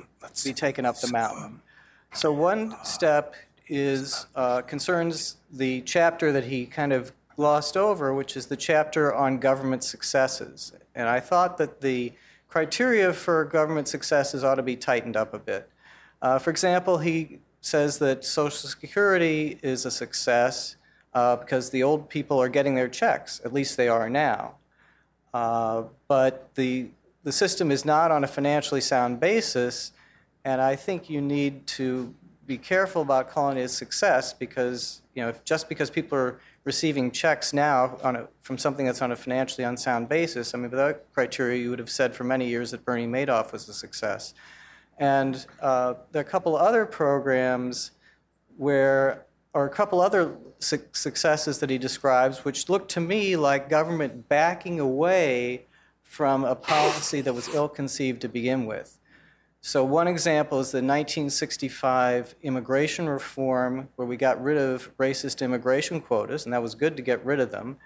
be 0.43 0.53
taken 0.53 0.85
up 0.85 0.99
the 0.99 1.11
mountain. 1.11 1.61
So 2.13 2.31
one 2.31 2.75
step 2.83 3.35
is 3.67 4.25
uh, 4.35 4.61
concerns 4.61 5.37
the 5.51 5.81
chapter 5.81 6.31
that 6.31 6.45
he 6.45 6.65
kind 6.65 6.93
of 6.93 7.11
glossed 7.35 7.77
over, 7.77 8.13
which 8.13 8.35
is 8.37 8.47
the 8.47 8.57
chapter 8.57 9.13
on 9.13 9.37
government 9.37 9.83
successes. 9.83 10.73
And 10.95 11.07
I 11.07 11.19
thought 11.19 11.57
that 11.57 11.81
the 11.81 12.13
criteria 12.47 13.13
for 13.13 13.45
government 13.45 13.87
successes 13.87 14.43
ought 14.43 14.55
to 14.55 14.63
be 14.63 14.75
tightened 14.75 15.15
up 15.15 15.33
a 15.33 15.39
bit. 15.39 15.69
Uh, 16.21 16.37
for 16.37 16.49
example, 16.49 16.97
he 16.97 17.39
says 17.61 17.99
that 17.99 18.25
Social 18.25 18.67
Security 18.67 19.59
is 19.61 19.85
a 19.85 19.91
success 19.91 20.75
uh, 21.13 21.35
because 21.35 21.69
the 21.69 21.83
old 21.83 22.09
people 22.09 22.41
are 22.41 22.49
getting 22.49 22.75
their 22.75 22.87
checks. 22.87 23.39
At 23.45 23.53
least 23.53 23.77
they 23.77 23.87
are 23.87 24.09
now. 24.09 24.55
Uh, 25.33 25.83
but 26.07 26.53
the, 26.55 26.87
the 27.23 27.31
system 27.31 27.71
is 27.71 27.85
not 27.85 28.11
on 28.11 28.23
a 28.23 28.27
financially 28.27 28.81
sound 28.81 29.19
basis, 29.19 29.93
and 30.43 30.59
I 30.59 30.75
think 30.75 31.09
you 31.09 31.21
need 31.21 31.67
to 31.67 32.13
be 32.47 32.57
careful 32.57 33.03
about 33.03 33.29
calling 33.29 33.57
it 33.57 33.61
a 33.61 33.69
success 33.69 34.33
because, 34.33 35.01
you 35.13 35.21
know, 35.21 35.29
if, 35.29 35.43
just 35.45 35.69
because 35.69 35.89
people 35.89 36.17
are 36.17 36.39
receiving 36.63 37.11
checks 37.11 37.53
now 37.53 37.97
on 38.03 38.15
a, 38.15 38.27
from 38.41 38.57
something 38.57 38.85
that's 38.85 39.01
on 39.01 39.11
a 39.11 39.15
financially 39.15 39.63
unsound 39.63 40.09
basis, 40.09 40.53
I 40.53 40.57
mean, 40.57 40.71
that 40.71 41.13
criteria, 41.13 41.61
you 41.61 41.69
would 41.69 41.79
have 41.79 41.89
said 41.89 42.13
for 42.15 42.23
many 42.23 42.47
years 42.47 42.71
that 42.71 42.83
Bernie 42.83 43.07
Madoff 43.07 43.53
was 43.53 43.69
a 43.69 43.73
success. 43.73 44.33
And 45.01 45.43
uh, 45.59 45.95
there 46.11 46.19
are 46.19 46.25
a 46.25 46.29
couple 46.29 46.55
other 46.55 46.85
programs 46.85 47.89
where, 48.55 49.25
or 49.51 49.65
a 49.65 49.69
couple 49.69 49.99
other 49.99 50.37
su- 50.59 50.85
successes 50.91 51.57
that 51.57 51.71
he 51.71 51.79
describes, 51.79 52.45
which 52.45 52.69
look 52.69 52.87
to 52.89 52.99
me 53.01 53.35
like 53.35 53.67
government 53.67 54.29
backing 54.29 54.79
away 54.79 55.65
from 56.03 56.43
a 56.43 56.53
policy 56.53 57.19
that 57.21 57.33
was 57.33 57.49
ill 57.49 57.67
conceived 57.67 58.21
to 58.21 58.29
begin 58.29 58.67
with. 58.67 58.99
So, 59.59 59.83
one 59.83 60.07
example 60.07 60.59
is 60.59 60.69
the 60.69 60.77
1965 60.77 62.35
immigration 62.43 63.09
reform, 63.09 63.89
where 63.95 64.07
we 64.07 64.17
got 64.17 64.41
rid 64.43 64.59
of 64.59 64.95
racist 64.97 65.41
immigration 65.41 65.99
quotas, 65.99 66.45
and 66.45 66.53
that 66.53 66.61
was 66.61 66.75
good 66.75 66.95
to 66.97 67.01
get 67.01 67.25
rid 67.25 67.39
of 67.39 67.49
them. 67.49 67.77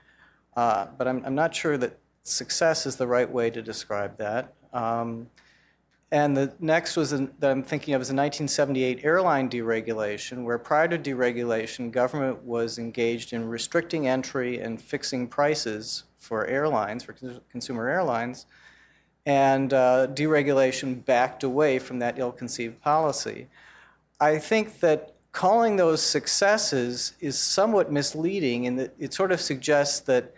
Uh, 0.58 0.88
but 0.98 1.08
I'm, 1.08 1.24
I'm, 1.26 1.36
not 1.36 1.56
sure 1.56 1.78
that 1.78 1.98
success 2.24 2.86
is 2.86 2.98
the 2.98 3.08
right 3.08 3.30
way 3.30 3.50
to 3.50 3.62
describe 3.62 4.18
that. 4.18 4.54
Um, 4.74 5.28
and 6.16 6.38
the 6.38 6.54
next 6.60 6.96
was 6.96 7.12
in, 7.12 7.30
that 7.40 7.52
I'm 7.52 7.62
thinking 7.62 7.94
of 7.94 8.02
is 8.02 8.08
the 8.08 8.16
1978 8.16 9.04
airline 9.04 9.50
deregulation, 9.50 10.46
where 10.46 10.58
prior 10.58 10.88
to 10.88 10.98
deregulation, 10.98 11.92
government 11.92 12.42
was 12.44 12.80
engaged 12.80 13.34
in 13.34 13.50
restricting 13.50 14.08
entry 14.08 14.60
and 14.60 14.82
fixing 14.82 15.28
prices 15.28 16.06
for 16.18 16.46
airlines, 16.46 17.04
for 17.04 17.14
consumer 17.52 17.90
airlines 17.90 18.46
and 19.26 19.74
uh, 19.74 20.08
deregulation 20.14 21.04
backed 21.04 21.44
away 21.44 21.80
from 21.80 22.00
that 22.00 22.20
ill 22.20 22.32
conceived 22.32 22.80
policy. 22.82 23.48
I 24.20 24.38
think 24.38 24.80
that 24.80 25.16
calling 25.32 25.76
those 25.76 26.02
successes 26.02 27.14
is 27.20 27.38
somewhat 27.38 27.92
misleading 27.92 28.66
in 28.66 28.76
that 28.78 28.94
it 29.00 29.14
sort 29.14 29.32
of 29.32 29.42
suggests 29.42 30.00
that, 30.02 30.34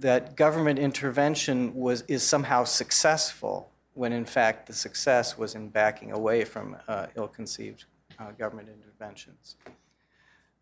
that 0.00 0.36
government 0.36 0.78
intervention 0.78 1.74
was, 1.74 2.02
is 2.08 2.22
somehow 2.22 2.64
successful, 2.64 3.70
when 4.00 4.14
in 4.14 4.24
fact 4.24 4.66
the 4.66 4.72
success 4.72 5.36
was 5.36 5.54
in 5.54 5.68
backing 5.68 6.10
away 6.12 6.42
from 6.42 6.74
uh, 6.88 7.06
ill 7.16 7.28
conceived 7.28 7.84
uh, 8.18 8.30
government 8.30 8.66
interventions. 8.66 9.56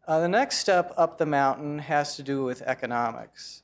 Uh, 0.09 0.19
the 0.19 0.29
next 0.29 0.59
step 0.59 0.93
up 0.97 1.19
the 1.19 1.25
mountain 1.25 1.79
has 1.79 2.17
to 2.17 2.23
do 2.25 2.43
with 2.43 2.63
economics. 2.63 3.63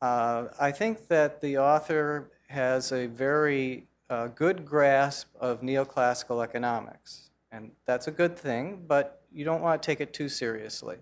Uh, 0.00 0.44
I 0.60 0.70
think 0.70 1.08
that 1.08 1.40
the 1.40 1.58
author 1.58 2.30
has 2.46 2.92
a 2.92 3.06
very 3.06 3.88
uh, 4.08 4.28
good 4.28 4.64
grasp 4.64 5.26
of 5.40 5.62
neoclassical 5.62 6.44
economics. 6.44 7.30
And 7.50 7.72
that's 7.86 8.06
a 8.06 8.12
good 8.12 8.38
thing, 8.38 8.84
but 8.86 9.22
you 9.32 9.44
don't 9.44 9.62
want 9.62 9.82
to 9.82 9.84
take 9.84 10.00
it 10.00 10.12
too 10.12 10.28
seriously. 10.28 10.98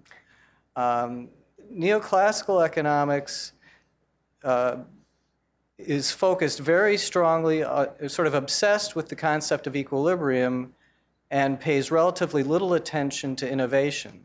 Um, 0.74 1.28
neoclassical 1.70 2.64
economics 2.64 3.52
uh, 4.42 4.76
is 5.78 6.10
focused 6.10 6.58
very 6.58 6.96
strongly, 6.96 7.62
uh, 7.62 7.86
sort 8.08 8.26
of 8.26 8.34
obsessed 8.34 8.96
with 8.96 9.08
the 9.08 9.16
concept 9.16 9.66
of 9.66 9.76
equilibrium, 9.76 10.74
and 11.30 11.60
pays 11.60 11.90
relatively 11.90 12.42
little 12.42 12.74
attention 12.74 13.36
to 13.36 13.50
innovation. 13.50 14.24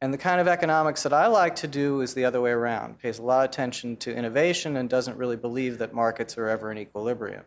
And 0.00 0.12
the 0.12 0.18
kind 0.18 0.40
of 0.40 0.48
economics 0.48 1.04
that 1.04 1.12
I 1.12 1.28
like 1.28 1.54
to 1.56 1.68
do 1.68 2.00
is 2.00 2.14
the 2.14 2.24
other 2.24 2.40
way 2.40 2.50
around, 2.50 2.98
pays 2.98 3.18
a 3.18 3.22
lot 3.22 3.44
of 3.44 3.50
attention 3.50 3.96
to 3.98 4.12
innovation 4.12 4.76
and 4.76 4.90
doesn't 4.90 5.16
really 5.16 5.36
believe 5.36 5.78
that 5.78 5.94
markets 5.94 6.36
are 6.36 6.48
ever 6.48 6.72
in 6.72 6.78
equilibrium. 6.78 7.44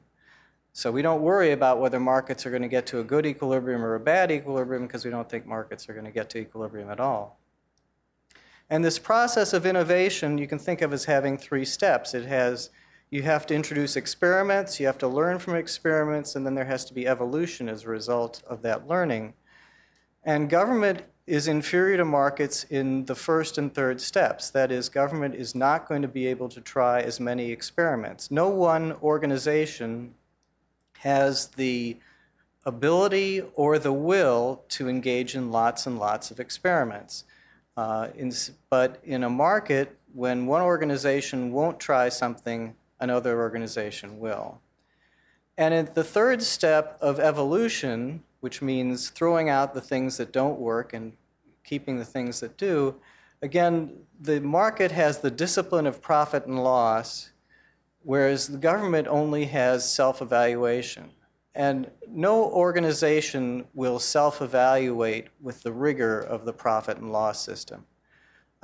So 0.71 0.91
we 0.91 1.01
don't 1.01 1.21
worry 1.21 1.51
about 1.51 1.79
whether 1.79 1.99
markets 1.99 2.45
are 2.45 2.49
going 2.49 2.61
to 2.61 2.67
get 2.69 2.85
to 2.87 2.99
a 2.99 3.03
good 3.03 3.25
equilibrium 3.25 3.83
or 3.83 3.95
a 3.95 3.99
bad 3.99 4.31
equilibrium 4.31 4.83
because 4.83 5.03
we 5.03 5.11
don't 5.11 5.27
think 5.29 5.45
markets 5.45 5.89
are 5.89 5.93
going 5.93 6.05
to 6.05 6.11
get 6.11 6.29
to 6.31 6.37
equilibrium 6.37 6.89
at 6.89 6.99
all. 6.99 7.39
And 8.69 8.83
this 8.83 8.99
process 8.99 9.53
of 9.53 9.65
innovation 9.65 10.37
you 10.37 10.47
can 10.47 10.59
think 10.59 10.81
of 10.81 10.93
as 10.93 11.05
having 11.05 11.37
three 11.37 11.65
steps. 11.65 12.13
It 12.13 12.25
has 12.25 12.69
you 13.09 13.21
have 13.21 13.45
to 13.47 13.55
introduce 13.55 13.95
experiments, 13.95 14.79
you 14.79 14.85
have 14.87 14.97
to 14.97 15.07
learn 15.07 15.39
from 15.39 15.55
experiments, 15.55 16.35
and 16.35 16.45
then 16.45 16.55
there 16.55 16.65
has 16.65 16.85
to 16.85 16.93
be 16.93 17.07
evolution 17.07 17.69
as 17.69 17.83
a 17.83 17.89
result 17.89 18.41
of 18.47 18.61
that 18.63 18.87
learning. 18.87 19.33
And 20.23 20.49
government 20.49 21.03
is 21.27 21.47
inferior 21.47 21.97
to 21.97 22.05
markets 22.05 22.65
in 22.65 23.05
the 23.05 23.15
first 23.15 23.57
and 23.57 23.73
third 23.73 23.99
steps. 23.99 24.49
That 24.49 24.71
is, 24.71 24.89
government 24.89 25.35
is 25.35 25.55
not 25.55 25.87
going 25.87 26.01
to 26.01 26.07
be 26.07 26.27
able 26.27 26.49
to 26.49 26.61
try 26.61 27.01
as 27.01 27.19
many 27.19 27.51
experiments. 27.51 28.29
No 28.29 28.49
one 28.49 28.93
organization 29.01 30.13
has 30.99 31.47
the 31.47 31.97
ability 32.65 33.43
or 33.55 33.77
the 33.77 33.93
will 33.93 34.63
to 34.69 34.89
engage 34.89 35.35
in 35.35 35.51
lots 35.51 35.85
and 35.85 35.99
lots 35.99 36.31
of 36.31 36.39
experiments. 36.39 37.25
Uh, 37.77 38.09
in, 38.15 38.31
but 38.69 38.99
in 39.03 39.23
a 39.23 39.29
market, 39.29 39.97
when 40.13 40.45
one 40.45 40.61
organization 40.61 41.51
won't 41.51 41.79
try 41.79 42.07
something, 42.09 42.73
another 43.05 43.39
organization 43.39 44.19
will. 44.19 44.59
And 45.57 45.73
in 45.73 45.89
the 45.93 46.03
third 46.03 46.43
step 46.43 46.97
of 46.99 47.19
evolution, 47.19 48.23
which 48.41 48.61
means 48.61 49.09
throwing 49.09 49.49
out 49.49 49.73
the 49.73 49.81
things 49.81 50.17
that 50.17 50.31
don't 50.31 50.59
work 50.59 50.93
and 50.93 51.13
keeping 51.63 51.97
the 51.97 52.05
things 52.05 52.39
that 52.41 52.57
do. 52.57 52.95
Again, 53.41 53.91
the 54.21 54.39
market 54.39 54.91
has 54.91 55.19
the 55.19 55.31
discipline 55.31 55.87
of 55.87 56.01
profit 56.01 56.45
and 56.45 56.63
loss, 56.63 57.31
whereas 58.03 58.47
the 58.47 58.57
government 58.57 59.07
only 59.07 59.45
has 59.45 59.91
self 59.91 60.21
evaluation. 60.21 61.09
And 61.55 61.89
no 62.07 62.45
organization 62.45 63.65
will 63.73 63.99
self 63.99 64.41
evaluate 64.41 65.27
with 65.41 65.63
the 65.63 65.71
rigor 65.71 66.19
of 66.19 66.45
the 66.45 66.53
profit 66.53 66.97
and 66.97 67.11
loss 67.11 67.43
system. 67.43 67.85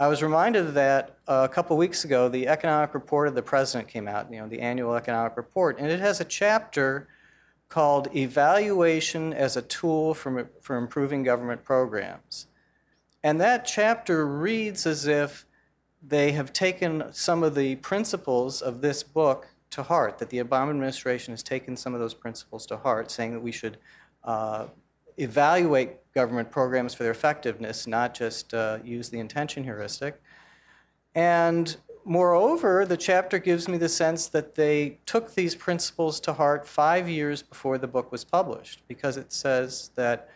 I 0.01 0.07
was 0.07 0.23
reminded 0.23 0.65
of 0.65 0.73
that 0.73 1.19
a 1.27 1.47
couple 1.47 1.77
weeks 1.77 2.05
ago. 2.05 2.27
The 2.27 2.47
economic 2.47 2.95
report 2.95 3.27
of 3.27 3.35
the 3.35 3.43
president 3.43 3.87
came 3.87 4.07
out, 4.07 4.33
you 4.33 4.39
know, 4.39 4.47
the 4.47 4.59
annual 4.59 4.95
economic 4.95 5.37
report, 5.37 5.77
and 5.77 5.91
it 5.91 5.99
has 5.99 6.19
a 6.19 6.23
chapter 6.23 7.07
called 7.69 8.07
Evaluation 8.15 9.31
as 9.31 9.57
a 9.57 9.61
Tool 9.61 10.15
for, 10.15 10.49
for 10.59 10.77
Improving 10.77 11.21
Government 11.21 11.63
Programs. 11.63 12.47
And 13.21 13.39
that 13.41 13.63
chapter 13.63 14.25
reads 14.25 14.87
as 14.87 15.05
if 15.05 15.45
they 16.01 16.31
have 16.31 16.51
taken 16.51 17.03
some 17.11 17.43
of 17.43 17.53
the 17.53 17.75
principles 17.75 18.63
of 18.63 18.81
this 18.81 19.03
book 19.03 19.49
to 19.69 19.83
heart, 19.83 20.17
that 20.17 20.31
the 20.31 20.39
Obama 20.39 20.71
administration 20.71 21.31
has 21.31 21.43
taken 21.43 21.77
some 21.77 21.93
of 21.93 21.99
those 21.99 22.15
principles 22.15 22.65
to 22.65 22.77
heart, 22.77 23.11
saying 23.11 23.33
that 23.33 23.41
we 23.41 23.51
should 23.51 23.77
uh, 24.23 24.65
evaluate 25.17 25.97
government 26.13 26.51
programs 26.51 26.93
for 26.93 27.03
their 27.03 27.11
effectiveness, 27.11 27.87
not 27.87 28.13
just 28.13 28.53
uh, 28.53 28.79
use 28.83 29.09
the 29.09 29.19
intention 29.19 29.63
heuristic. 29.63 30.21
And 31.15 31.75
moreover, 32.05 32.85
the 32.85 32.97
chapter 32.97 33.39
gives 33.39 33.67
me 33.67 33.77
the 33.77 33.89
sense 33.89 34.27
that 34.27 34.55
they 34.55 34.99
took 35.05 35.33
these 35.35 35.55
principles 35.55 36.19
to 36.21 36.33
heart 36.33 36.67
five 36.67 37.07
years 37.07 37.41
before 37.41 37.77
the 37.77 37.87
book 37.87 38.11
was 38.11 38.23
published, 38.23 38.81
because 38.87 39.17
it 39.17 39.31
says 39.31 39.91
that 39.95 40.29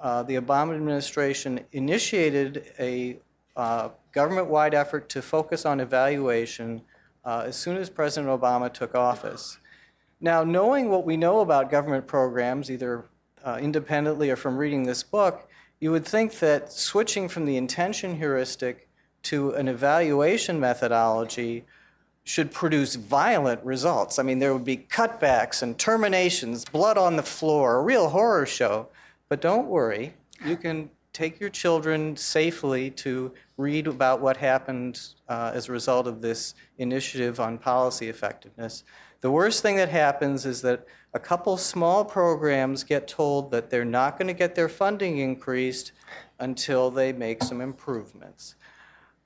uh, 0.00 0.22
the 0.22 0.34
Obama 0.34 0.74
administration 0.74 1.60
initiated 1.72 2.72
a 2.78 3.18
uh, 3.56 3.88
government 4.12 4.48
wide 4.48 4.74
effort 4.74 5.08
to 5.08 5.22
focus 5.22 5.64
on 5.64 5.80
evaluation 5.80 6.82
uh, 7.24 7.44
as 7.46 7.56
soon 7.56 7.76
as 7.76 7.88
President 7.88 8.28
Obama 8.40 8.72
took 8.72 8.94
office. 8.94 9.58
Now, 10.20 10.44
knowing 10.44 10.90
what 10.90 11.04
we 11.04 11.16
know 11.16 11.40
about 11.40 11.70
government 11.70 12.06
programs, 12.06 12.70
either 12.70 13.06
uh, 13.46 13.58
independently 13.60 14.28
or 14.28 14.36
from 14.36 14.58
reading 14.58 14.82
this 14.82 15.02
book, 15.02 15.48
you 15.80 15.90
would 15.92 16.04
think 16.04 16.38
that 16.40 16.72
switching 16.72 17.28
from 17.28 17.46
the 17.46 17.56
intention 17.56 18.16
heuristic 18.16 18.88
to 19.22 19.52
an 19.52 19.68
evaluation 19.68 20.58
methodology 20.58 21.64
should 22.24 22.50
produce 22.50 22.96
violent 22.96 23.62
results. 23.64 24.18
I 24.18 24.24
mean, 24.24 24.40
there 24.40 24.52
would 24.52 24.64
be 24.64 24.76
cutbacks 24.76 25.62
and 25.62 25.78
terminations, 25.78 26.64
blood 26.64 26.98
on 26.98 27.14
the 27.14 27.22
floor, 27.22 27.76
a 27.76 27.82
real 27.82 28.08
horror 28.08 28.46
show. 28.46 28.88
But 29.28 29.40
don't 29.40 29.68
worry, 29.68 30.14
you 30.44 30.56
can 30.56 30.90
take 31.12 31.38
your 31.40 31.50
children 31.50 32.16
safely 32.16 32.90
to 32.90 33.32
read 33.56 33.86
about 33.86 34.20
what 34.20 34.36
happened 34.36 35.00
uh, 35.28 35.52
as 35.54 35.68
a 35.68 35.72
result 35.72 36.06
of 36.06 36.20
this 36.20 36.54
initiative 36.78 37.38
on 37.38 37.58
policy 37.58 38.08
effectiveness. 38.08 38.82
The 39.20 39.30
worst 39.30 39.62
thing 39.62 39.76
that 39.76 39.88
happens 39.88 40.46
is 40.46 40.62
that 40.62 40.86
a 41.16 41.18
couple 41.18 41.56
small 41.56 42.04
programs 42.04 42.84
get 42.84 43.08
told 43.08 43.50
that 43.50 43.70
they're 43.70 43.86
not 43.86 44.18
going 44.18 44.28
to 44.28 44.34
get 44.34 44.54
their 44.54 44.68
funding 44.68 45.16
increased 45.16 45.92
until 46.40 46.90
they 46.90 47.10
make 47.10 47.42
some 47.42 47.62
improvements. 47.62 48.54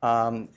Um, 0.00 0.50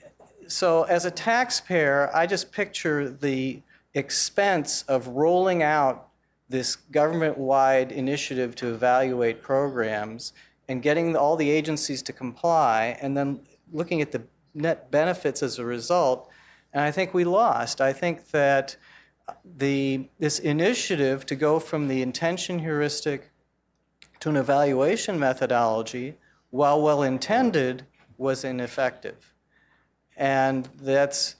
so, 0.46 0.84
as 0.84 1.04
a 1.04 1.10
taxpayer, 1.10 2.08
I 2.14 2.28
just 2.28 2.52
picture 2.52 3.10
the 3.10 3.60
expense 3.94 4.84
of 4.84 5.08
rolling 5.08 5.64
out 5.64 6.06
this 6.48 6.76
government 6.76 7.36
wide 7.36 7.90
initiative 7.90 8.54
to 8.56 8.72
evaluate 8.72 9.42
programs 9.42 10.34
and 10.68 10.82
getting 10.82 11.16
all 11.16 11.34
the 11.34 11.50
agencies 11.50 12.00
to 12.02 12.12
comply, 12.12 12.96
and 13.02 13.16
then 13.16 13.40
looking 13.72 14.00
at 14.00 14.12
the 14.12 14.22
net 14.54 14.88
benefits 14.92 15.42
as 15.42 15.58
a 15.58 15.64
result. 15.64 16.30
And 16.72 16.80
I 16.80 16.92
think 16.92 17.12
we 17.12 17.24
lost. 17.24 17.80
I 17.80 17.92
think 17.92 18.30
that 18.30 18.76
the, 19.56 20.08
this 20.18 20.38
initiative 20.38 21.26
to 21.26 21.34
go 21.34 21.58
from 21.58 21.88
the 21.88 22.02
intention 22.02 22.58
heuristic 22.58 23.30
to 24.20 24.28
an 24.30 24.36
evaluation 24.36 25.18
methodology, 25.18 26.16
while 26.50 26.80
well 26.80 27.02
intended, 27.02 27.84
was 28.16 28.44
ineffective. 28.44 29.34
And 30.16 30.68
that's 30.80 31.36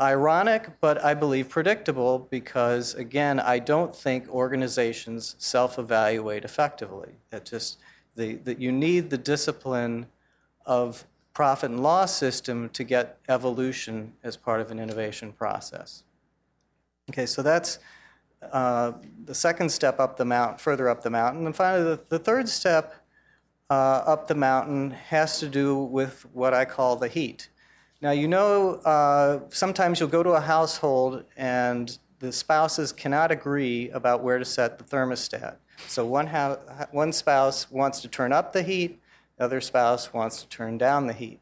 ironic, 0.00 0.70
but 0.80 1.02
I 1.04 1.14
believe 1.14 1.48
predictable 1.48 2.28
because, 2.30 2.94
again, 2.94 3.40
I 3.40 3.58
don't 3.58 3.94
think 3.94 4.28
organizations 4.28 5.36
self 5.38 5.78
evaluate 5.78 6.44
effectively. 6.44 7.10
That 7.30 7.44
just 7.44 7.78
the, 8.16 8.36
that 8.36 8.60
you 8.60 8.72
need 8.72 9.10
the 9.10 9.18
discipline 9.18 10.06
of 10.66 11.04
profit 11.34 11.70
and 11.70 11.82
loss 11.82 12.16
system 12.16 12.68
to 12.70 12.84
get 12.84 13.18
evolution 13.28 14.12
as 14.22 14.36
part 14.36 14.60
of 14.60 14.70
an 14.70 14.78
innovation 14.78 15.32
process. 15.32 16.04
Okay, 17.10 17.26
so 17.26 17.42
that's 17.42 17.78
uh, 18.52 18.92
the 19.24 19.34
second 19.34 19.70
step 19.70 20.00
up 20.00 20.16
the 20.16 20.24
mountain, 20.24 20.58
further 20.58 20.88
up 20.88 21.02
the 21.02 21.10
mountain. 21.10 21.46
And 21.46 21.54
finally, 21.54 21.84
the, 21.84 22.00
the 22.08 22.18
third 22.18 22.48
step 22.48 22.94
uh, 23.70 24.02
up 24.06 24.28
the 24.28 24.34
mountain 24.34 24.90
has 24.90 25.40
to 25.40 25.48
do 25.48 25.78
with 25.78 26.26
what 26.32 26.54
I 26.54 26.64
call 26.64 26.96
the 26.96 27.08
heat. 27.08 27.48
Now, 28.00 28.10
you 28.10 28.28
know, 28.28 28.74
uh, 28.84 29.40
sometimes 29.48 30.00
you'll 30.00 30.08
go 30.08 30.22
to 30.22 30.30
a 30.30 30.40
household 30.40 31.24
and 31.36 31.96
the 32.18 32.32
spouses 32.32 32.92
cannot 32.92 33.30
agree 33.30 33.90
about 33.90 34.22
where 34.22 34.38
to 34.38 34.44
set 34.44 34.78
the 34.78 34.84
thermostat. 34.84 35.56
So 35.88 36.06
one, 36.06 36.26
ha- 36.26 36.58
one 36.90 37.12
spouse 37.12 37.70
wants 37.70 38.00
to 38.02 38.08
turn 38.08 38.32
up 38.32 38.52
the 38.52 38.62
heat, 38.62 39.00
the 39.38 39.44
other 39.44 39.60
spouse 39.60 40.12
wants 40.12 40.42
to 40.42 40.48
turn 40.48 40.78
down 40.78 41.06
the 41.06 41.12
heat. 41.12 41.40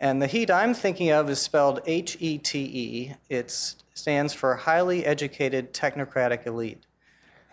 And 0.00 0.20
the 0.20 0.26
heat 0.26 0.50
I'm 0.50 0.74
thinking 0.74 1.10
of 1.10 1.30
is 1.30 1.40
spelled 1.40 1.80
H 1.86 2.16
E 2.20 2.38
T 2.38 2.58
E. 2.58 3.14
It 3.28 3.74
stands 3.94 4.34
for 4.34 4.56
Highly 4.56 5.06
Educated 5.06 5.72
Technocratic 5.72 6.46
Elite. 6.46 6.84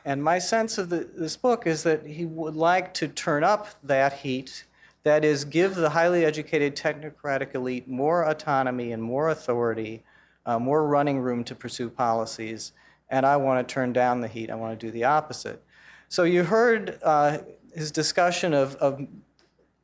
And 0.03 0.23
my 0.23 0.39
sense 0.39 0.79
of 0.79 0.89
the, 0.89 1.07
this 1.15 1.37
book 1.37 1.67
is 1.67 1.83
that 1.83 2.05
he 2.05 2.25
would 2.25 2.55
like 2.55 2.93
to 2.95 3.07
turn 3.07 3.43
up 3.43 3.67
that 3.83 4.13
heat 4.13 4.65
that 5.03 5.23
is, 5.23 5.45
give 5.45 5.75
the 5.75 5.89
highly 5.89 6.25
educated 6.25 6.75
technocratic 6.75 7.55
elite 7.55 7.87
more 7.87 8.23
autonomy 8.23 8.91
and 8.91 9.01
more 9.01 9.29
authority, 9.29 10.03
uh, 10.45 10.59
more 10.59 10.87
running 10.87 11.19
room 11.19 11.43
to 11.43 11.55
pursue 11.55 11.89
policies. 11.89 12.73
And 13.09 13.25
I 13.25 13.37
want 13.37 13.67
to 13.67 13.73
turn 13.73 13.93
down 13.93 14.21
the 14.21 14.27
heat. 14.27 14.51
I 14.51 14.55
want 14.55 14.79
to 14.79 14.85
do 14.85 14.91
the 14.91 15.03
opposite. 15.03 15.63
So 16.07 16.23
you 16.23 16.43
heard 16.43 16.99
uh, 17.03 17.39
his 17.73 17.91
discussion 17.91 18.53
of, 18.53 18.75
of, 18.75 19.05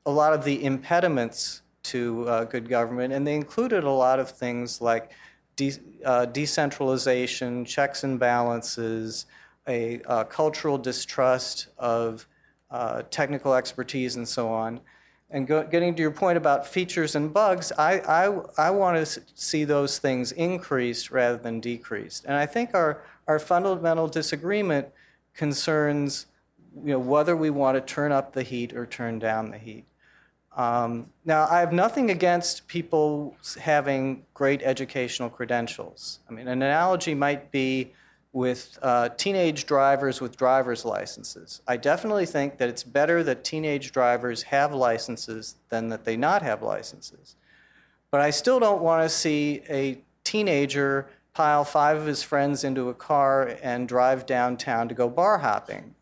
a 0.05 0.11
lot 0.11 0.33
of 0.33 0.45
the 0.45 0.63
impediments 0.63 1.63
to 1.83 2.27
uh, 2.29 2.43
good 2.45 2.69
government, 2.69 3.11
and 3.11 3.27
they 3.27 3.35
included 3.35 3.83
a 3.83 3.89
lot 3.89 4.19
of 4.19 4.29
things 4.29 4.79
like 4.79 5.11
de- 5.57 5.79
uh, 6.05 6.25
decentralization, 6.27 7.65
checks 7.65 8.05
and 8.05 8.17
balances, 8.17 9.25
a 9.67 10.01
uh, 10.05 10.23
cultural 10.23 10.77
distrust 10.77 11.67
of 11.77 12.25
uh, 12.71 13.01
technical 13.11 13.53
expertise, 13.53 14.15
and 14.15 14.25
so 14.25 14.47
on. 14.47 14.79
And 15.29 15.45
go, 15.45 15.63
getting 15.63 15.93
to 15.95 16.01
your 16.01 16.11
point 16.11 16.37
about 16.37 16.65
features 16.65 17.15
and 17.15 17.33
bugs, 17.33 17.73
I, 17.77 17.99
I, 17.99 18.39
I 18.57 18.69
want 18.69 19.05
to 19.05 19.21
see 19.35 19.65
those 19.65 19.99
things 19.99 20.31
increased 20.31 21.11
rather 21.11 21.37
than 21.37 21.59
decreased. 21.59 22.23
And 22.23 22.33
I 22.33 22.45
think 22.45 22.73
our, 22.73 23.03
our 23.27 23.39
fundamental 23.39 24.07
disagreement 24.07 24.87
concerns 25.33 26.27
you 26.83 26.93
know, 26.93 26.99
whether 26.99 27.35
we 27.35 27.49
want 27.49 27.75
to 27.75 27.81
turn 27.81 28.13
up 28.13 28.31
the 28.31 28.43
heat 28.43 28.73
or 28.73 28.85
turn 28.85 29.19
down 29.19 29.51
the 29.51 29.57
heat. 29.57 29.85
Um, 30.57 31.05
now, 31.23 31.47
I 31.47 31.59
have 31.59 31.71
nothing 31.71 32.09
against 32.09 32.67
people 32.67 33.37
having 33.61 34.25
great 34.33 34.63
educational 34.63 35.29
credentials. 35.29 36.19
I 36.27 36.33
mean, 36.33 36.47
an 36.47 36.63
analogy 36.63 37.13
might 37.13 37.51
be 37.51 37.93
with 38.33 38.77
uh, 38.81 39.09
teenage 39.09 39.65
drivers 39.65 40.19
with 40.19 40.35
driver's 40.35 40.83
licenses. 40.83 41.61
I 41.67 41.77
definitely 41.77 42.25
think 42.25 42.57
that 42.57 42.69
it's 42.69 42.83
better 42.83 43.23
that 43.23 43.43
teenage 43.43 43.91
drivers 43.91 44.43
have 44.43 44.73
licenses 44.73 45.55
than 45.69 45.89
that 45.89 46.05
they 46.05 46.17
not 46.17 46.41
have 46.41 46.63
licenses. 46.63 47.35
But 48.09 48.21
I 48.21 48.31
still 48.31 48.59
don't 48.59 48.81
want 48.81 49.03
to 49.03 49.09
see 49.09 49.61
a 49.69 49.99
teenager 50.23 51.07
pile 51.33 51.65
five 51.65 51.97
of 51.97 52.05
his 52.05 52.23
friends 52.23 52.63
into 52.63 52.89
a 52.89 52.93
car 52.93 53.57
and 53.61 53.87
drive 53.87 54.25
downtown 54.25 54.87
to 54.89 54.95
go 54.95 55.07
bar 55.07 55.37
hopping. 55.37 55.93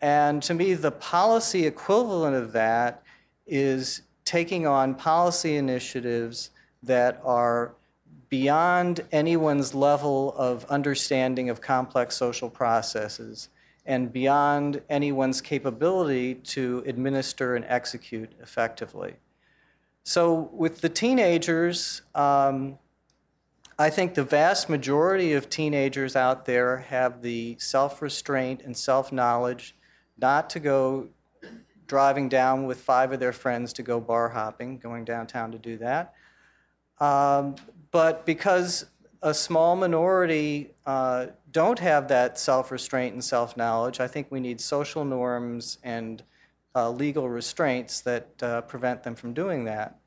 And 0.00 0.42
to 0.44 0.54
me, 0.54 0.74
the 0.74 0.90
policy 0.90 1.66
equivalent 1.66 2.36
of 2.36 2.52
that 2.52 3.03
is 3.46 4.02
taking 4.24 4.66
on 4.66 4.94
policy 4.94 5.56
initiatives 5.56 6.50
that 6.82 7.20
are 7.24 7.74
beyond 8.28 9.00
anyone's 9.12 9.74
level 9.74 10.34
of 10.36 10.64
understanding 10.66 11.50
of 11.50 11.60
complex 11.60 12.16
social 12.16 12.50
processes 12.50 13.48
and 13.86 14.12
beyond 14.12 14.80
anyone's 14.88 15.40
capability 15.40 16.34
to 16.34 16.82
administer 16.86 17.54
and 17.54 17.64
execute 17.68 18.32
effectively. 18.40 19.14
So, 20.04 20.50
with 20.52 20.80
the 20.80 20.88
teenagers, 20.88 22.02
um, 22.14 22.78
I 23.78 23.90
think 23.90 24.14
the 24.14 24.24
vast 24.24 24.68
majority 24.68 25.32
of 25.32 25.50
teenagers 25.50 26.14
out 26.14 26.44
there 26.44 26.78
have 26.78 27.22
the 27.22 27.56
self 27.58 28.00
restraint 28.00 28.62
and 28.62 28.76
self 28.76 29.12
knowledge 29.12 29.74
not 30.18 30.50
to 30.50 30.60
go 30.60 31.08
driving 31.86 32.28
down 32.28 32.66
with 32.66 32.80
five 32.80 33.12
of 33.12 33.20
their 33.20 33.32
friends 33.32 33.72
to 33.74 33.82
go 33.82 34.00
bar 34.00 34.28
hopping, 34.28 34.78
going 34.78 35.04
downtown 35.04 35.52
to 35.52 35.58
do 35.58 35.76
that. 35.78 36.14
Um, 37.00 37.56
but 37.90 38.24
because 38.26 38.86
a 39.22 39.32
small 39.34 39.74
minority 39.74 40.70
uh, 40.86 41.26
don't 41.50 41.78
have 41.78 42.08
that 42.08 42.38
self 42.38 42.70
restraint 42.70 43.14
and 43.14 43.24
self 43.24 43.56
knowledge, 43.56 44.00
I 44.00 44.06
think 44.06 44.26
we 44.30 44.40
need 44.40 44.60
social 44.60 45.04
norms 45.04 45.78
and 45.82 46.22
uh, 46.74 46.90
legal 46.90 47.28
restraints 47.28 48.00
that 48.02 48.42
uh, 48.42 48.60
prevent 48.62 49.02
them 49.02 49.14
from 49.14 49.32
doing 49.32 49.64
that. 49.64 49.98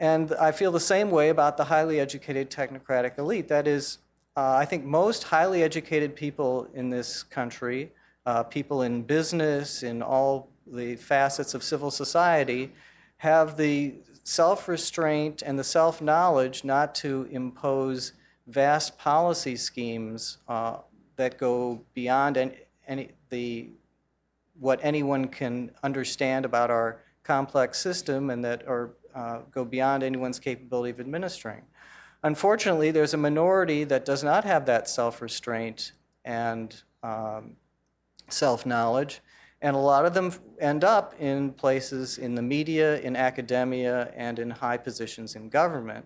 And 0.00 0.34
I 0.34 0.50
feel 0.52 0.72
the 0.72 0.80
same 0.80 1.10
way 1.10 1.28
about 1.28 1.56
the 1.56 1.64
highly 1.64 2.00
educated 2.00 2.50
technocratic 2.50 3.18
elite. 3.18 3.48
That 3.48 3.66
is, 3.66 3.98
uh, 4.36 4.54
I 4.56 4.64
think 4.64 4.84
most 4.84 5.22
highly 5.24 5.62
educated 5.62 6.16
people 6.16 6.68
in 6.74 6.90
this 6.90 7.22
country, 7.22 7.92
uh, 8.26 8.42
people 8.42 8.82
in 8.82 9.02
business, 9.02 9.82
in 9.82 10.02
all 10.02 10.48
the 10.66 10.96
facets 10.96 11.54
of 11.54 11.62
civil 11.62 11.90
society, 11.90 12.72
have 13.18 13.56
the 13.56 13.94
self 14.24 14.68
restraint 14.68 15.42
and 15.42 15.58
the 15.58 15.64
self 15.64 16.00
knowledge 16.00 16.64
not 16.64 16.94
to 16.96 17.28
impose 17.30 18.12
vast 18.46 18.98
policy 18.98 19.56
schemes 19.56 20.38
uh, 20.48 20.78
that 21.16 21.38
go 21.38 21.80
beyond 21.94 22.36
any, 22.36 22.56
any, 22.86 23.08
the, 23.30 23.68
what 24.58 24.80
anyone 24.82 25.26
can 25.26 25.70
understand 25.82 26.44
about 26.44 26.70
our 26.70 27.00
complex 27.22 27.78
system 27.78 28.30
and 28.30 28.44
that 28.44 28.66
are, 28.66 28.90
uh, 29.14 29.38
go 29.50 29.64
beyond 29.64 30.02
anyone's 30.02 30.38
capability 30.38 30.90
of 30.90 31.00
administering. 31.00 31.62
Unfortunately, 32.22 32.90
there's 32.90 33.14
a 33.14 33.18
minority 33.18 33.84
that 33.84 34.04
does 34.04 34.24
not 34.24 34.44
have 34.44 34.66
that 34.66 34.88
self 34.88 35.20
restraint 35.20 35.92
and 36.24 36.82
um, 37.02 37.56
self 38.28 38.64
knowledge 38.64 39.20
and 39.64 39.74
a 39.74 39.78
lot 39.78 40.04
of 40.04 40.12
them 40.12 40.30
end 40.60 40.84
up 40.84 41.14
in 41.18 41.50
places 41.50 42.18
in 42.18 42.34
the 42.34 42.42
media, 42.42 43.00
in 43.00 43.16
academia, 43.16 44.12
and 44.14 44.38
in 44.38 44.50
high 44.50 44.76
positions 44.76 45.36
in 45.36 45.48
government. 45.48 46.04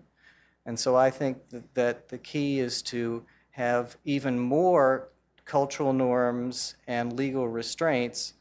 And 0.65 0.79
so 0.79 0.95
I 0.95 1.09
think 1.09 1.37
that, 1.73 2.07
the 2.07 2.17
key 2.19 2.61
is 2.61 2.81
to 2.83 3.21
have 3.49 3.97
even 4.05 4.39
more 4.39 5.09
cultural 5.43 5.91
norms 5.91 6.75
and 6.87 7.17
legal 7.17 7.49
restraints 7.49 8.35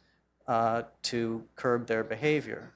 uh, 0.47 0.83
to 1.03 1.43
curb 1.57 1.89
their 1.89 2.05
behavior. 2.05 2.73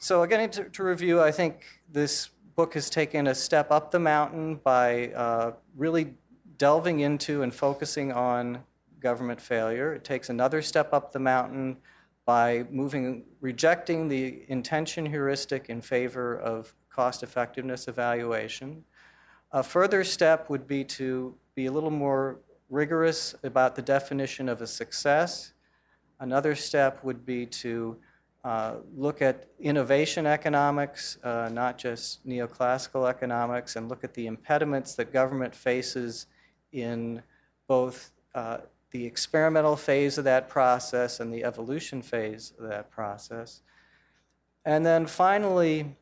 So, 0.00 0.24
again, 0.24 0.50
to, 0.50 0.64
to, 0.64 0.84
review, 0.84 1.22
I 1.22 1.30
think 1.32 1.64
this 1.90 2.28
book 2.56 2.74
has 2.74 2.90
taken 2.90 3.26
a 3.26 3.34
step 3.34 3.70
up 3.70 3.90
the 3.90 3.98
mountain 3.98 4.56
by 4.56 5.12
uh, 5.12 5.52
really 5.78 6.12
delving 6.58 7.00
into 7.00 7.42
and 7.42 7.54
focusing 7.54 8.12
on 8.12 8.64
government 9.00 9.40
failure. 9.40 9.92
It 9.92 10.04
takes 10.04 10.30
another 10.30 10.62
step 10.62 10.92
up 10.92 11.12
the 11.12 11.18
mountain 11.18 11.76
by 12.24 12.64
moving, 12.70 13.24
rejecting 13.40 14.08
the 14.08 14.44
intention 14.48 15.06
heuristic 15.06 15.68
in 15.68 15.80
favor 15.80 16.36
of 16.38 16.74
cost 16.90 17.22
effectiveness 17.22 17.88
evaluation. 17.88 18.84
A 19.52 19.62
further 19.62 20.04
step 20.04 20.50
would 20.50 20.66
be 20.66 20.84
to 20.84 21.34
be 21.54 21.66
a 21.66 21.72
little 21.72 21.90
more 21.90 22.40
rigorous 22.68 23.34
about 23.42 23.76
the 23.76 23.82
definition 23.82 24.48
of 24.48 24.60
a 24.60 24.66
success. 24.66 25.54
Another 26.20 26.54
step 26.54 27.02
would 27.02 27.24
be 27.24 27.46
to 27.46 27.96
uh, 28.44 28.74
look 28.96 29.22
at 29.22 29.48
innovation 29.58 30.26
economics, 30.26 31.18
uh, 31.24 31.48
not 31.52 31.78
just 31.78 32.26
neoclassical 32.26 33.08
economics, 33.08 33.76
and 33.76 33.88
look 33.88 34.04
at 34.04 34.14
the 34.14 34.26
impediments 34.26 34.94
that 34.94 35.12
government 35.12 35.54
faces 35.54 36.26
in 36.72 37.22
both 37.66 38.12
uh, 38.34 38.58
the 38.90 39.04
experimental 39.04 39.76
phase 39.76 40.18
of 40.18 40.24
that 40.24 40.48
process 40.48 41.20
and 41.20 41.32
the 41.32 41.44
evolution 41.44 42.02
phase 42.02 42.52
of 42.58 42.68
that 42.68 42.90
process. 42.90 43.62
And 44.64 44.84
then 44.84 45.06
finally, 45.06 45.96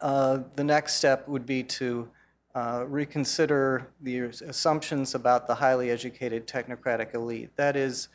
uh, 0.00 0.40
the 0.54 0.64
next 0.64 0.94
step 0.94 1.26
would 1.28 1.46
be 1.46 1.62
to 1.62 2.08
uh, 2.54 2.84
reconsider 2.86 3.88
the 4.00 4.20
assumptions 4.20 5.14
about 5.14 5.46
the 5.46 5.54
highly 5.54 5.90
educated 5.90 6.46
technocratic 6.46 7.14
elite. 7.14 7.50
That 7.56 7.76
is, 7.76 8.08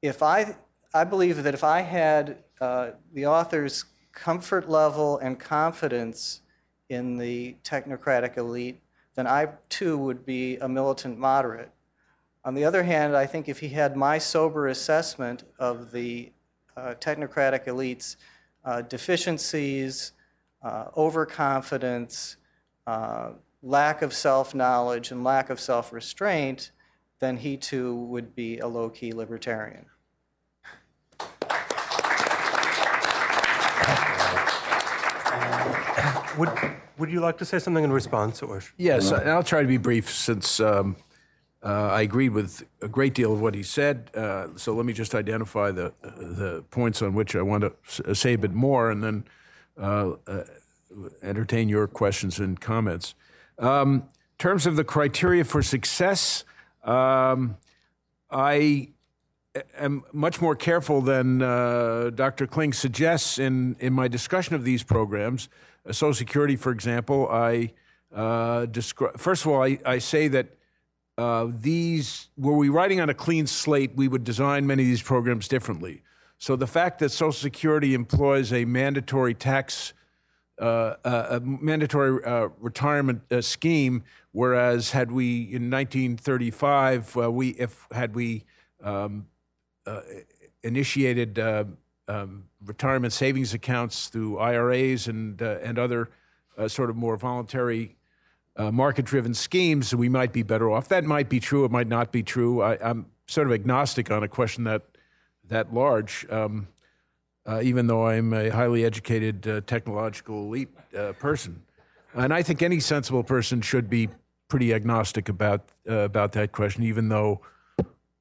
if 0.00 0.22
I, 0.22 0.56
I 0.92 1.04
believe 1.04 1.42
that 1.42 1.54
if 1.54 1.64
I 1.64 1.80
had 1.80 2.38
uh, 2.60 2.90
the 3.12 3.26
author's 3.26 3.84
comfort 4.12 4.70
level 4.70 5.18
and 5.18 5.38
confidence 5.38 6.40
in 6.88 7.16
the 7.16 7.56
technocratic 7.64 8.36
elite, 8.36 8.80
then 9.16 9.26
I 9.26 9.48
too 9.68 9.98
would 9.98 10.24
be 10.24 10.56
a 10.58 10.68
militant 10.68 11.18
moderate. 11.18 11.70
On 12.46 12.52
the 12.52 12.64
other 12.66 12.82
hand, 12.82 13.16
I 13.16 13.24
think 13.24 13.48
if 13.48 13.60
he 13.60 13.68
had 13.68 13.96
my 13.96 14.18
sober 14.18 14.68
assessment 14.68 15.44
of 15.58 15.92
the 15.92 16.30
uh, 16.76 16.94
technocratic 17.00 17.64
elites' 17.64 18.16
uh, 18.66 18.82
deficiencies, 18.82 20.12
uh, 20.62 20.88
overconfidence, 20.94 22.36
uh, 22.86 23.30
lack 23.62 24.02
of 24.02 24.12
self 24.12 24.54
knowledge, 24.54 25.10
and 25.10 25.24
lack 25.24 25.48
of 25.48 25.58
self 25.58 25.90
restraint, 25.90 26.70
then 27.18 27.38
he 27.38 27.56
too 27.56 27.94
would 27.94 28.34
be 28.34 28.58
a 28.58 28.66
low 28.66 28.90
key 28.90 29.12
libertarian. 29.12 29.86
Would, 36.36 36.50
would 36.98 37.10
you 37.10 37.20
like 37.20 37.38
to 37.38 37.44
say 37.46 37.58
something 37.58 37.84
in 37.84 37.92
response, 37.92 38.42
or? 38.42 38.60
Yes, 38.76 39.12
and 39.12 39.30
I'll 39.30 39.42
try 39.42 39.62
to 39.62 39.68
be 39.68 39.78
brief 39.78 40.10
since 40.10 40.60
um, 40.60 40.96
uh, 41.64 41.88
I 41.92 42.02
agreed 42.02 42.30
with 42.30 42.62
a 42.82 42.88
great 42.88 43.14
deal 43.14 43.32
of 43.32 43.40
what 43.40 43.54
he 43.54 43.62
said. 43.62 44.10
Uh, 44.14 44.48
so 44.56 44.74
let 44.74 44.84
me 44.84 44.92
just 44.92 45.14
identify 45.14 45.70
the 45.70 45.92
the 46.02 46.62
points 46.70 47.00
on 47.00 47.14
which 47.14 47.34
I 47.34 47.42
want 47.42 47.64
to 47.64 48.14
say 48.14 48.34
a 48.34 48.38
bit 48.38 48.52
more, 48.52 48.90
and 48.90 49.02
then 49.02 49.24
uh, 49.80 50.12
uh, 50.26 50.44
entertain 51.22 51.70
your 51.70 51.86
questions 51.86 52.38
and 52.38 52.60
comments. 52.60 53.14
Um, 53.58 53.94
in 53.94 54.38
terms 54.38 54.66
of 54.66 54.76
the 54.76 54.84
criteria 54.84 55.44
for 55.44 55.62
success, 55.62 56.44
um, 56.82 57.56
I 58.30 58.88
am 59.78 60.04
much 60.12 60.40
more 60.40 60.54
careful 60.54 61.00
than 61.00 61.40
uh, 61.40 62.10
Dr. 62.14 62.46
Kling 62.46 62.72
suggests 62.72 63.38
in, 63.38 63.76
in 63.78 63.92
my 63.92 64.08
discussion 64.08 64.54
of 64.54 64.64
these 64.64 64.82
programs. 64.82 65.48
Uh, 65.88 65.92
Social 65.92 66.14
Security, 66.14 66.56
for 66.56 66.72
example, 66.72 67.28
I 67.30 67.72
uh, 68.14 68.66
describe. 68.66 69.18
First 69.18 69.44
of 69.44 69.52
all, 69.52 69.62
I, 69.62 69.78
I 69.86 69.98
say 69.98 70.28
that 70.28 70.48
uh, 71.16 71.48
these 71.50 72.28
were 72.36 72.56
we 72.56 72.68
writing 72.68 73.00
on 73.00 73.08
a 73.08 73.14
clean 73.14 73.46
slate, 73.46 73.92
we 73.94 74.08
would 74.08 74.24
design 74.24 74.66
many 74.66 74.82
of 74.82 74.88
these 74.88 75.02
programs 75.02 75.46
differently. 75.46 76.02
So 76.38 76.56
the 76.56 76.66
fact 76.66 76.98
that 76.98 77.10
Social 77.10 77.32
Security 77.32 77.94
employs 77.94 78.52
a 78.52 78.64
mandatory 78.64 79.34
tax, 79.34 79.92
uh, 80.60 80.94
uh, 81.04 81.26
a 81.30 81.40
mandatory 81.40 82.22
uh, 82.24 82.48
retirement 82.58 83.22
uh, 83.30 83.40
scheme, 83.40 84.02
whereas 84.32 84.90
had 84.90 85.12
we 85.12 85.42
in 85.42 85.70
1935, 85.70 87.16
uh, 87.16 87.30
we 87.30 87.50
if 87.50 87.86
had 87.92 88.14
we 88.14 88.44
um, 88.82 89.26
initiated 90.64 91.38
um, 92.08 92.44
retirement 92.64 93.12
savings 93.12 93.54
accounts 93.54 94.08
through 94.08 94.38
IRAs 94.38 95.06
and 95.06 95.40
and 95.40 95.78
other 95.78 96.10
sort 96.66 96.90
of 96.90 96.96
more 96.96 97.16
voluntary 97.16 97.96
uh, 98.56 98.70
market-driven 98.70 99.34
schemes, 99.34 99.94
we 99.94 100.08
might 100.08 100.32
be 100.32 100.42
better 100.42 100.70
off. 100.70 100.88
That 100.88 101.04
might 101.04 101.28
be 101.28 101.40
true. 101.40 101.64
It 101.64 101.70
might 101.70 101.88
not 101.88 102.12
be 102.12 102.22
true. 102.22 102.62
I, 102.62 102.78
I'm 102.80 103.06
sort 103.26 103.46
of 103.46 103.52
agnostic 103.52 104.10
on 104.10 104.22
a 104.22 104.28
question 104.28 104.64
that 104.64 104.82
that 105.48 105.74
large. 105.74 106.26
Um, 106.30 106.68
uh, 107.46 107.60
even 107.62 107.86
though 107.86 108.06
I'm 108.06 108.32
a 108.32 108.48
highly 108.48 108.84
educated 108.84 109.46
uh, 109.46 109.60
technological 109.66 110.44
elite 110.44 110.70
uh, 110.96 111.12
person, 111.12 111.62
and 112.14 112.32
I 112.32 112.42
think 112.42 112.62
any 112.62 112.80
sensible 112.80 113.22
person 113.22 113.60
should 113.60 113.90
be 113.90 114.08
pretty 114.48 114.72
agnostic 114.72 115.28
about 115.28 115.60
uh, 115.88 115.96
about 115.96 116.32
that 116.32 116.52
question. 116.52 116.84
Even 116.84 117.08
though 117.08 117.40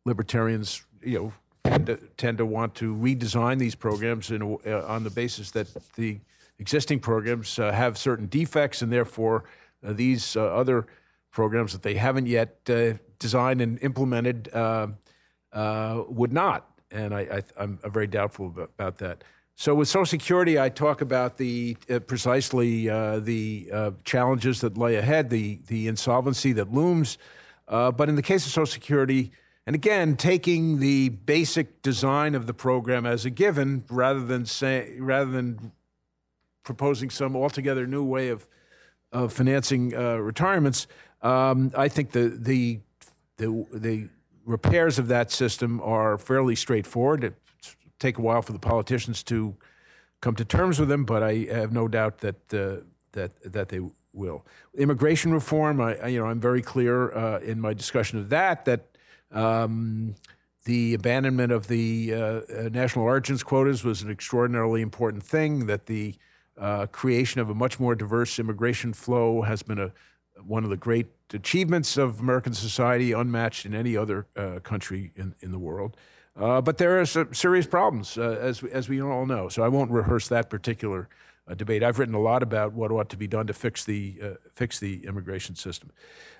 libertarians, 0.03 0.83
you 1.01 1.19
know, 1.19 1.33
tend 1.63 1.85
to, 1.85 1.95
tend 2.17 2.37
to 2.39 2.45
want 2.45 2.75
to 2.75 2.93
redesign 2.95 3.59
these 3.59 3.75
programs 3.75 4.31
in, 4.31 4.41
uh, 4.41 4.83
on 4.85 5.05
the 5.05 5.09
basis 5.09 5.51
that 5.51 5.67
the 5.95 6.19
existing 6.59 6.99
programs 6.99 7.55
have 7.55 7.97
certain 7.97 8.27
defects, 8.27 8.81
and 8.81 8.91
therefore 8.91 9.45
these 9.83 10.35
uh, 10.35 10.43
other 10.43 10.87
programs 11.31 11.73
that 11.73 11.81
they 11.81 11.95
haven't 11.95 12.27
yet 12.27 12.59
uh, 12.69 12.93
designed 13.19 13.61
and 13.61 13.81
implemented 13.81 14.49
uh, 14.53 14.87
uh, 15.51 16.03
would 16.07 16.31
not. 16.31 16.69
And 16.91 17.13
I, 17.13 17.43
I'm 17.57 17.79
very 17.85 18.07
doubtful 18.07 18.47
about, 18.47 18.71
about 18.77 18.97
that. 18.99 19.23
So 19.55 19.75
with 19.75 19.87
Social 19.87 20.05
Security, 20.05 20.59
I 20.59 20.69
talk 20.69 21.01
about 21.01 21.37
the 21.37 21.77
uh, 21.89 21.99
precisely 21.99 22.89
uh, 22.89 23.19
the 23.19 23.69
uh, 23.71 23.91
challenges 24.03 24.61
that 24.61 24.77
lay 24.77 24.95
ahead, 24.95 25.29
the 25.29 25.59
the 25.67 25.87
insolvency 25.87 26.53
that 26.53 26.73
looms. 26.73 27.17
Uh, 27.67 27.91
but 27.91 28.09
in 28.09 28.15
the 28.15 28.23
case 28.23 28.45
of 28.45 28.51
Social 28.51 28.65
Security, 28.65 29.31
and 29.67 29.75
again, 29.75 30.17
taking 30.17 30.79
the 30.79 31.09
basic 31.09 31.81
design 31.83 32.33
of 32.35 32.47
the 32.47 32.53
program 32.53 33.05
as 33.05 33.25
a 33.25 33.29
given, 33.29 33.83
rather 33.89 34.25
than 34.25 34.45
say, 34.45 34.95
rather 34.99 35.31
than 35.31 35.71
proposing 36.63 37.09
some 37.09 37.35
altogether 37.35 37.85
new 37.85 38.03
way 38.03 38.29
of 38.29 38.47
of 39.13 39.31
financing 39.31 39.95
uh, 39.95 40.15
retirements, 40.15 40.87
um, 41.21 41.71
I 41.77 41.87
think 41.87 42.11
the 42.11 42.37
the 42.37 42.79
the 43.37 43.65
the 43.71 44.09
repairs 44.45 44.99
of 44.99 45.07
that 45.07 45.31
system 45.31 45.79
are 45.81 46.17
fairly 46.17 46.55
straightforward. 46.55 47.23
It 47.23 47.35
take 47.99 48.17
a 48.17 48.21
while 48.21 48.41
for 48.41 48.51
the 48.51 48.59
politicians 48.59 49.23
to 49.23 49.55
come 50.19 50.35
to 50.35 50.43
terms 50.43 50.79
with 50.79 50.89
them, 50.89 51.05
but 51.05 51.23
I 51.23 51.47
have 51.51 51.71
no 51.71 51.87
doubt 51.87 52.17
that 52.19 52.53
uh, 52.53 52.83
that 53.13 53.31
that 53.53 53.69
they 53.69 53.79
will. 54.13 54.45
Immigration 54.77 55.33
reform, 55.33 55.79
I, 55.79 55.95
I 55.95 56.07
you 56.07 56.19
know 56.19 56.25
I'm 56.25 56.41
very 56.41 56.61
clear 56.61 57.13
uh, 57.13 57.39
in 57.39 57.61
my 57.61 57.73
discussion 57.73 58.19
of 58.19 58.29
that 58.29 58.65
that. 58.65 58.87
Um, 59.31 60.15
the 60.65 60.93
abandonment 60.93 61.51
of 61.51 61.67
the 61.67 62.13
uh, 62.13 62.17
uh, 62.17 62.41
national 62.71 63.03
origins 63.03 63.43
quotas 63.43 63.83
was 63.83 64.01
an 64.01 64.09
extraordinarily 64.09 64.81
important 64.81 65.21
thing. 65.21 65.65
That 65.65 65.87
the 65.87 66.15
uh, 66.57 66.85
creation 66.87 67.41
of 67.41 67.49
a 67.49 67.55
much 67.55 67.79
more 67.79 67.95
diverse 67.95 68.39
immigration 68.39 68.93
flow 68.93 69.41
has 69.41 69.63
been 69.63 69.79
a 69.79 69.91
one 70.45 70.63
of 70.63 70.69
the 70.71 70.77
great 70.77 71.07
achievements 71.31 71.95
of 71.95 72.19
American 72.19 72.53
society, 72.53 73.11
unmatched 73.11 73.65
in 73.67 73.75
any 73.75 73.95
other 73.95 74.25
uh, 74.35 74.59
country 74.63 75.11
in, 75.15 75.35
in 75.41 75.51
the 75.51 75.59
world. 75.59 75.95
Uh, 76.35 76.59
but 76.59 76.79
there 76.79 76.99
are 76.99 77.05
serious 77.05 77.67
problems, 77.67 78.17
uh, 78.17 78.37
as, 78.41 78.63
we- 78.63 78.71
as 78.71 78.89
we 78.89 78.99
all 79.01 79.25
know. 79.27 79.47
So 79.47 79.61
I 79.61 79.67
won't 79.67 79.91
rehearse 79.91 80.27
that 80.29 80.49
particular 80.49 81.07
uh, 81.47 81.53
debate. 81.53 81.83
I've 81.83 81.99
written 81.99 82.15
a 82.15 82.19
lot 82.19 82.41
about 82.41 82.73
what 82.73 82.91
ought 82.91 83.09
to 83.09 83.17
be 83.17 83.27
done 83.27 83.45
to 83.45 83.53
fix 83.53 83.85
the, 83.85 84.15
uh, 84.21 84.29
fix 84.53 84.79
the 84.79 85.05
immigration 85.05 85.55
system. 85.55 85.91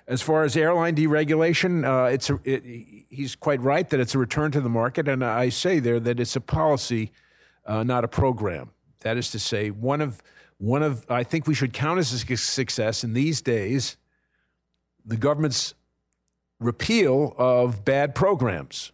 As 0.08 0.20
far 0.20 0.42
as 0.42 0.56
airline 0.56 0.96
deregulation, 0.96 1.84
it's 2.12 2.28
a, 2.30 2.40
it, 2.44 2.64
he's 3.08 3.36
quite 3.36 3.62
right 3.62 3.88
that 3.88 4.00
it's 4.00 4.14
a 4.14 4.18
return 4.18 4.50
to 4.50 4.60
the 4.60 4.68
market. 4.68 5.06
And 5.08 5.24
I 5.24 5.50
say 5.50 5.78
there 5.78 6.00
that 6.00 6.18
it's 6.18 6.34
a 6.34 6.40
policy, 6.40 7.12
not 7.66 8.04
a 8.04 8.08
program. 8.08 8.70
That 9.04 9.16
is 9.16 9.30
to 9.30 9.38
say, 9.38 9.70
one 9.70 10.00
of, 10.00 10.20
one 10.58 10.82
of, 10.82 11.06
I 11.08 11.22
think 11.22 11.46
we 11.46 11.54
should 11.54 11.72
count 11.72 11.98
as 12.00 12.12
a 12.12 12.36
success 12.36 13.04
in 13.04 13.12
these 13.12 13.40
days 13.40 13.96
the 15.04 15.16
government's 15.16 15.74
repeal 16.58 17.34
of 17.36 17.84
bad 17.84 18.14
programs 18.14 18.92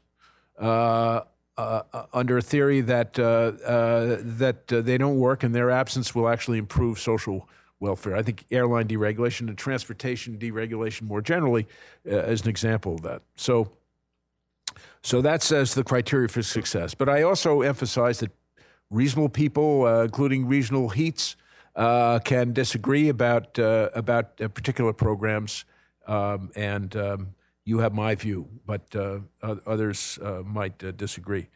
uh, 0.58 1.22
uh, 1.56 1.82
uh, 1.92 2.06
under 2.12 2.38
a 2.38 2.42
theory 2.42 2.80
that 2.80 3.18
uh, 3.18 3.22
uh, 3.22 4.16
that 4.20 4.72
uh, 4.72 4.80
they 4.80 4.96
don't 4.96 5.18
work 5.18 5.42
and 5.42 5.54
their 5.54 5.70
absence 5.70 6.14
will 6.14 6.28
actually 6.28 6.58
improve 6.58 6.98
social 6.98 7.48
welfare. 7.80 8.16
I 8.16 8.22
think 8.22 8.46
airline 8.50 8.88
deregulation 8.88 9.48
and 9.48 9.56
transportation 9.56 10.38
deregulation 10.38 11.02
more 11.02 11.20
generally 11.20 11.66
is 12.04 12.42
an 12.42 12.48
example 12.48 12.94
of 12.94 13.02
that. 13.02 13.22
So, 13.36 13.72
so 15.02 15.20
that's 15.20 15.52
as 15.52 15.74
the 15.74 15.84
criteria 15.84 16.28
for 16.28 16.42
success. 16.42 16.94
But 16.94 17.08
I 17.08 17.22
also 17.22 17.62
emphasize 17.62 18.20
that 18.20 18.30
reasonable 18.90 19.28
people, 19.28 19.86
uh, 19.86 20.02
including 20.02 20.46
regional 20.46 20.88
heats, 20.88 21.36
uh, 21.76 22.18
can 22.18 22.52
disagree 22.52 23.08
about 23.08 23.58
uh, 23.58 23.88
about 23.94 24.40
uh, 24.40 24.48
particular 24.48 24.92
programs, 24.92 25.64
um, 26.06 26.50
and 26.56 26.96
um, 26.96 27.28
you 27.64 27.78
have 27.78 27.94
my 27.94 28.14
view, 28.14 28.48
but 28.66 28.94
uh, 28.96 29.20
others 29.42 30.18
might 30.44 30.96
disagree. 30.96 31.48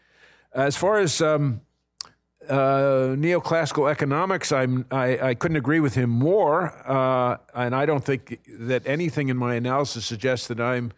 as 0.55 0.77
far 0.77 1.01
as 1.01 1.21
um, 1.21 1.61
neoclassical 2.49 3.91
economics, 3.91 4.53
I'm, 4.53 4.87
I, 4.91 5.31
I 5.31 5.35
couldn't 5.35 5.57
agree 5.57 5.81
with 5.81 5.95
him 5.95 6.11
more. 6.11 6.73
And 7.55 7.75
I 7.75 7.85
don't 7.87 8.05
think 8.05 8.41
that 8.61 8.87
anything 8.87 9.29
in 9.29 9.37
my 9.37 9.55
analysis 9.57 10.07
suggests 10.07 10.47
that 10.47 10.61
I'm 10.61 10.93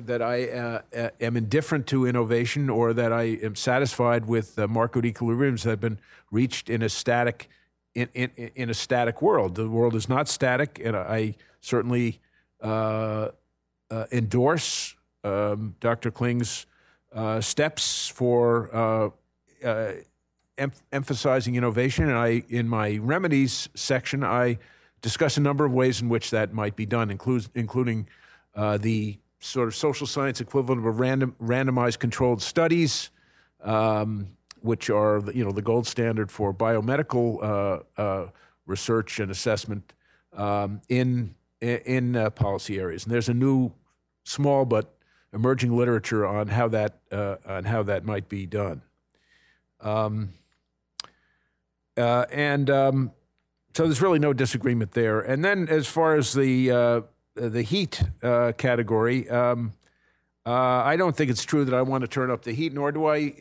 that 0.00 0.20
I 0.20 0.48
uh, 0.48 0.82
uh, 0.96 1.08
am 1.20 1.36
indifferent 1.36 1.86
to 1.88 2.06
innovation 2.06 2.68
or 2.68 2.92
that 2.94 3.12
I 3.12 3.38
am 3.42 3.54
satisfied 3.54 4.26
with 4.26 4.56
the 4.56 4.66
market 4.66 5.04
equilibriums 5.04 5.62
that 5.62 5.70
have 5.70 5.80
been 5.80 6.00
reached 6.30 6.68
in 6.68 6.82
a 6.82 6.88
static 6.88 7.48
in, 7.94 8.08
in, 8.12 8.30
in 8.56 8.70
a 8.70 8.74
static 8.74 9.22
world. 9.22 9.54
The 9.54 9.68
world 9.68 9.94
is 9.94 10.08
not 10.08 10.28
static, 10.28 10.80
and 10.84 10.96
I 10.96 11.36
certainly 11.60 12.20
uh, 12.60 13.28
endorse 14.10 14.96
um, 15.22 15.76
Dr. 15.78 16.10
Kling's 16.10 16.66
steps 17.38 18.08
for 18.08 19.12
em- 20.58 20.72
emphasizing 20.90 21.54
innovation. 21.54 22.08
And 22.08 22.18
I, 22.18 22.42
in 22.48 22.68
my 22.68 22.98
remedies 23.00 23.68
section, 23.74 24.24
I 24.24 24.58
discuss 25.02 25.36
a 25.36 25.40
number 25.40 25.64
of 25.64 25.72
ways 25.72 26.02
in 26.02 26.08
which 26.08 26.30
that 26.30 26.52
might 26.52 26.74
be 26.74 26.86
done, 26.86 27.12
includes, 27.12 27.48
including 27.54 28.08
uh, 28.56 28.78
the 28.78 29.18
sort 29.44 29.68
of 29.68 29.76
social 29.76 30.06
science 30.06 30.40
equivalent 30.40 30.86
of 30.86 30.98
random, 30.98 31.36
randomized 31.40 31.98
controlled 31.98 32.40
studies, 32.40 33.10
um, 33.62 34.28
which 34.60 34.88
are 34.88 35.22
you 35.32 35.44
know 35.44 35.52
the 35.52 35.62
gold 35.62 35.86
standard 35.86 36.32
for 36.32 36.52
biomedical 36.54 37.42
uh, 37.42 38.00
uh, 38.00 38.28
research 38.66 39.20
and 39.20 39.30
assessment 39.30 39.92
um, 40.32 40.80
in 40.88 41.34
in 41.60 42.16
uh, 42.16 42.30
policy 42.30 42.78
areas. 42.78 43.04
And 43.04 43.12
there's 43.12 43.28
a 43.28 43.34
new, 43.34 43.72
small 44.24 44.64
but 44.64 44.94
emerging 45.32 45.76
literature 45.76 46.26
on 46.26 46.48
how 46.48 46.68
that 46.68 47.00
uh, 47.12 47.36
on 47.46 47.64
how 47.64 47.82
that 47.82 48.04
might 48.04 48.28
be 48.28 48.46
done. 48.46 48.80
Um, 49.80 50.30
uh, 51.98 52.24
and 52.32 52.70
um, 52.70 53.12
so 53.76 53.84
there's 53.84 54.00
really 54.00 54.18
no 54.18 54.32
disagreement 54.32 54.92
there. 54.92 55.20
And 55.20 55.44
then 55.44 55.68
as 55.68 55.86
far 55.86 56.14
as 56.16 56.32
the 56.32 56.70
uh, 56.70 57.00
the 57.34 57.62
HEET 57.62 58.02
uh, 58.22 58.52
category, 58.56 59.28
um, 59.28 59.72
uh, 60.46 60.52
I 60.52 60.96
don't 60.96 61.16
think 61.16 61.30
it's 61.30 61.44
true 61.44 61.64
that 61.64 61.74
I 61.74 61.82
want 61.82 62.02
to 62.02 62.08
turn 62.08 62.30
up 62.30 62.42
the 62.42 62.52
heat, 62.52 62.72
nor 62.72 62.92
do 62.92 63.06
I, 63.06 63.34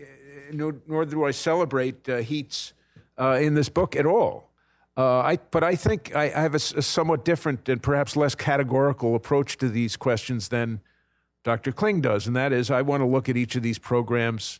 nor, 0.51 0.75
nor 0.87 1.05
do 1.05 1.25
I 1.25 1.31
celebrate 1.31 2.07
uh, 2.07 2.21
HEETs 2.21 2.73
uh, 3.19 3.39
in 3.41 3.53
this 3.53 3.69
book 3.69 3.95
at 3.95 4.05
all. 4.05 4.49
I, 4.95 5.39
but 5.49 5.63
I 5.63 5.75
think 5.75 6.15
I, 6.15 6.25
I 6.25 6.41
have 6.41 6.53
a, 6.53 6.57
a, 6.57 6.81
somewhat 6.81 7.25
different 7.25 7.67
and 7.67 7.81
perhaps 7.81 8.15
less 8.15 8.35
categorical 8.35 9.15
approach 9.15 9.57
to 9.57 9.67
these 9.67 9.97
questions 9.97 10.49
than 10.49 10.81
Dr. 11.43 11.71
Kling 11.71 12.01
does, 12.01 12.27
and 12.27 12.35
that 12.35 12.53
is 12.53 12.69
I 12.69 12.83
want 12.83 13.01
to 13.01 13.07
look 13.07 13.27
at 13.27 13.35
each 13.35 13.55
of 13.55 13.63
these 13.63 13.79
programs 13.79 14.59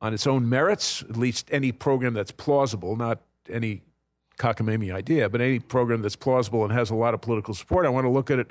on 0.00 0.12
its 0.12 0.26
own 0.26 0.48
merits, 0.48 1.02
at 1.02 1.16
least 1.16 1.48
any 1.52 1.70
program 1.70 2.12
that's 2.12 2.32
plausible, 2.32 2.96
not 2.96 3.20
any 3.48 3.82
cockamamie 4.38 4.94
idea, 4.94 5.28
but 5.28 5.40
any 5.40 5.58
program 5.58 6.02
that's 6.02 6.16
plausible 6.16 6.64
and 6.64 6.72
has 6.72 6.90
a 6.90 6.94
lot 6.94 7.14
of 7.14 7.20
political 7.20 7.54
support. 7.54 7.86
I 7.86 7.88
want 7.88 8.04
to 8.04 8.10
look 8.10 8.30
at 8.30 8.38
it 8.38 8.50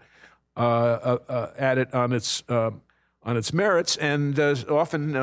uh, 0.58 0.60
uh, 0.60 1.18
uh 1.30 1.52
at 1.58 1.78
it 1.78 1.94
on 1.94 2.12
its 2.12 2.44
uh, 2.50 2.72
on 3.24 3.38
its 3.38 3.54
merits, 3.54 3.98
and 3.98 4.38
uh, 4.40 4.56
often 4.70 5.14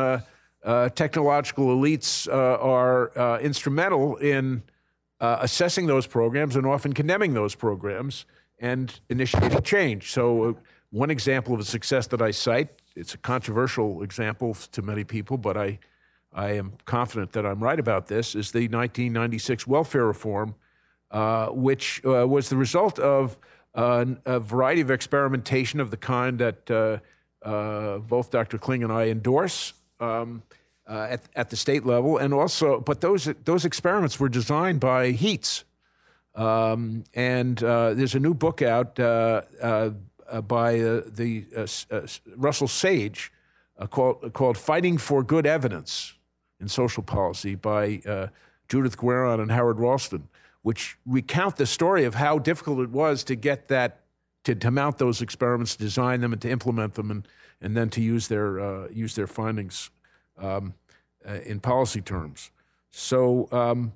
technological 0.95 1.67
elites 1.67 2.33
are 2.33 3.39
instrumental 3.41 4.17
in 4.17 4.63
assessing 5.21 5.87
those 5.87 6.07
programs 6.07 6.57
and 6.57 6.67
often 6.67 6.93
condemning 6.93 7.35
those 7.35 7.55
programs 7.55 8.25
and 8.61 9.01
initiating 9.09 9.63
change. 9.63 10.13
So, 10.13 10.57
one 10.91 11.11
example 11.11 11.55
of 11.55 11.61
a 11.61 11.65
success 11.65 12.07
that 12.09 12.23
I 12.23 12.31
cite, 12.31 12.71
it's 12.97 13.15
a 13.15 13.19
controversial 13.19 14.03
example 14.03 14.55
to 14.73 14.83
many 14.83 15.05
people, 15.05 15.37
but 15.37 15.57
I 15.57 15.79
I 16.33 16.53
am 16.53 16.75
confident 16.85 17.33
that 17.33 17.47
I'm 17.47 17.63
right 17.63 17.79
about 17.79 18.07
this, 18.07 18.35
is 18.35 18.53
the 18.53 18.69
1996 18.69 19.67
welfare 19.67 20.07
reform, 20.07 20.55
uh, 21.11 21.47
which 21.49 22.03
uh, 22.05 22.27
was 22.29 22.49
the 22.49 22.57
result 22.57 22.99
of 22.99 23.39
uh, 23.75 24.05
a 24.27 24.41
variety 24.41 24.81
of 24.81 24.91
experimentation 24.91 25.81
of 25.81 25.91
the 25.91 25.97
kind 25.97 26.39
that 26.39 26.71
uh, 26.71 26.99
uh, 27.47 27.99
both 27.99 28.31
Dr. 28.31 28.59
Kling 28.59 28.83
and 28.83 28.93
I 28.93 29.09
endorse 29.09 29.73
um, 30.01 30.43
uh, 30.87 31.07
at, 31.11 31.23
at 31.35 31.51
the 31.51 31.57
state 31.57 31.87
level, 31.87 32.19
and 32.19 32.35
also, 32.35 32.81
but 32.81 33.01
those 33.01 33.29
those 33.45 33.65
experiments 33.65 34.19
were 34.19 34.29
designed 34.29 34.81
by 34.81 35.13
HEETs, 35.13 35.65
um, 36.35 37.05
and 37.15 37.59
there's 37.59 38.15
a 38.15 38.21
new 38.21 38.35
book 38.35 38.63
out 38.63 38.97
by 38.97 40.73
the 40.73 41.45
Russell 42.37 42.69
Sage 42.69 43.33
called 43.91 44.33
called 44.33 44.57
"Fighting 44.57 44.99
for 44.99 45.23
Good 45.23 45.47
Evidence." 45.47 46.15
In 46.61 46.69
social 46.69 47.05
policy 47.05 47.55
by 47.55 48.01
uh, 48.05 48.27
Judith 48.69 48.97
Gueron 48.99 49.41
and 49.41 49.53
Howard 49.53 49.79
Rolston, 49.79 50.29
which 50.63 50.99
recount 51.07 51.55
the 51.55 51.67
story 51.67 52.05
of 52.05 52.17
how 52.17 52.41
difficult 52.41 52.81
it 52.81 52.91
was 52.91 53.23
to 53.25 53.37
get 53.37 53.69
that, 53.69 54.01
to, 54.43 54.57
to 54.57 54.71
mount 54.73 54.99
those 54.99 55.23
experiments, 55.23 55.77
design 55.77 56.21
them, 56.21 56.33
and 56.33 56.43
to 56.43 56.51
implement 56.51 56.95
them, 56.95 57.13
and, 57.13 57.29
and 57.61 57.77
then 57.77 57.89
to 57.91 58.01
use 58.01 58.27
their, 58.27 58.59
uh, 58.59 58.89
use 58.89 59.15
their 59.15 59.29
findings 59.29 59.91
um, 60.37 60.75
uh, 61.29 61.35
in 61.47 61.61
policy 61.61 62.01
terms. 62.01 62.51
So 62.91 63.49
um, 63.53 63.93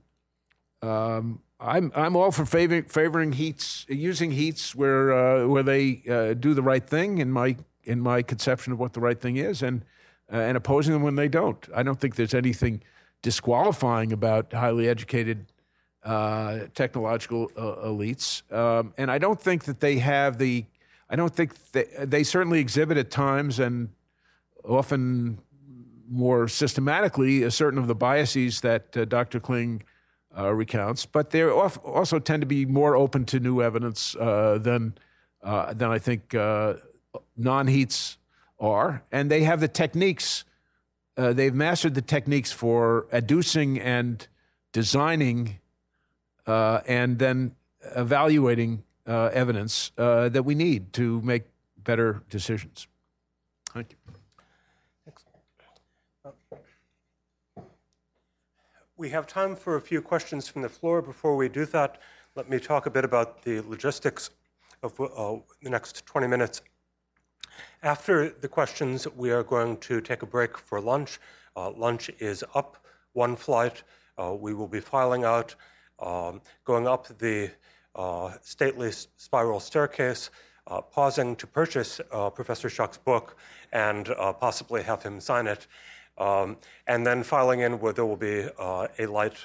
um, 0.82 1.40
I'm, 1.58 1.90
I'm 1.96 2.14
all 2.14 2.30
for 2.30 2.46
favoring, 2.46 2.84
favoring 2.84 3.32
HEETs, 3.32 3.86
using 3.88 4.30
HEETs 4.30 4.74
where, 4.76 5.12
uh, 5.12 5.48
where 5.48 5.64
they 5.64 6.02
uh, 6.08 6.34
do 6.34 6.54
the 6.54 6.62
right 6.62 6.86
thing 6.86 7.18
in 7.18 7.32
my, 7.32 7.56
in 7.82 8.00
my 8.00 8.22
conception 8.22 8.72
of 8.72 8.78
what 8.78 8.92
the 8.92 9.00
right 9.00 9.20
thing 9.20 9.36
is. 9.36 9.62
And 9.62 9.84
uh, 10.32 10.36
and 10.36 10.56
opposing 10.56 10.92
them 10.92 11.02
when 11.02 11.14
they 11.14 11.28
don't. 11.28 11.68
I 11.74 11.82
don't 11.82 12.00
think 12.00 12.16
there's 12.16 12.34
anything 12.34 12.82
disqualifying 13.20 14.12
about 14.12 14.52
highly 14.52 14.88
educated 14.88 15.46
uh, 16.04 16.60
technological 16.74 17.50
uh, 17.56 17.86
elites. 17.86 18.50
Um, 18.52 18.94
and 18.96 19.10
I 19.10 19.18
don't 19.18 19.40
think 19.40 19.64
that 19.64 19.80
they 19.80 19.98
have 19.98 20.38
the, 20.38 20.64
I 21.10 21.16
don't 21.16 21.34
think 21.34 21.54
they, 21.72 21.86
they 22.00 22.24
certainly 22.24 22.60
exhibit 22.60 22.96
at 22.96 23.10
times 23.10 23.58
and 23.60 23.90
often 24.64 25.38
more 26.10 26.48
systematically 26.48 27.42
a 27.42 27.50
certain 27.50 27.78
of 27.78 27.86
the 27.86 27.94
biases 27.94 28.60
that 28.62 28.96
uh, 28.96 29.04
Dr. 29.04 29.38
Kling 29.38 29.82
uh, 30.36 30.52
recounts, 30.52 31.04
but 31.04 31.30
they 31.30 31.44
also 31.44 32.18
tend 32.18 32.40
to 32.40 32.46
be 32.46 32.64
more 32.64 32.96
open 32.96 33.24
to 33.26 33.38
new 33.38 33.60
evidence 33.60 34.16
uh, 34.16 34.58
than, 34.58 34.94
than 35.42 35.90
I 35.90 35.98
think 35.98 36.32
non 36.32 37.66
HEETs 37.66 38.16
are, 38.62 39.02
and 39.12 39.30
they 39.30 39.42
have 39.42 39.60
the 39.60 39.68
techniques. 39.68 40.44
Uh, 41.16 41.32
they've 41.34 41.54
mastered 41.54 41.94
the 41.94 42.00
techniques 42.00 42.52
for 42.52 43.06
adducing 43.12 43.78
and 43.84 44.28
designing 44.72 45.58
uh, 46.46 46.80
and 46.86 47.18
then 47.18 47.54
evaluating 47.96 48.82
uh, 49.06 49.30
evidence 49.32 49.90
uh, 49.98 50.28
that 50.28 50.44
we 50.44 50.54
need 50.54 50.92
to 50.94 51.20
make 51.22 51.42
better 51.76 52.22
decisions. 52.30 52.86
Thank 53.74 53.90
you. 53.90 53.96
We 58.96 59.10
have 59.10 59.26
time 59.26 59.56
for 59.56 59.76
a 59.76 59.80
few 59.80 60.00
questions 60.00 60.46
from 60.46 60.62
the 60.62 60.68
floor. 60.68 61.02
Before 61.02 61.36
we 61.36 61.48
do 61.48 61.66
that, 61.66 62.00
let 62.36 62.48
me 62.48 62.60
talk 62.60 62.86
a 62.86 62.90
bit 62.90 63.04
about 63.04 63.42
the 63.42 63.60
logistics 63.62 64.30
of 64.82 65.00
uh, 65.00 65.36
the 65.60 65.70
next 65.70 66.06
20 66.06 66.28
minutes. 66.28 66.62
After 67.84 68.28
the 68.28 68.46
questions, 68.46 69.08
we 69.16 69.32
are 69.32 69.42
going 69.42 69.76
to 69.78 70.00
take 70.00 70.22
a 70.22 70.26
break 70.26 70.56
for 70.56 70.80
lunch. 70.80 71.18
Uh, 71.56 71.72
lunch 71.72 72.10
is 72.20 72.44
up 72.54 72.76
one 73.12 73.34
flight. 73.34 73.82
Uh, 74.16 74.36
we 74.38 74.54
will 74.54 74.68
be 74.68 74.78
filing 74.78 75.24
out, 75.24 75.56
um, 75.98 76.40
going 76.64 76.86
up 76.86 77.08
the 77.18 77.50
uh, 77.96 78.34
stately 78.40 78.92
spiral 78.92 79.58
staircase, 79.58 80.30
uh, 80.68 80.80
pausing 80.80 81.34
to 81.34 81.44
purchase 81.44 82.00
uh, 82.12 82.30
Professor 82.30 82.68
Schuck's 82.68 82.98
book 82.98 83.36
and 83.72 84.10
uh, 84.10 84.32
possibly 84.32 84.84
have 84.84 85.02
him 85.02 85.20
sign 85.20 85.48
it, 85.48 85.66
um, 86.18 86.58
and 86.86 87.04
then 87.04 87.24
filing 87.24 87.62
in 87.62 87.80
where 87.80 87.92
there 87.92 88.06
will 88.06 88.14
be 88.14 88.46
a 88.60 89.06
light 89.06 89.38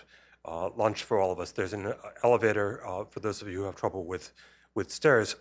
lunch 0.75 1.01
for 1.05 1.19
all 1.19 1.31
of 1.31 1.39
us. 1.39 1.51
There's 1.51 1.73
an 1.73 1.91
elevator 2.23 2.81
for 3.09 3.19
those 3.19 3.41
of 3.41 3.47
you 3.47 3.61
who 3.61 3.63
have 3.63 3.75
trouble 3.75 4.05
with, 4.05 4.31
with 4.75 4.91
stairs. 4.91 5.38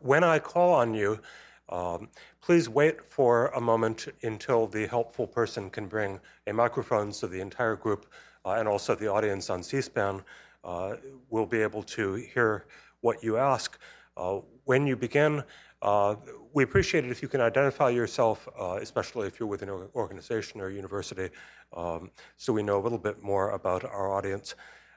When 0.00 0.24
I 0.24 0.40
call 0.40 0.72
on 0.74 0.92
you, 0.92 1.20
um, 1.68 2.08
please 2.40 2.68
wait 2.68 3.04
for 3.08 3.48
a 3.48 3.60
moment 3.60 4.08
until 4.22 4.66
the 4.66 4.86
helpful 4.86 5.26
person 5.26 5.70
can 5.70 5.86
bring 5.86 6.20
a 6.46 6.52
microphone 6.52 7.12
so 7.12 7.26
the 7.26 7.40
entire 7.40 7.76
group 7.76 8.06
uh, 8.44 8.56
and 8.58 8.68
also 8.68 8.94
the 8.94 9.10
audience 9.10 9.48
on 9.50 9.62
C-SPAN 9.62 10.22
uh, 10.62 10.96
will 11.30 11.46
be 11.46 11.60
able 11.62 11.82
to 11.82 12.14
hear 12.14 12.66
what 13.00 13.22
you 13.22 13.36
ask. 13.36 13.78
Uh, 14.16 14.40
when 14.64 14.86
you 14.86 14.96
begin, 14.96 15.42
uh, 15.82 16.14
we 16.52 16.64
appreciate 16.64 17.04
it 17.04 17.10
if 17.10 17.20
you 17.20 17.28
can 17.28 17.40
identify 17.40 17.90
yourself, 17.90 18.48
uh, 18.58 18.78
especially 18.80 19.26
if 19.26 19.38
you're 19.38 19.48
with 19.48 19.62
an 19.62 19.70
organization 19.94 20.60
or 20.60 20.70
university, 20.70 21.28
um, 21.76 22.10
so 22.36 22.52
we 22.52 22.62
know 22.62 22.78
a 22.78 22.82
little 22.82 22.98
bit 22.98 23.22
more 23.22 23.50
about 23.50 23.84
our 23.84 24.10
audience. 24.10 24.54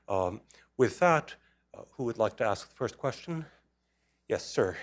Um, 0.08 0.42
with 0.78 1.00
that, 1.00 1.36
uh, 1.74 1.82
who 1.92 2.06
would 2.06 2.18
like 2.18 2.38
to 2.38 2.46
ask 2.46 2.70
the 2.70 2.76
first 2.76 2.98
question? 2.98 3.46
Yes, 4.30 4.46
sir. 4.46 4.78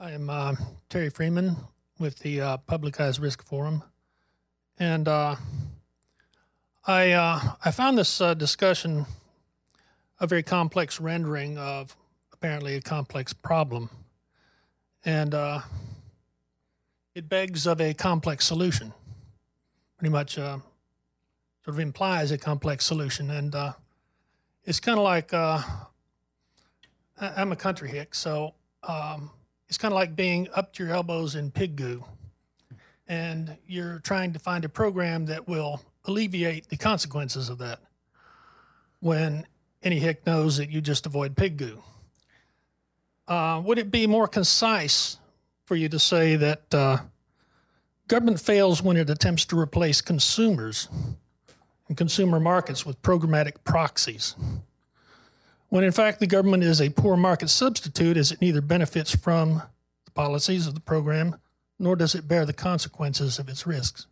I 0.00 0.10
am 0.10 0.28
uh, 0.28 0.56
Terry 0.88 1.08
Freeman 1.08 1.56
with 2.00 2.18
the 2.18 2.40
uh, 2.40 2.56
Public 2.56 3.00
Eyes 3.00 3.20
Risk 3.20 3.44
Forum, 3.44 3.84
and 4.76 5.06
uh, 5.06 5.36
I 6.84 7.12
uh, 7.12 7.40
I 7.64 7.70
found 7.70 7.96
this 7.96 8.20
uh, 8.20 8.34
discussion 8.34 9.06
a 10.18 10.26
very 10.26 10.42
complex 10.42 11.00
rendering 11.00 11.58
of 11.58 11.96
apparently 12.32 12.74
a 12.74 12.80
complex 12.80 13.32
problem, 13.32 13.88
and 15.04 15.32
uh, 15.32 15.60
it 17.14 17.28
begs 17.28 17.64
of 17.64 17.80
a 17.80 17.94
complex 17.94 18.44
solution. 18.44 18.92
Pretty 19.96 20.10
much, 20.10 20.34
sort 20.34 20.60
of 21.68 21.78
implies 21.78 22.32
a 22.32 22.38
complex 22.38 22.84
solution, 22.84 23.30
and 23.30 23.54
it's 24.64 24.80
kind 24.80 24.98
of 24.98 25.04
like 25.04 25.32
I'm 25.32 25.62
a 27.52 27.56
country 27.56 27.90
hick, 27.90 28.16
so 28.16 28.54
um, 28.82 29.30
it's 29.68 29.78
kind 29.78 29.92
of 29.92 29.96
like 29.96 30.16
being 30.16 30.48
up 30.54 30.72
to 30.74 30.84
your 30.84 30.94
elbows 30.94 31.34
in 31.34 31.50
pig 31.50 31.76
goo, 31.76 32.04
and 33.08 33.56
you're 33.66 33.98
trying 34.00 34.32
to 34.32 34.38
find 34.38 34.64
a 34.64 34.68
program 34.68 35.26
that 35.26 35.48
will 35.48 35.80
alleviate 36.04 36.68
the 36.68 36.76
consequences 36.76 37.48
of 37.48 37.58
that. 37.58 37.80
When 39.00 39.46
any 39.84 39.98
hick 39.98 40.26
knows 40.26 40.56
that 40.56 40.70
you 40.70 40.80
just 40.80 41.06
avoid 41.06 41.36
pig 41.36 41.58
goo. 41.58 41.82
Uh, 43.28 43.60
would 43.64 43.78
it 43.78 43.90
be 43.90 44.06
more 44.06 44.26
concise 44.26 45.18
for 45.66 45.76
you 45.76 45.88
to 45.88 45.98
say 45.98 46.36
that 46.36 46.74
uh, 46.74 46.98
government 48.08 48.40
fails 48.40 48.82
when 48.82 48.96
it 48.96 49.08
attempts 49.08 49.44
to 49.46 49.58
replace 49.58 50.00
consumers 50.00 50.88
and 51.88 51.96
consumer 51.96 52.40
markets 52.40 52.84
with 52.84 53.00
programmatic 53.02 53.62
proxies? 53.64 54.34
When 55.74 55.82
in 55.82 55.90
fact 55.90 56.20
the 56.20 56.28
government 56.28 56.62
is 56.62 56.80
a 56.80 56.88
poor 56.88 57.16
market 57.16 57.50
substitute 57.50 58.16
as 58.16 58.30
it 58.30 58.40
neither 58.40 58.60
benefits 58.60 59.12
from 59.12 59.60
the 60.04 60.12
policies 60.12 60.68
of 60.68 60.74
the 60.74 60.80
program 60.80 61.40
nor 61.80 61.96
does 61.96 62.14
it 62.14 62.28
bear 62.28 62.46
the 62.46 62.52
consequences 62.52 63.40
of 63.40 63.48
its 63.48 63.66
risks. 63.66 64.06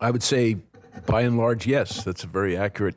I 0.00 0.10
would 0.10 0.24
say, 0.24 0.56
by 1.06 1.20
and 1.20 1.38
large, 1.38 1.68
yes. 1.68 2.02
That's 2.02 2.24
a 2.24 2.26
very 2.26 2.56
accurate 2.56 2.96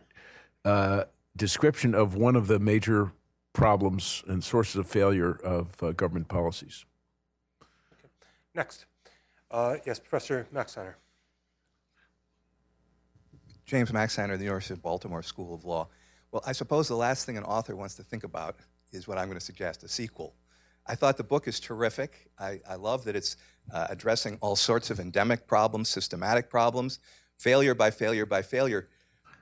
uh, 0.65 1.03
description 1.37 1.93
of 1.93 2.15
one 2.15 2.35
of 2.35 2.47
the 2.47 2.57
major 2.57 3.11
problems 3.53 4.23
and 4.27 4.43
sources 4.43 4.77
of 4.77 4.87
failure 4.87 5.33
of 5.43 5.75
uh, 5.83 5.91
government 5.91 6.27
policies. 6.27 6.85
Next. 8.55 8.87
Uh, 9.51 9.75
yes, 9.85 9.99
Professor 9.99 10.47
Maxeiner. 10.51 10.95
James 13.69 13.91
Maxeiner, 13.91 14.35
the 14.35 14.45
University 14.45 14.73
of 14.73 14.81
Baltimore 14.81 15.21
School 15.21 15.53
of 15.53 15.63
Law. 15.63 15.87
Well, 16.31 16.41
I 16.43 16.53
suppose 16.53 16.87
the 16.87 16.95
last 16.95 17.27
thing 17.27 17.37
an 17.37 17.43
author 17.43 17.75
wants 17.75 17.93
to 17.95 18.03
think 18.03 18.23
about 18.23 18.55
is 18.91 19.07
what 19.07 19.19
I'm 19.19 19.27
going 19.27 19.37
to 19.37 19.45
suggest 19.45 19.83
a 19.83 19.87
sequel. 19.87 20.33
I 20.87 20.95
thought 20.95 21.17
the 21.17 21.23
book 21.23 21.47
is 21.47 21.59
terrific. 21.59 22.31
I, 22.39 22.61
I 22.67 22.75
love 22.75 23.03
that 23.03 23.15
it's 23.15 23.37
uh, 23.71 23.85
addressing 23.91 24.39
all 24.41 24.55
sorts 24.55 24.89
of 24.89 24.99
endemic 24.99 25.45
problems, 25.45 25.87
systematic 25.87 26.49
problems, 26.49 26.97
failure 27.37 27.75
by 27.75 27.91
failure 27.91 28.25
by 28.25 28.41
failure. 28.41 28.89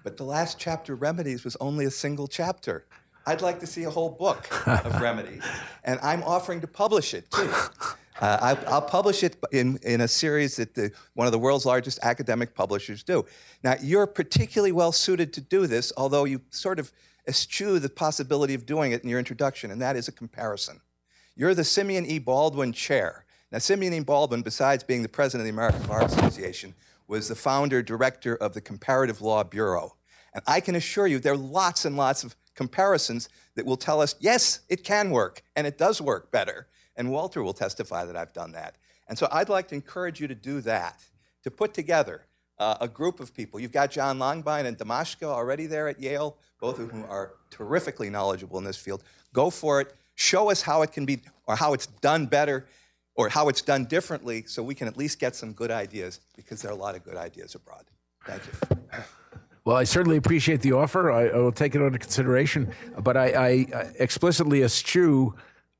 But 0.04 0.18
the 0.18 0.26
last 0.26 0.60
chapter, 0.60 0.94
Remedies, 0.94 1.46
was 1.46 1.56
only 1.62 1.86
a 1.86 1.92
single 1.92 2.28
chapter. 2.28 2.86
I'd 3.26 3.42
like 3.42 3.62
to 3.62 3.68
see 3.68 3.86
a 3.86 3.90
whole 3.90 4.10
book 4.10 4.46
of 4.68 5.02
remedies, 5.02 5.44
and 5.86 6.02
I'm 6.04 6.22
offering 6.24 6.60
to 6.62 6.68
publish 6.68 7.14
it 7.14 7.32
too. 7.32 7.50
Uh, 8.20 8.55
I, 8.68 8.74
will 8.74 8.82
publish 8.82 9.24
it 9.24 9.38
in, 9.51 9.78
in 9.84 10.01
a 10.01 10.07
series 10.07 10.55
that 10.55 10.74
the, 10.74 10.91
one 11.13 11.28
of 11.28 11.32
the 11.32 11.39
world's 11.39 11.65
largest 11.65 11.99
academic 12.01 12.55
publishers 12.55 13.03
do. 13.03 13.26
Now, 13.63 13.76
you're 13.82 14.07
particularly 14.07 14.72
well 14.72 14.91
suited 14.91 15.34
to 15.34 15.41
do 15.41 15.68
this, 15.68 15.93
although 15.97 16.26
you 16.26 16.41
sort 16.49 16.80
of 16.80 16.91
eschew 17.28 17.80
the 17.80 17.89
possibility 17.89 18.53
of 18.53 18.65
doing 18.65 18.91
it 18.91 19.03
in 19.03 19.09
your 19.09 19.20
introduction, 19.20 19.70
and 19.70 19.82
that 19.82 19.95
is 19.95 20.07
a 20.07 20.11
comparison. 20.11 20.82
You're 21.36 21.53
the 21.53 21.63
Simeon 21.63 22.05
E. 22.05 22.18
Baldwin 22.18 22.74
Chair. 22.74 23.26
Now, 23.51 23.59
Simeon 23.59 23.93
E. 23.93 23.99
Baldwin, 23.99 24.41
besides 24.41 24.84
being 24.84 25.03
the 25.03 25.09
president 25.09 25.41
of 25.41 25.45
the 25.45 25.61
American 25.61 25.88
Bar 25.88 26.03
Association, 26.03 26.74
was 27.07 27.28
the 27.28 27.36
founder 27.36 27.84
director 27.84 28.36
of 28.36 28.53
the 28.53 28.61
Comparative 28.61 29.22
Law 29.22 29.43
Bureau. 29.43 29.95
And 30.34 30.43
I 30.47 30.59
can 30.59 30.76
assure 30.76 31.07
you 31.07 31.20
there 31.20 31.34
are 31.34 31.38
lots 31.38 31.86
and 31.86 31.95
lots 31.95 32.24
of 32.24 32.36
comparisons 32.55 33.30
that 33.55 33.65
will 33.65 33.78
tell 33.78 34.01
us, 34.01 34.15
yes, 34.20 34.61
it 34.68 34.84
can 34.84 35.11
work, 35.11 35.43
and 35.55 35.68
it 35.68 35.78
does 35.78 36.01
work 36.01 36.32
better. 36.32 36.68
And 36.98 37.12
Walter 37.12 37.41
will 37.43 37.54
testify 37.54 38.04
that 38.06 38.18
I've 38.18 38.34
done 38.34 38.52
that. 38.52 38.76
And 39.08 39.18
so 39.18 39.30
I'd 39.32 39.50
like 39.50 39.70
to 39.70 39.76
encourage 39.76 40.20
you 40.20 40.28
to 40.28 40.36
do 40.36 40.60
that, 40.62 41.00
to 41.43 41.52
put 41.52 41.74
together 41.74 42.26
uh, 42.60 42.76
a 42.82 42.88
group 42.88 43.20
of 43.20 43.34
people. 43.34 43.60
You've 43.60 43.72
got 43.72 43.91
John 43.91 44.18
Langbein 44.18 44.66
and 44.66 44.78
Damaška 44.78 45.24
already 45.24 45.68
there 45.68 45.88
at 45.88 46.02
Yale, 46.02 46.36
both 46.60 46.80
of 46.80 46.89
whom 46.91 47.06
are 47.08 47.34
terrifically 47.52 48.10
knowledgeable 48.10 48.58
in 48.58 48.66
this 48.66 48.78
field. 48.78 49.04
Go 49.32 49.50
for 49.50 49.80
it. 49.80 49.93
Show 50.16 50.50
us 50.50 50.64
how 50.64 50.82
it 50.82 50.91
can 50.91 51.06
be, 51.06 51.22
or 51.45 51.56
how 51.56 51.74
it's 51.74 51.86
done 51.86 52.26
better, 52.26 52.66
or 53.14 53.30
how 53.30 53.48
it's 53.50 53.62
done 53.62 53.86
differently, 53.86 54.43
so 54.48 54.64
we 54.64 54.74
can 54.74 54.88
at 54.88 54.98
least 54.98 55.20
get 55.20 55.36
some 55.36 55.54
good 55.54 55.70
ideas, 55.70 56.20
because 56.36 56.62
there 56.62 56.72
are 56.72 56.74
a 56.74 56.78
lot 56.78 56.95
of 56.95 57.04
good 57.04 57.16
ideas 57.16 57.54
abroad. 57.54 57.86
Thank 58.26 58.41
you. 58.48 58.52
Well, 59.64 59.76
I 59.76 59.84
certainly 59.84 60.18
appreciate 60.18 60.62
the 60.62 60.72
offer. 60.72 61.12
I, 61.12 61.28
I 61.28 61.38
will 61.38 61.52
take 61.52 61.76
it 61.76 61.82
under 61.82 62.00
consideration, 62.00 62.72
but 63.04 63.16
I, 63.18 63.28
I 63.28 63.50
explicitly 64.00 64.64
eschew 64.64 65.36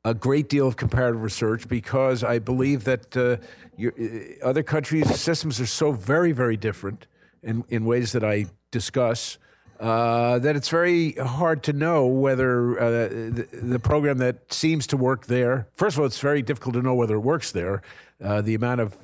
a 0.08 0.14
great 0.14 0.48
deal 0.48 0.68
of 0.68 0.78
comparative 0.78 1.22
research 1.22 1.68
because 1.68 2.24
I 2.24 2.40
believe 2.40 2.86
that 2.86 3.18
uh, 3.18 3.38
your, 3.76 3.94
uh, 4.00 4.46
other 4.46 4.64
countries' 4.64 5.20
systems 5.20 5.60
are 5.60 5.66
so 5.66 5.92
very, 5.92 6.32
very 6.32 6.56
different 6.56 7.08
in, 7.44 7.66
in 7.70 7.84
ways 7.84 8.14
that 8.14 8.24
I 8.24 8.46
discuss. 8.72 9.38
Uh, 9.80 10.40
that 10.40 10.56
it's 10.56 10.70
very 10.70 11.12
hard 11.14 11.62
to 11.64 11.74
know 11.74 12.08
whether 12.08 12.80
uh, 12.80 12.90
the, 12.90 13.48
the, 13.52 13.78
program 13.78 14.18
that 14.18 14.52
seems 14.52 14.88
to 14.88 14.98
work 14.98 15.28
there. 15.28 15.68
First 15.76 15.98
of 15.98 16.00
all, 16.00 16.08
it's 16.08 16.20
very 16.20 16.42
difficult 16.42 16.74
to 16.74 16.82
know 16.82 16.96
whether 16.96 17.16
it 17.16 17.20
works 17.20 17.52
there. 17.52 17.84
Uh, 18.24 18.42
the 18.42 18.56
amount 18.56 18.82
of 18.82 18.96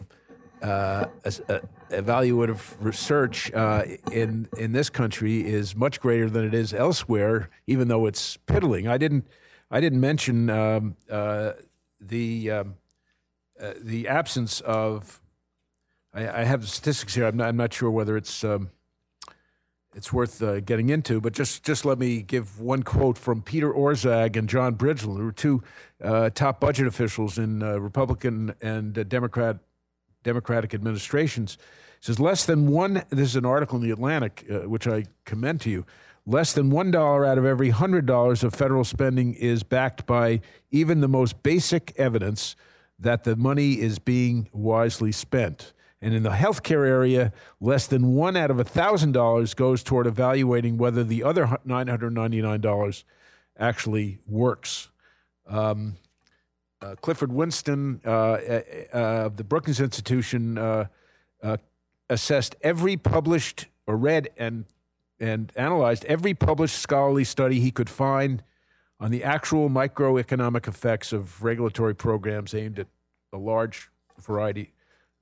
uh, 0.63 0.65
uh, 1.25 1.59
evaluative 1.91 2.73
research 2.79 3.51
in 4.11 4.47
in 4.57 4.71
this 4.71 4.89
country 4.89 5.45
is 5.45 5.75
much 5.75 5.99
greater 5.99 6.27
than 6.27 6.43
it 6.43 6.55
is 6.55 6.73
elsewhere, 6.73 7.51
even 7.67 7.87
though 7.87 8.07
it's 8.07 8.37
piddling. 8.37 8.87
I 8.87 8.97
didn't 8.97 9.27
I 9.73 9.81
didn't 9.81 10.01
mention 10.01 10.51
um, 10.51 10.95
the 11.07 12.51
um, 12.51 12.75
the 13.81 14.07
absence 14.07 14.61
of. 14.61 15.19
I, 16.13 16.41
I, 16.41 16.43
have 16.43 16.61
the 16.61 16.67
statistics 16.67 17.15
here. 17.15 17.25
I'm 17.25 17.37
not, 17.37 17.47
I'm 17.47 17.57
not 17.57 17.73
sure 17.73 17.89
whether 17.89 18.15
it's. 18.15 18.43
Um, 18.43 18.69
it's 19.95 20.11
worth 20.11 20.41
uh, 20.41 20.59
getting 20.59 20.89
into. 20.89 21.19
But 21.19 21.33
just 21.33 21.63
just 21.63 21.85
let 21.85 21.97
me 21.97 22.21
give 22.21 22.59
one 22.59 22.83
quote 22.83 23.17
from 23.17 23.41
Peter 23.41 23.71
Orszag 23.71 24.35
and 24.35 24.47
John 24.47 24.75
Bridgeland, 24.75 25.17
who 25.17 25.27
are 25.27 25.31
two 25.31 25.63
uh, 26.03 26.29
top 26.29 26.59
budget 26.59 26.85
officials 26.85 27.39
in 27.39 27.63
uh, 27.63 27.79
Republican 27.79 28.53
and 28.61 28.97
uh, 28.97 29.03
Democrat 29.03 29.57
Democratic 30.23 30.75
administrations. 30.75 31.57
It 31.97 32.05
says 32.05 32.19
less 32.19 32.45
than 32.45 32.67
one. 32.67 33.03
This 33.09 33.29
is 33.29 33.35
an 33.35 33.45
article 33.45 33.77
in 33.77 33.83
the 33.83 33.91
Atlantic, 33.91 34.45
uh, 34.51 34.69
which 34.69 34.87
I 34.87 35.05
commend 35.25 35.61
to 35.61 35.69
you. 35.69 35.85
Less 36.25 36.53
than 36.53 36.69
one 36.69 36.89
dollar 36.91 37.25
out 37.25 37.37
of 37.37 37.45
every 37.45 37.69
hundred 37.69 38.05
dollars 38.05 38.43
of 38.43 38.53
federal 38.53 38.85
spending 38.85 39.33
is 39.33 39.63
backed 39.63 40.05
by 40.05 40.39
even 40.71 41.01
the 41.01 41.07
most 41.09 41.43
basic 41.43 41.93
evidence 41.97 42.55
that 42.97 43.25
the 43.25 43.35
money 43.35 43.73
is 43.73 43.99
being 43.99 44.47
wisely 44.53 45.11
spent. 45.11 45.73
And 46.01 46.13
in 46.13 46.23
the 46.23 46.31
healthcare 46.31 46.85
area, 46.85 47.31
less 47.61 47.87
than 47.87 48.13
one 48.13 48.35
out 48.35 48.51
of 48.51 48.57
$1,000 48.57 49.55
goes 49.55 49.83
toward 49.83 50.05
evaluating 50.05 50.77
whether 50.77 51.03
the 51.03 51.23
other 51.23 51.57
$999 51.65 53.03
actually 53.57 54.19
works. 54.27 54.89
Um, 55.47 55.95
uh, 56.81 56.95
Clifford 56.95 57.31
Winston 57.31 58.01
uh, 58.05 58.09
uh, 58.09 58.97
of 58.97 59.37
the 59.37 59.45
Brookings 59.45 59.79
Institution 59.79 60.57
uh, 60.57 60.87
uh, 61.41 61.57
assessed 62.09 62.55
every 62.61 62.97
published 62.97 63.67
or 63.87 63.95
read 63.95 64.29
and, 64.37 64.65
and 65.23 65.53
analyzed 65.55 66.03
every 66.05 66.33
published 66.33 66.77
scholarly 66.77 67.23
study 67.23 67.61
he 67.61 67.71
could 67.71 67.89
find 67.89 68.43
on 68.99 69.09
the 69.09 69.23
actual 69.23 69.69
microeconomic 69.69 70.67
effects 70.67 71.13
of 71.13 71.41
regulatory 71.41 71.95
programs 71.95 72.53
aimed 72.53 72.77
at 72.77 72.87
a 73.31 73.37
large 73.37 73.89
variety 74.19 74.73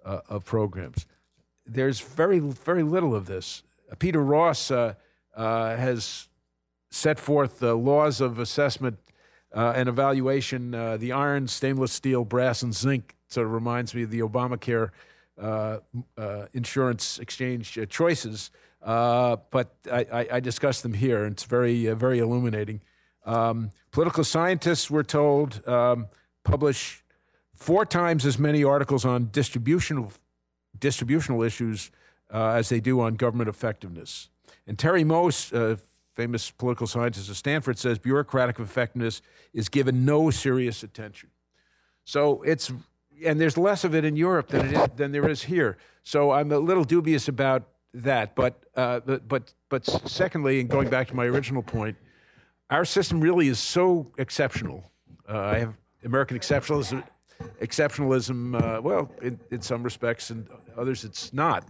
uh, 0.04 0.22
of 0.28 0.44
programs. 0.44 1.06
There's 1.68 2.00
very, 2.00 2.40
very 2.40 2.82
little 2.82 3.14
of 3.14 3.28
this. 3.28 3.62
Uh, 3.92 3.96
Peter 3.96 4.24
Rossi 4.24 4.74
uh, 4.74 4.94
uh, 5.36 5.76
has 5.76 6.30
set 6.90 7.20
forth 7.20 7.60
the 7.60 7.76
laws 7.76 8.22
of 8.22 8.40
assessment 8.40 8.98
uh, 9.56 9.74
and 9.76 9.88
evaluation. 9.88 10.74
Uh, 10.74 10.98
the 10.98 11.12
iron, 11.12 11.48
stainless 11.48 11.94
steel, 11.94 12.26
brass, 12.26 12.64
and 12.64 12.74
zinc 12.74 13.16
sort 13.28 13.46
of 13.46 13.54
reminds 13.54 13.94
me 13.94 14.02
of 14.02 14.10
the 14.10 14.22
Obamacare 14.22 14.90
insurance 16.54 17.20
exchange 17.20 17.78
choices. 17.90 18.50
But 18.82 19.76
I, 19.92 20.28
I, 20.32 20.40
discuss 20.40 20.82
them 20.82 20.94
here, 20.94 21.24
and 21.24 21.34
it's 21.34 21.44
very, 21.44 21.86
very 21.94 22.20
illuminating. 22.20 22.82
Um, 23.26 23.72
political 23.92 24.24
scientists, 24.24 24.90
we're 24.90 25.04
told, 25.04 25.68
um, 25.68 26.08
publish 26.44 27.04
four 27.56 27.86
times 27.86 28.26
as 28.26 28.40
many 28.40 28.64
articles 28.64 29.06
on 29.06 29.30
distributional 29.32 30.12
distributional 30.80 31.44
issues 31.44 31.92
uh, 32.34 32.52
as 32.52 32.70
they 32.70 32.80
do 32.80 33.00
on 33.02 33.16
government 33.16 33.50
effectiveness. 33.50 34.30
And 34.66 34.80
Terry 34.80 35.04
Moe, 35.04 35.30
uh, 35.54 35.76
famous 36.14 36.50
political 36.50 36.88
scientist 36.88 37.30
at 37.30 37.36
Stanford, 37.36 37.78
says 37.78 38.00
bureaucratic 38.00 38.60
effectiveness 38.60 39.22
is 39.54 39.70
given 39.70 40.06
no 40.06 40.32
serious 40.32 40.82
attention. 40.82 41.30
So 42.04 42.42
it's 42.42 42.72
and 43.24 43.40
there's 43.40 43.58
less 43.58 43.84
of 43.84 43.94
it 43.94 44.04
in 44.04 44.16
Europe 44.16 44.48
than 44.48 44.90
than 44.96 45.12
there 45.12 45.30
is 45.30 45.44
here. 45.44 45.78
So 46.04 46.32
I'm 46.32 46.52
a 46.52 46.58
little 46.58 46.84
dubious 46.84 47.28
about 47.28 47.68
that. 47.94 48.36
But 48.36 48.64
uh, 48.76 49.00
but 49.00 49.54
but 49.70 49.86
secondly, 50.10 50.60
and 50.60 50.70
going 50.70 50.90
back 50.90 51.08
to 51.10 51.16
my 51.16 51.26
original 51.26 51.64
point, 51.64 51.98
our 52.70 52.86
system 52.86 53.22
really 53.22 53.48
is 53.48 53.60
so 53.60 54.12
exceptional. 54.18 54.92
Uh, 55.28 55.40
I 55.40 55.60
have 55.60 55.78
American 56.04 56.38
exceptionalism, 56.38 57.04
exceptionalism. 57.62 58.62
Uh, 58.62 58.82
well, 58.82 59.12
in, 59.22 59.40
in 59.52 59.62
some 59.62 59.84
respects, 59.84 60.30
and 60.30 60.48
others 60.78 61.04
it's 61.04 61.34
not. 61.34 61.66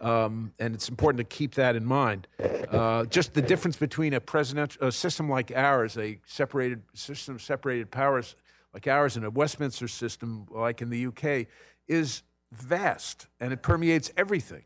Um, 0.00 0.52
and 0.58 0.74
it's 0.74 0.88
important 0.88 1.18
to 1.18 1.36
keep 1.36 1.54
that 1.54 1.76
in 1.76 1.84
mind. 1.84 2.26
Uh, 2.70 3.04
just 3.06 3.32
the 3.32 3.40
difference 3.40 3.76
between 3.76 4.12
a 4.12 4.20
presidential 4.20 4.88
a 4.88 4.92
system 4.92 5.30
like 5.30 5.52
ours, 5.54 5.96
a 5.96 6.18
separated 6.26 6.82
system 6.94 7.36
of 7.36 7.42
separated 7.42 7.90
powers 7.90 8.36
like 8.74 8.88
ours, 8.88 9.16
and 9.16 9.24
a 9.24 9.30
Westminster 9.30 9.86
system 9.86 10.46
like 10.50 10.82
in 10.82 10.90
the 10.90 11.06
UK, 11.06 11.46
is 11.86 12.22
vast, 12.52 13.28
and 13.40 13.52
it 13.52 13.62
permeates 13.62 14.10
everything. 14.16 14.64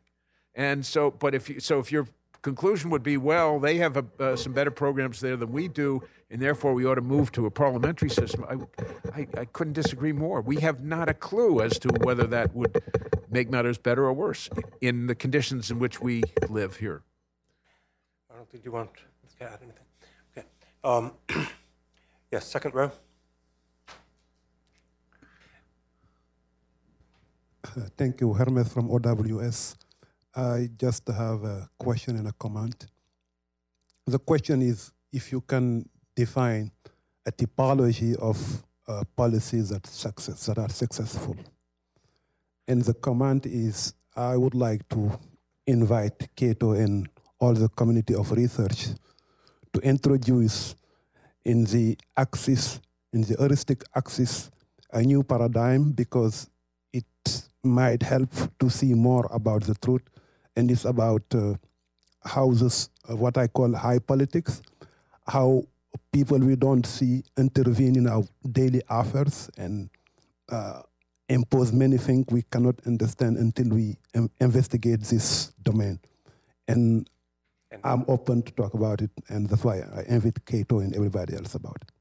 And 0.58 0.84
so, 0.84 1.12
but 1.12 1.36
if 1.36 1.48
you, 1.48 1.60
so, 1.60 1.78
if 1.78 1.92
your 1.92 2.08
conclusion 2.42 2.90
would 2.90 3.04
be, 3.04 3.16
well, 3.16 3.60
they 3.60 3.76
have 3.76 3.96
a, 3.96 4.04
uh, 4.18 4.34
some 4.34 4.52
better 4.52 4.72
programs 4.72 5.20
there 5.20 5.36
than 5.36 5.52
we 5.52 5.68
do, 5.68 6.02
and 6.30 6.42
therefore 6.42 6.74
we 6.74 6.84
ought 6.84 6.96
to 6.96 7.00
move 7.00 7.30
to 7.32 7.46
a 7.46 7.50
parliamentary 7.50 8.10
system. 8.10 8.44
I, 8.44 9.20
I, 9.20 9.26
I, 9.38 9.44
couldn't 9.44 9.74
disagree 9.74 10.10
more. 10.10 10.40
We 10.40 10.56
have 10.56 10.82
not 10.82 11.08
a 11.08 11.14
clue 11.14 11.60
as 11.60 11.78
to 11.78 11.88
whether 12.02 12.26
that 12.26 12.56
would 12.56 12.82
make 13.30 13.48
matters 13.48 13.78
better 13.78 14.06
or 14.06 14.12
worse 14.12 14.50
in 14.80 15.06
the 15.06 15.14
conditions 15.14 15.70
in 15.70 15.78
which 15.78 16.00
we 16.00 16.24
live 16.48 16.76
here. 16.76 17.02
I 18.28 18.34
don't 18.34 18.50
think 18.50 18.64
you 18.64 18.72
want 18.72 18.90
to 19.38 19.44
add 19.44 19.60
anything. 19.62 19.86
Okay. 20.36 20.46
Um, 20.82 21.12
yes, 22.32 22.48
second 22.48 22.74
row. 22.74 22.90
Thank 27.96 28.20
you, 28.20 28.32
Hermes 28.32 28.72
from 28.72 28.90
OWS. 28.90 29.76
I 30.34 30.68
just 30.76 31.08
have 31.08 31.42
a 31.44 31.68
question 31.78 32.16
and 32.16 32.28
a 32.28 32.32
comment. 32.32 32.86
The 34.06 34.18
question 34.18 34.62
is 34.62 34.92
if 35.12 35.32
you 35.32 35.40
can 35.40 35.88
define 36.14 36.70
a 37.26 37.32
typology 37.32 38.14
of 38.16 38.64
uh, 38.86 39.04
policies 39.16 39.70
that, 39.70 39.86
success, 39.86 40.46
that 40.46 40.58
are 40.58 40.68
successful. 40.68 41.36
And 42.66 42.82
the 42.82 42.94
comment 42.94 43.46
is 43.46 43.94
I 44.16 44.36
would 44.36 44.54
like 44.54 44.88
to 44.90 45.18
invite 45.66 46.28
Cato 46.34 46.72
and 46.72 47.08
all 47.38 47.54
the 47.54 47.68
community 47.68 48.14
of 48.14 48.30
research 48.32 48.88
to 49.72 49.80
introduce 49.80 50.74
in 51.44 51.64
the 51.64 51.96
axis, 52.16 52.80
in 53.12 53.22
the 53.22 53.36
heuristic 53.38 53.84
axis, 53.94 54.50
a 54.92 55.02
new 55.02 55.22
paradigm 55.22 55.92
because 55.92 56.48
it 56.92 57.04
might 57.62 58.02
help 58.02 58.30
to 58.58 58.70
see 58.70 58.94
more 58.94 59.28
about 59.30 59.62
the 59.62 59.74
truth 59.74 60.02
and 60.58 60.72
it's 60.72 60.84
about 60.84 61.22
uh, 61.34 61.54
how 62.24 62.50
this, 62.50 62.90
uh, 63.08 63.14
what 63.14 63.38
I 63.38 63.46
call 63.46 63.72
high 63.74 64.00
politics, 64.00 64.60
how 65.26 65.62
people 66.12 66.38
we 66.38 66.56
don't 66.56 66.84
see 66.84 67.22
intervene 67.36 67.94
in 67.96 68.08
our 68.08 68.24
daily 68.50 68.82
affairs 68.90 69.48
and 69.56 69.88
uh, 70.50 70.82
impose 71.28 71.72
many 71.72 71.96
things 71.96 72.26
we 72.30 72.42
cannot 72.50 72.74
understand 72.86 73.36
until 73.36 73.68
we 73.68 73.96
Im- 74.14 74.30
investigate 74.40 75.00
this 75.02 75.52
domain. 75.62 76.00
And, 76.66 77.08
and 77.70 77.80
I'm 77.84 78.04
open 78.08 78.42
to 78.42 78.52
talk 78.52 78.74
about 78.74 79.00
it, 79.00 79.10
and 79.28 79.48
that's 79.48 79.62
why 79.62 79.82
I 79.96 80.02
invite 80.08 80.44
Cato 80.44 80.80
and 80.80 80.94
everybody 80.96 81.34
else 81.36 81.54
about 81.54 81.76
it. 81.82 81.92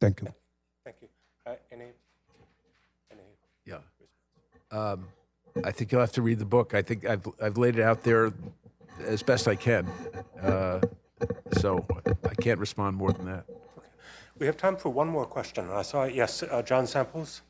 Thank 0.00 0.22
you. 0.22 0.28
Thank 0.84 0.96
you. 1.02 1.08
Uh, 1.44 1.54
any, 1.72 1.86
any? 3.10 3.22
Yeah. 3.66 3.78
Um, 4.70 5.08
I 5.62 5.70
think 5.70 5.92
you'll 5.92 6.00
have 6.00 6.12
to 6.12 6.22
read 6.22 6.38
the 6.38 6.44
book. 6.44 6.74
I 6.74 6.82
think 6.82 7.06
I've 7.06 7.26
I've 7.40 7.56
laid 7.56 7.78
it 7.78 7.82
out 7.82 8.02
there 8.02 8.32
as 9.06 9.22
best 9.22 9.46
I 9.46 9.54
can. 9.54 9.86
Uh, 10.40 10.80
so 11.58 11.86
I 12.28 12.34
can't 12.34 12.58
respond 12.58 12.96
more 12.96 13.12
than 13.12 13.26
that. 13.26 13.44
We 14.38 14.46
have 14.46 14.56
time 14.56 14.76
for 14.76 14.88
one 14.88 15.06
more 15.06 15.26
question. 15.26 15.70
I 15.70 15.82
saw 15.82 16.04
yes, 16.04 16.42
uh, 16.42 16.62
John 16.62 16.86
Samples. 16.86 17.42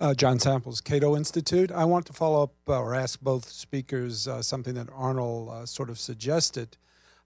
Uh, 0.00 0.12
John 0.12 0.40
Samples, 0.40 0.80
Cato 0.80 1.16
Institute. 1.16 1.70
I 1.70 1.84
want 1.84 2.06
to 2.06 2.12
follow 2.12 2.42
up 2.42 2.54
uh, 2.68 2.80
or 2.80 2.94
ask 2.94 3.20
both 3.20 3.48
speakers 3.48 4.26
uh, 4.26 4.42
something 4.42 4.74
that 4.74 4.88
Arnold 4.92 5.48
uh, 5.48 5.64
sort 5.64 5.88
of 5.88 5.98
suggested. 5.98 6.76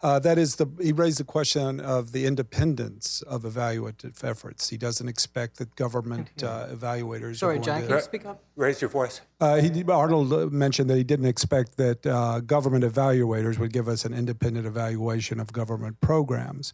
Uh, 0.00 0.18
that 0.20 0.38
is, 0.38 0.56
the, 0.56 0.66
he 0.80 0.92
raised 0.92 1.18
the 1.18 1.24
question 1.24 1.80
of 1.80 2.12
the 2.12 2.24
independence 2.24 3.20
of 3.22 3.42
evaluative 3.42 4.22
efforts. 4.22 4.68
He 4.68 4.76
doesn't 4.76 5.08
expect 5.08 5.56
that 5.58 5.74
government 5.74 6.28
uh, 6.42 6.68
evaluators. 6.68 7.36
Sorry, 7.36 7.58
are 7.58 7.60
John, 7.60 7.80
to, 7.80 7.86
can 7.88 7.96
you 7.96 8.02
speak 8.02 8.24
up? 8.24 8.40
Raise 8.54 8.80
your 8.80 8.90
voice. 8.90 9.20
uh, 9.40 9.56
he, 9.56 9.84
Arnold 9.84 10.52
mentioned 10.52 10.88
that 10.90 10.96
he 10.96 11.02
didn't 11.02 11.26
expect 11.26 11.76
that 11.78 12.06
uh, 12.06 12.38
government 12.40 12.84
evaluators 12.84 13.58
would 13.58 13.72
give 13.72 13.88
us 13.88 14.04
an 14.04 14.14
independent 14.14 14.66
evaluation 14.66 15.40
of 15.40 15.52
government 15.52 16.00
programs. 16.00 16.72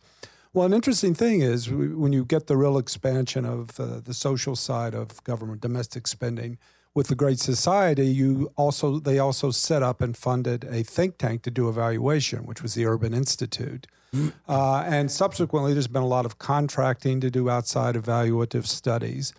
Well, 0.53 0.67
an 0.67 0.75
interesting 0.75 1.15
thing 1.15 1.41
is 1.41 1.71
when 1.71 2.13
you 2.13 2.25
get 2.25 2.47
the 2.47 2.57
real 2.57 2.79
expansion 2.79 3.45
of 3.45 3.81
uh, 3.81 4.01
the 4.01 4.15
social 4.15 4.55
side 4.55 4.95
of 4.95 5.25
government, 5.25 5.63
domestic 5.63 6.07
spending, 6.07 6.59
with 6.95 7.09
the 7.09 7.15
Great 7.15 7.41
Society, 7.41 8.07
you 8.07 8.51
also 8.57 8.99
they 8.99 9.19
also 9.19 9.51
set 9.51 9.83
up 9.83 10.01
and 10.01 10.17
funded 10.17 10.65
a 10.65 10.83
think 10.83 11.19
tank 11.19 11.43
to 11.43 11.51
do 11.51 11.69
evaluation, 11.69 12.47
which 12.47 12.63
was 12.63 12.75
the 12.75 12.87
Urban 12.87 13.13
Institute. 13.13 13.87
Uh, 14.49 14.85
and 14.87 15.11
subsequently, 15.11 15.73
there's 15.73 15.89
been 15.89 16.03
a 16.03 16.07
lot 16.07 16.25
of 16.25 16.39
contracting 16.39 17.21
to 17.21 17.31
do 17.31 17.51
outside 17.51 17.97
evaluative 17.97 18.65
studies. 18.65 19.33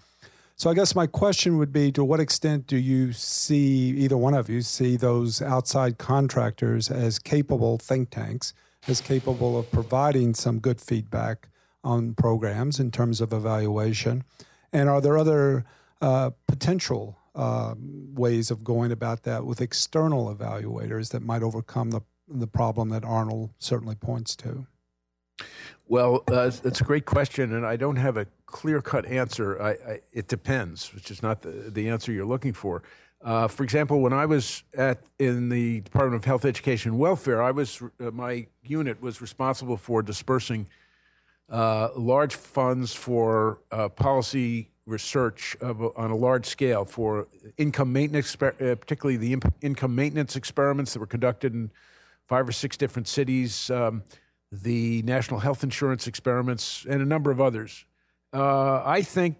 So 0.58 0.70
I 0.70 0.74
guess 0.74 0.96
my 0.96 1.08
question 1.08 1.58
would 1.58 1.72
be: 1.72 1.92
To 1.94 2.04
what 2.04 2.20
extent 2.20 2.68
do 2.68 2.76
you 2.76 3.14
see 3.14 3.90
either 3.92 4.18
one 4.18 4.34
of 4.34 4.50
you 4.50 4.62
see 4.62 4.98
those 4.98 5.42
outside 5.42 5.98
contractors 5.98 6.92
as 6.92 7.20
capable 7.20 7.78
think 7.78 8.10
tanks, 8.10 8.54
as 8.88 9.00
capable 9.00 9.58
of 9.58 9.72
providing 9.72 10.34
some 10.34 10.60
good 10.60 10.82
feedback 10.82 11.48
on 11.84 12.14
programs 12.14 12.80
in 12.80 12.92
terms 12.92 13.22
of 13.22 13.32
evaluation? 13.32 14.24
And 14.74 14.90
are 14.90 15.00
there 15.00 15.18
other 15.18 15.64
uh, 16.02 16.32
potential 16.48 17.18
uh, 17.36 17.76
ways 17.78 18.50
of 18.50 18.64
going 18.64 18.92
about 18.92 19.24
that 19.24 19.46
with 19.46 19.62
external 19.62 20.34
evaluators 20.34 21.12
that 21.12 21.22
might 21.22 21.44
overcome 21.44 21.92
the 21.92 22.02
the 22.28 22.48
problem 22.48 22.90
that 22.90 23.04
Arnold 23.04 23.52
certainly 23.60 23.96
points 23.96 24.36
to? 24.38 24.66
Well, 25.88 26.24
uh, 26.32 26.50
it's 26.64 26.82
a 26.82 26.84
great 26.84 27.06
question, 27.06 27.54
and 27.54 27.66
I 27.66 27.76
don't 27.76 27.98
have 27.98 28.18
a 28.18 28.26
clear 28.48 28.82
cut 28.82 29.06
answer. 29.06 29.62
I, 29.62 29.70
I, 29.70 30.00
it 30.12 30.28
depends, 30.28 30.94
which 30.96 31.12
is 31.12 31.22
not 31.22 31.42
the, 31.44 31.52
the 31.52 31.90
answer 31.90 32.12
you're 32.12 32.26
looking 32.26 32.54
for. 32.54 32.82
Uh, 33.22 33.48
for 33.48 33.64
example, 33.64 34.02
when 34.02 34.14
I 34.14 34.26
was 34.26 34.64
at 34.76 35.04
in 35.20 35.50
the 35.50 35.82
Department 35.82 36.16
of 36.16 36.26
Health, 36.26 36.46
Education, 36.46 36.92
and 36.92 37.00
Welfare, 37.00 37.42
I 37.42 37.52
was 37.52 37.82
uh, 38.00 38.12
my 38.12 38.48
unit 38.64 39.02
was 39.02 39.22
responsible 39.22 39.78
for 39.78 40.02
dispersing 40.02 40.68
uh, 41.50 41.90
large 41.96 42.36
funds 42.36 42.94
for 42.94 43.62
uh, 43.72 43.90
policy 43.90 44.70
research 44.86 45.56
of, 45.62 45.82
on 45.98 46.12
a 46.12 46.16
large 46.16 46.46
scale 46.46 46.86
for 46.86 47.28
income 47.58 47.92
maintenance, 47.92 48.36
uh, 48.42 48.52
particularly 48.76 49.18
the 49.18 49.38
income 49.62 49.96
maintenance 49.96 50.36
experiments 50.36 50.94
that 50.94 51.00
were 51.00 51.08
conducted 51.08 51.54
in 51.54 51.72
five 52.28 52.48
or 52.48 52.52
six 52.52 52.78
different 52.78 53.08
cities, 53.08 53.70
um, 53.70 54.04
the 54.52 55.02
national 55.04 55.40
health 55.40 55.64
insurance 55.64 56.08
experiments, 56.08 56.86
and 56.90 57.02
a 57.02 57.06
number 57.06 57.32
of 57.32 57.42
others. 57.42 57.86
Uh, 58.34 58.82
I 58.86 59.02
think 59.02 59.38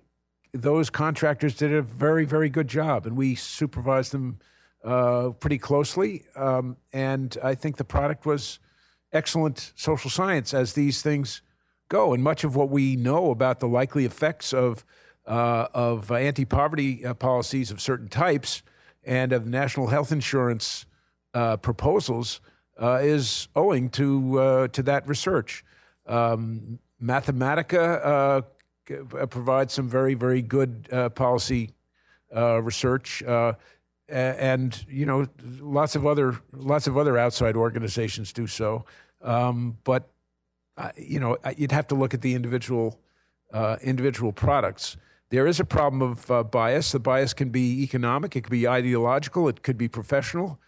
those 0.54 0.90
contractors 0.90 1.56
did 1.56 1.74
a 1.74 1.82
very, 1.82 2.26
very 2.26 2.50
good 2.50 2.68
job, 2.68 3.06
and 3.06 3.16
we 3.16 3.36
supervised 3.36 4.12
them 4.12 4.40
uh, 4.84 5.32
pretty 5.40 5.58
closely. 5.58 6.26
Um, 6.36 6.78
and 6.94 7.38
I 7.44 7.56
think 7.56 7.78
the 7.78 7.84
product 7.84 8.26
was 8.26 8.60
excellent 9.12 9.74
social 9.76 10.10
science 10.10 10.54
as 10.54 10.74
these 10.74 11.02
things 11.02 11.42
go. 11.90 12.14
And 12.14 12.24
much 12.24 12.44
of 12.44 12.56
what 12.56 12.70
we 12.70 12.96
know 12.96 13.32
about 13.32 13.60
the 13.60 13.68
likely 13.68 14.06
effects 14.06 14.54
of 14.54 14.86
uh, 15.28 15.68
of 15.74 16.12
anti-poverty 16.12 17.06
uh, 17.06 17.14
policies 17.14 17.72
of 17.72 17.82
certain 17.82 18.08
types 18.08 18.62
and 19.04 19.34
of 19.34 19.46
national 19.46 19.88
health 19.88 20.12
insurance 20.12 20.86
uh, 21.34 21.58
proposals 21.58 22.42
uh, 22.82 23.00
is 23.02 23.48
owing 23.56 23.90
to 23.90 24.40
uh, 24.40 24.68
to 24.70 24.84
that 24.84 25.08
research. 25.08 25.64
Um, 26.06 26.80
Mathematica 27.02 28.44
uh, 28.86 29.26
provides 29.28 29.74
some 29.74 29.88
very 29.88 30.14
very 30.14 30.42
good 30.42 30.88
policy 31.16 31.72
research. 32.32 33.24
and 34.08 34.86
you 34.88 35.06
know, 35.06 35.28
lots 35.60 35.96
of 35.96 36.06
other 36.06 36.40
lots 36.54 36.88
of 36.88 36.98
other 36.98 37.18
outside 37.18 37.56
organizations 37.56 38.32
do 38.32 38.48
so. 38.48 38.86
Um, 39.22 39.78
but 39.84 40.10
you 40.98 41.20
know, 41.20 41.38
you'd 41.58 41.72
have 41.72 41.88
to 41.88 41.96
look 41.96 42.14
at 42.14 42.22
the 42.22 42.34
individual 42.34 43.00
individual 43.82 44.32
products. 44.32 44.98
There 45.36 45.48
is 45.48 45.60
a 45.60 45.66
problem 45.66 46.02
of 46.02 46.32
uh, 46.32 46.44
bias. 46.44 46.94
The 46.94 47.00
bias 47.00 47.34
can 47.34 47.50
be 47.50 47.84
economic, 47.84 48.38
it 48.38 48.46
could 48.46 48.52
be 48.52 48.70
ideological, 48.70 49.50
it 49.50 49.64
could 49.64 49.78
be 49.78 49.90
professional. 49.90 50.62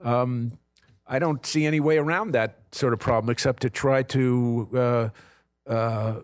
um, 0.00 0.52
I 1.06 1.18
don't 1.18 1.44
see 1.44 1.66
any 1.66 1.78
way 1.78 1.98
around 1.98 2.32
that 2.32 2.60
sort 2.72 2.94
of 2.94 3.00
problem 3.00 3.28
except 3.30 3.60
to 3.60 3.68
try 3.68 4.02
to 4.04 4.68
uh, 4.72 5.08
uh, 5.70 6.20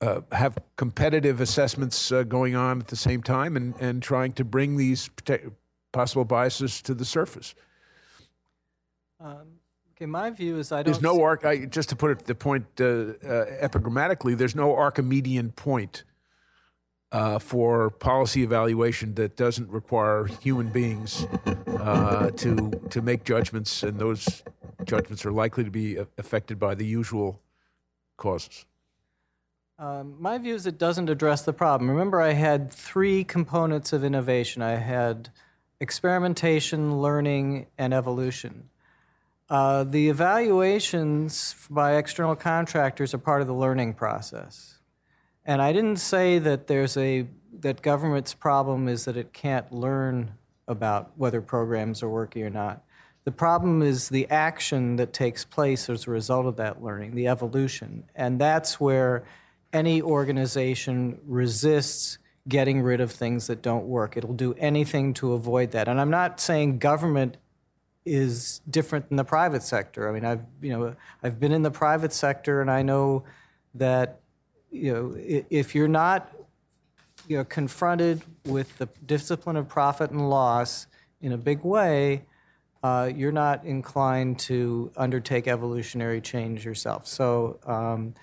uh, 0.00 0.20
have 0.30 0.56
competitive 0.76 1.40
assessments 1.40 2.12
uh, 2.12 2.22
going 2.22 2.54
on 2.54 2.78
at 2.78 2.86
the 2.86 2.94
same 2.94 3.24
time 3.24 3.56
and, 3.56 3.74
and 3.80 4.04
trying 4.04 4.32
to 4.34 4.44
bring 4.44 4.76
these 4.76 5.10
possible 5.90 6.24
biases 6.24 6.80
to 6.82 6.94
the 6.94 7.04
surface. 7.04 7.56
Um, 9.18 9.58
okay, 9.96 10.06
my 10.06 10.30
view 10.30 10.58
is 10.58 10.70
I 10.70 10.84
don't. 10.84 10.92
There's 10.92 11.02
no 11.02 11.20
arc. 11.20 11.44
I, 11.44 11.64
just 11.64 11.88
to 11.88 11.96
put 11.96 12.12
it 12.12 12.24
the 12.24 12.36
point 12.36 12.66
uh, 12.78 12.84
uh, 12.84 13.46
epigrammatically, 13.60 14.38
there's 14.38 14.54
no 14.54 14.76
Archimedean 14.76 15.50
point 15.50 16.04
uh, 17.12 17.38
for 17.38 17.90
policy 17.90 18.42
evaluation 18.42 19.14
that 19.14 19.36
doesn't 19.36 19.68
require 19.70 20.26
human 20.26 20.68
beings 20.68 21.26
uh, 21.78 22.30
to 22.32 22.70
to 22.90 23.02
make 23.02 23.24
judgments, 23.24 23.82
and 23.82 23.98
those 23.98 24.42
judgments 24.84 25.24
are 25.24 25.32
likely 25.32 25.64
to 25.64 25.70
be 25.70 25.96
affected 26.18 26.58
by 26.58 26.74
the 26.74 26.84
usual 26.84 27.40
causes. 28.16 28.64
Um, 29.78 30.16
my 30.18 30.38
view 30.38 30.54
is 30.54 30.66
it 30.66 30.78
doesn't 30.78 31.10
address 31.10 31.42
the 31.42 31.52
problem. 31.52 31.90
Remember, 31.90 32.20
I 32.20 32.32
had 32.32 32.72
three 32.72 33.24
components 33.24 33.92
of 33.92 34.02
innovation 34.02 34.62
I 34.62 34.76
had 34.76 35.28
experimentation, 35.80 37.02
learning, 37.02 37.66
and 37.76 37.92
evolution. 37.92 38.70
Uh, 39.48 39.84
the 39.84 40.08
evaluations 40.08 41.54
by 41.68 41.96
external 41.96 42.34
contractors 42.34 43.12
are 43.12 43.18
part 43.18 43.42
of 43.42 43.46
the 43.46 43.54
learning 43.54 43.94
process. 43.94 44.75
And 45.46 45.62
I 45.62 45.72
didn't 45.72 45.96
say 45.96 46.38
that 46.40 46.66
there's 46.66 46.96
a 46.96 47.26
that 47.60 47.80
government's 47.80 48.34
problem 48.34 48.86
is 48.88 49.06
that 49.06 49.16
it 49.16 49.32
can't 49.32 49.72
learn 49.72 50.32
about 50.68 51.12
whether 51.16 51.40
programs 51.40 52.02
are 52.02 52.08
working 52.08 52.42
or 52.42 52.50
not. 52.50 52.82
The 53.24 53.32
problem 53.32 53.80
is 53.82 54.08
the 54.08 54.28
action 54.28 54.96
that 54.96 55.12
takes 55.12 55.44
place 55.44 55.88
as 55.88 56.06
a 56.06 56.10
result 56.10 56.46
of 56.46 56.56
that 56.56 56.82
learning, 56.82 57.14
the 57.14 57.28
evolution. 57.28 58.04
And 58.14 58.38
that's 58.38 58.78
where 58.78 59.24
any 59.72 60.02
organization 60.02 61.18
resists 61.26 62.18
getting 62.46 62.82
rid 62.82 63.00
of 63.00 63.10
things 63.10 63.46
that 63.46 63.62
don't 63.62 63.86
work. 63.86 64.16
It'll 64.16 64.34
do 64.34 64.54
anything 64.54 65.14
to 65.14 65.32
avoid 65.32 65.72
that. 65.72 65.88
And 65.88 66.00
I'm 66.00 66.10
not 66.10 66.40
saying 66.40 66.78
government 66.78 67.36
is 68.04 68.60
different 68.70 69.08
than 69.08 69.16
the 69.16 69.24
private 69.24 69.62
sector. 69.62 70.08
I 70.08 70.12
mean, 70.12 70.24
I've 70.24 70.44
you 70.62 70.70
know 70.70 70.94
I've 71.22 71.40
been 71.40 71.52
in 71.52 71.62
the 71.62 71.70
private 71.70 72.12
sector, 72.12 72.60
and 72.60 72.70
I 72.70 72.82
know 72.82 73.24
that 73.74 74.20
you 74.70 74.92
know 74.92 75.14
if 75.16 75.74
you're 75.74 75.88
not 75.88 76.32
you 77.28 77.36
know 77.38 77.44
confronted 77.44 78.22
with 78.44 78.76
the 78.78 78.88
discipline 79.04 79.56
of 79.56 79.68
profit 79.68 80.10
and 80.10 80.28
loss 80.28 80.86
in 81.20 81.32
a 81.32 81.36
big 81.36 81.64
way, 81.64 82.24
uh, 82.82 83.10
you're 83.14 83.32
not 83.32 83.64
inclined 83.64 84.38
to 84.38 84.92
undertake 84.96 85.48
evolutionary 85.48 86.20
change 86.20 86.64
yourself. 86.64 87.06
So, 87.06 87.58
um, 87.64 88.14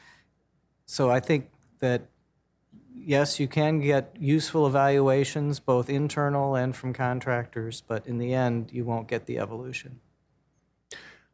so 0.85 1.09
I 1.09 1.19
think 1.19 1.49
that 1.79 2.07
yes, 2.95 3.39
you 3.39 3.47
can 3.47 3.79
get 3.79 4.15
useful 4.17 4.67
evaluations, 4.67 5.59
both 5.59 5.89
internal 5.89 6.55
and 6.55 6.75
from 6.75 6.93
contractors, 6.93 7.81
but 7.81 8.05
in 8.07 8.17
the 8.17 8.33
end, 8.33 8.71
you 8.71 8.85
won't 8.85 9.07
get 9.07 9.25
the 9.25 9.39
evolution. 9.39 9.99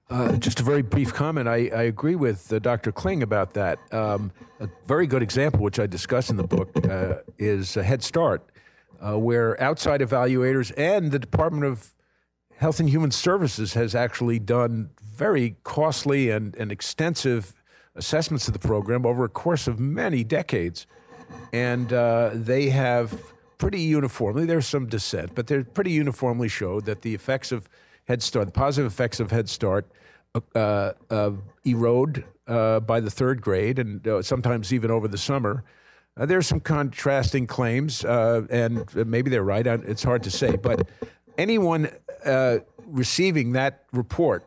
Uh, 0.10 0.36
just 0.38 0.60
a 0.60 0.64
very 0.64 0.81
brief 0.81 1.14
comment. 1.14 1.48
I, 1.48 1.68
I 1.68 1.84
agree 1.84 2.15
with 2.15 2.52
uh, 2.52 2.57
Dr. 2.57 2.91
Kling 2.91 3.22
about 3.22 3.53
that. 3.53 3.77
Um, 3.94 4.31
a 4.60 4.68
very 4.88 5.06
good 5.06 5.22
example, 5.22 5.61
which 5.61 5.80
I 5.80 5.86
discuss 5.86 6.31
in 6.31 6.38
the 6.38 6.48
book, 6.48 6.72
uh, 6.90 7.18
is 7.38 7.76
Head 7.76 8.02
Start, 8.02 8.44
uh, 8.99 9.19
where 9.19 9.61
outside 9.61 10.02
evaluators 10.02 10.72
and 10.76 11.11
the 11.11 11.19
Department 11.19 11.65
of 11.65 11.91
Health 12.56 12.80
and 12.80 12.90
Human 12.90 13.11
Services 13.11 13.76
has 13.76 13.94
actually 13.94 14.40
done 14.40 14.90
very 15.02 15.57
costly 15.64 16.31
and, 16.31 16.56
and 16.56 16.72
extensive 16.72 17.53
assessments 17.95 18.48
of 18.48 18.53
the 18.53 18.60
program 18.60 19.06
over 19.06 19.26
a 19.26 19.30
course 19.30 19.68
of 19.68 19.80
many 19.80 20.23
decades. 20.23 20.88
And 21.53 21.94
uh, 21.94 22.31
they 22.34 22.69
have 22.69 23.22
pretty 23.60 23.81
uniformly, 23.81 24.45
there's 24.45 24.65
some 24.65 24.88
dissent, 24.88 25.36
but 25.36 25.45
they 25.45 25.61
pretty 25.61 25.91
uniformly 25.91 26.48
showed 26.48 26.86
that 26.86 27.03
the 27.03 27.14
effects 27.14 27.52
of 27.52 27.69
Head 28.10 28.23
Start, 28.23 28.48
the 28.48 28.52
positive 28.52 28.91
effects 28.91 29.19
of 29.19 29.30
Head 29.30 29.48
Start, 29.48 29.88
uh, 30.34 30.94
uh, 31.11 31.31
erode 31.64 32.26
uh, 32.48 32.80
by 32.80 32.99
the 32.99 33.11
third 33.11 33.40
grade 33.40 33.77
and 33.77 34.06
uh, 34.07 34.23
sometimes 34.23 34.73
even 34.73 34.90
over 34.90 35.07
the 35.07 35.18
summer. 35.18 35.64
Uh, 36.18 36.26
there's 36.26 36.48
some 36.48 36.60
contrasting 36.60 37.45
claims, 37.45 38.03
uh, 38.03 38.41
and 38.49 38.84
maybe 38.95 39.30
they're 39.30 39.44
right. 39.44 39.65
It's 39.68 40.02
hard 40.02 40.23
to 40.23 40.31
say. 40.31 40.56
But 40.56 40.90
anyone 41.38 41.88
receiving 42.88 43.52
that 43.52 43.86
report 43.94 44.44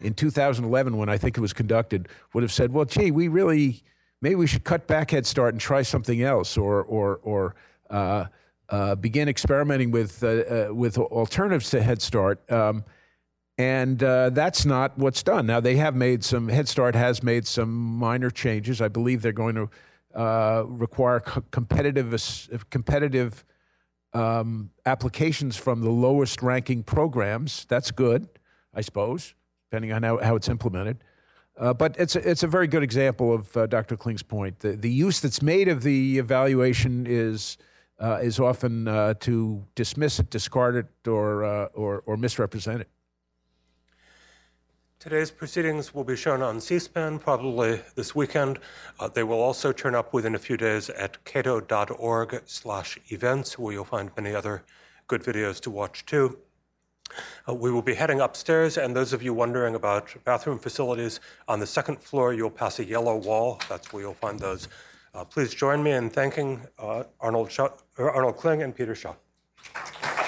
in 0.00 0.12
2011, 0.12 0.94
when 0.98 1.08
I 1.08 1.16
think 1.16 1.38
it 1.38 1.40
was 1.40 1.54
conducted, 1.54 2.08
would 2.34 2.42
have 2.42 2.52
said, 2.52 2.74
"Well, 2.74 2.84
gee, 2.84 3.10
we 3.10 3.28
really 3.28 3.82
maybe 4.20 4.34
we 4.34 4.46
should 4.46 4.64
cut 4.64 4.86
back 4.86 5.12
Head 5.12 5.24
Start 5.24 5.54
and 5.54 5.60
try 5.60 5.80
something 5.80 6.22
else, 6.22 6.58
or 6.58 6.82
or 6.84 7.20
or 7.22 7.54
uh, 7.88 8.26
uh, 8.68 8.96
begin 8.96 9.30
experimenting 9.30 9.92
with 9.92 10.22
uh, 10.22 10.68
with 10.72 10.98
alternatives 10.98 11.70
to 11.70 11.82
Head 11.82 12.02
Start." 12.02 12.52
Um, 12.52 12.84
and 13.58 14.00
uh, 14.04 14.30
that's 14.30 14.64
not 14.64 14.96
what's 14.96 15.22
done. 15.22 15.46
Now 15.46 15.58
they 15.58 15.76
have 15.76 15.96
made 15.96 16.22
some. 16.22 16.48
Head 16.48 16.68
Start 16.68 16.94
has 16.94 17.22
made 17.22 17.46
some 17.46 17.74
minor 17.74 18.30
changes. 18.30 18.80
I 18.80 18.86
believe 18.88 19.20
they're 19.20 19.32
going 19.32 19.56
to 19.56 19.68
uh, 20.14 20.64
require 20.66 21.20
co- 21.20 21.42
competitive 21.50 22.48
competitive 22.70 23.44
um, 24.12 24.70
applications 24.86 25.56
from 25.56 25.82
the 25.82 25.90
lowest 25.90 26.40
ranking 26.40 26.84
programs. 26.84 27.66
That's 27.68 27.90
good, 27.90 28.28
I 28.72 28.80
suppose, 28.80 29.34
depending 29.70 29.92
on 29.92 30.04
how, 30.04 30.18
how 30.18 30.36
it's 30.36 30.48
implemented. 30.48 31.02
Uh, 31.58 31.74
but 31.74 31.96
it's 31.98 32.14
a, 32.14 32.30
it's 32.30 32.44
a 32.44 32.46
very 32.46 32.68
good 32.68 32.84
example 32.84 33.34
of 33.34 33.56
uh, 33.56 33.66
Dr. 33.66 33.96
Kling's 33.96 34.22
point. 34.22 34.60
The, 34.60 34.76
the 34.76 34.90
use 34.90 35.18
that's 35.18 35.42
made 35.42 35.66
of 35.66 35.82
the 35.82 36.18
evaluation 36.18 37.06
is 37.08 37.58
uh, 38.00 38.20
is 38.22 38.38
often 38.38 38.86
uh, 38.86 39.14
to 39.14 39.64
dismiss 39.74 40.20
it, 40.20 40.30
discard 40.30 40.76
it, 40.76 41.08
or 41.08 41.44
uh, 41.44 41.64
or, 41.74 42.04
or 42.06 42.16
misrepresent 42.16 42.82
it. 42.82 42.88
Today's 45.08 45.30
proceedings 45.30 45.94
will 45.94 46.04
be 46.04 46.16
shown 46.16 46.42
on 46.42 46.60
C-SPAN 46.60 47.20
probably 47.20 47.80
this 47.94 48.14
weekend. 48.14 48.58
Uh, 49.00 49.08
they 49.08 49.22
will 49.22 49.40
also 49.40 49.72
turn 49.72 49.94
up 49.94 50.12
within 50.12 50.34
a 50.34 50.38
few 50.38 50.58
days 50.58 50.90
at 50.90 51.24
cato.org 51.24 52.42
slash 52.44 52.98
events, 53.08 53.58
where 53.58 53.72
you'll 53.72 53.86
find 53.86 54.10
many 54.18 54.34
other 54.34 54.64
good 55.06 55.22
videos 55.22 55.60
to 55.60 55.70
watch 55.70 56.04
too. 56.04 56.36
Uh, 57.48 57.54
we 57.54 57.70
will 57.70 57.80
be 57.80 57.94
heading 57.94 58.20
upstairs, 58.20 58.76
and 58.76 58.94
those 58.94 59.14
of 59.14 59.22
you 59.22 59.32
wondering 59.32 59.74
about 59.74 60.14
bathroom 60.24 60.58
facilities, 60.58 61.20
on 61.48 61.58
the 61.58 61.66
second 61.66 62.02
floor 62.02 62.34
you'll 62.34 62.50
pass 62.50 62.78
a 62.78 62.84
yellow 62.84 63.16
wall. 63.16 63.58
That's 63.66 63.90
where 63.94 64.02
you'll 64.02 64.12
find 64.12 64.38
those. 64.38 64.68
Uh, 65.14 65.24
please 65.24 65.54
join 65.54 65.82
me 65.82 65.92
in 65.92 66.10
thanking 66.10 66.60
uh, 66.78 67.04
Arnold, 67.18 67.50
Arnold 67.96 68.36
Kling 68.36 68.62
and 68.62 68.76
Peter 68.76 68.92
Schuck. 68.92 70.27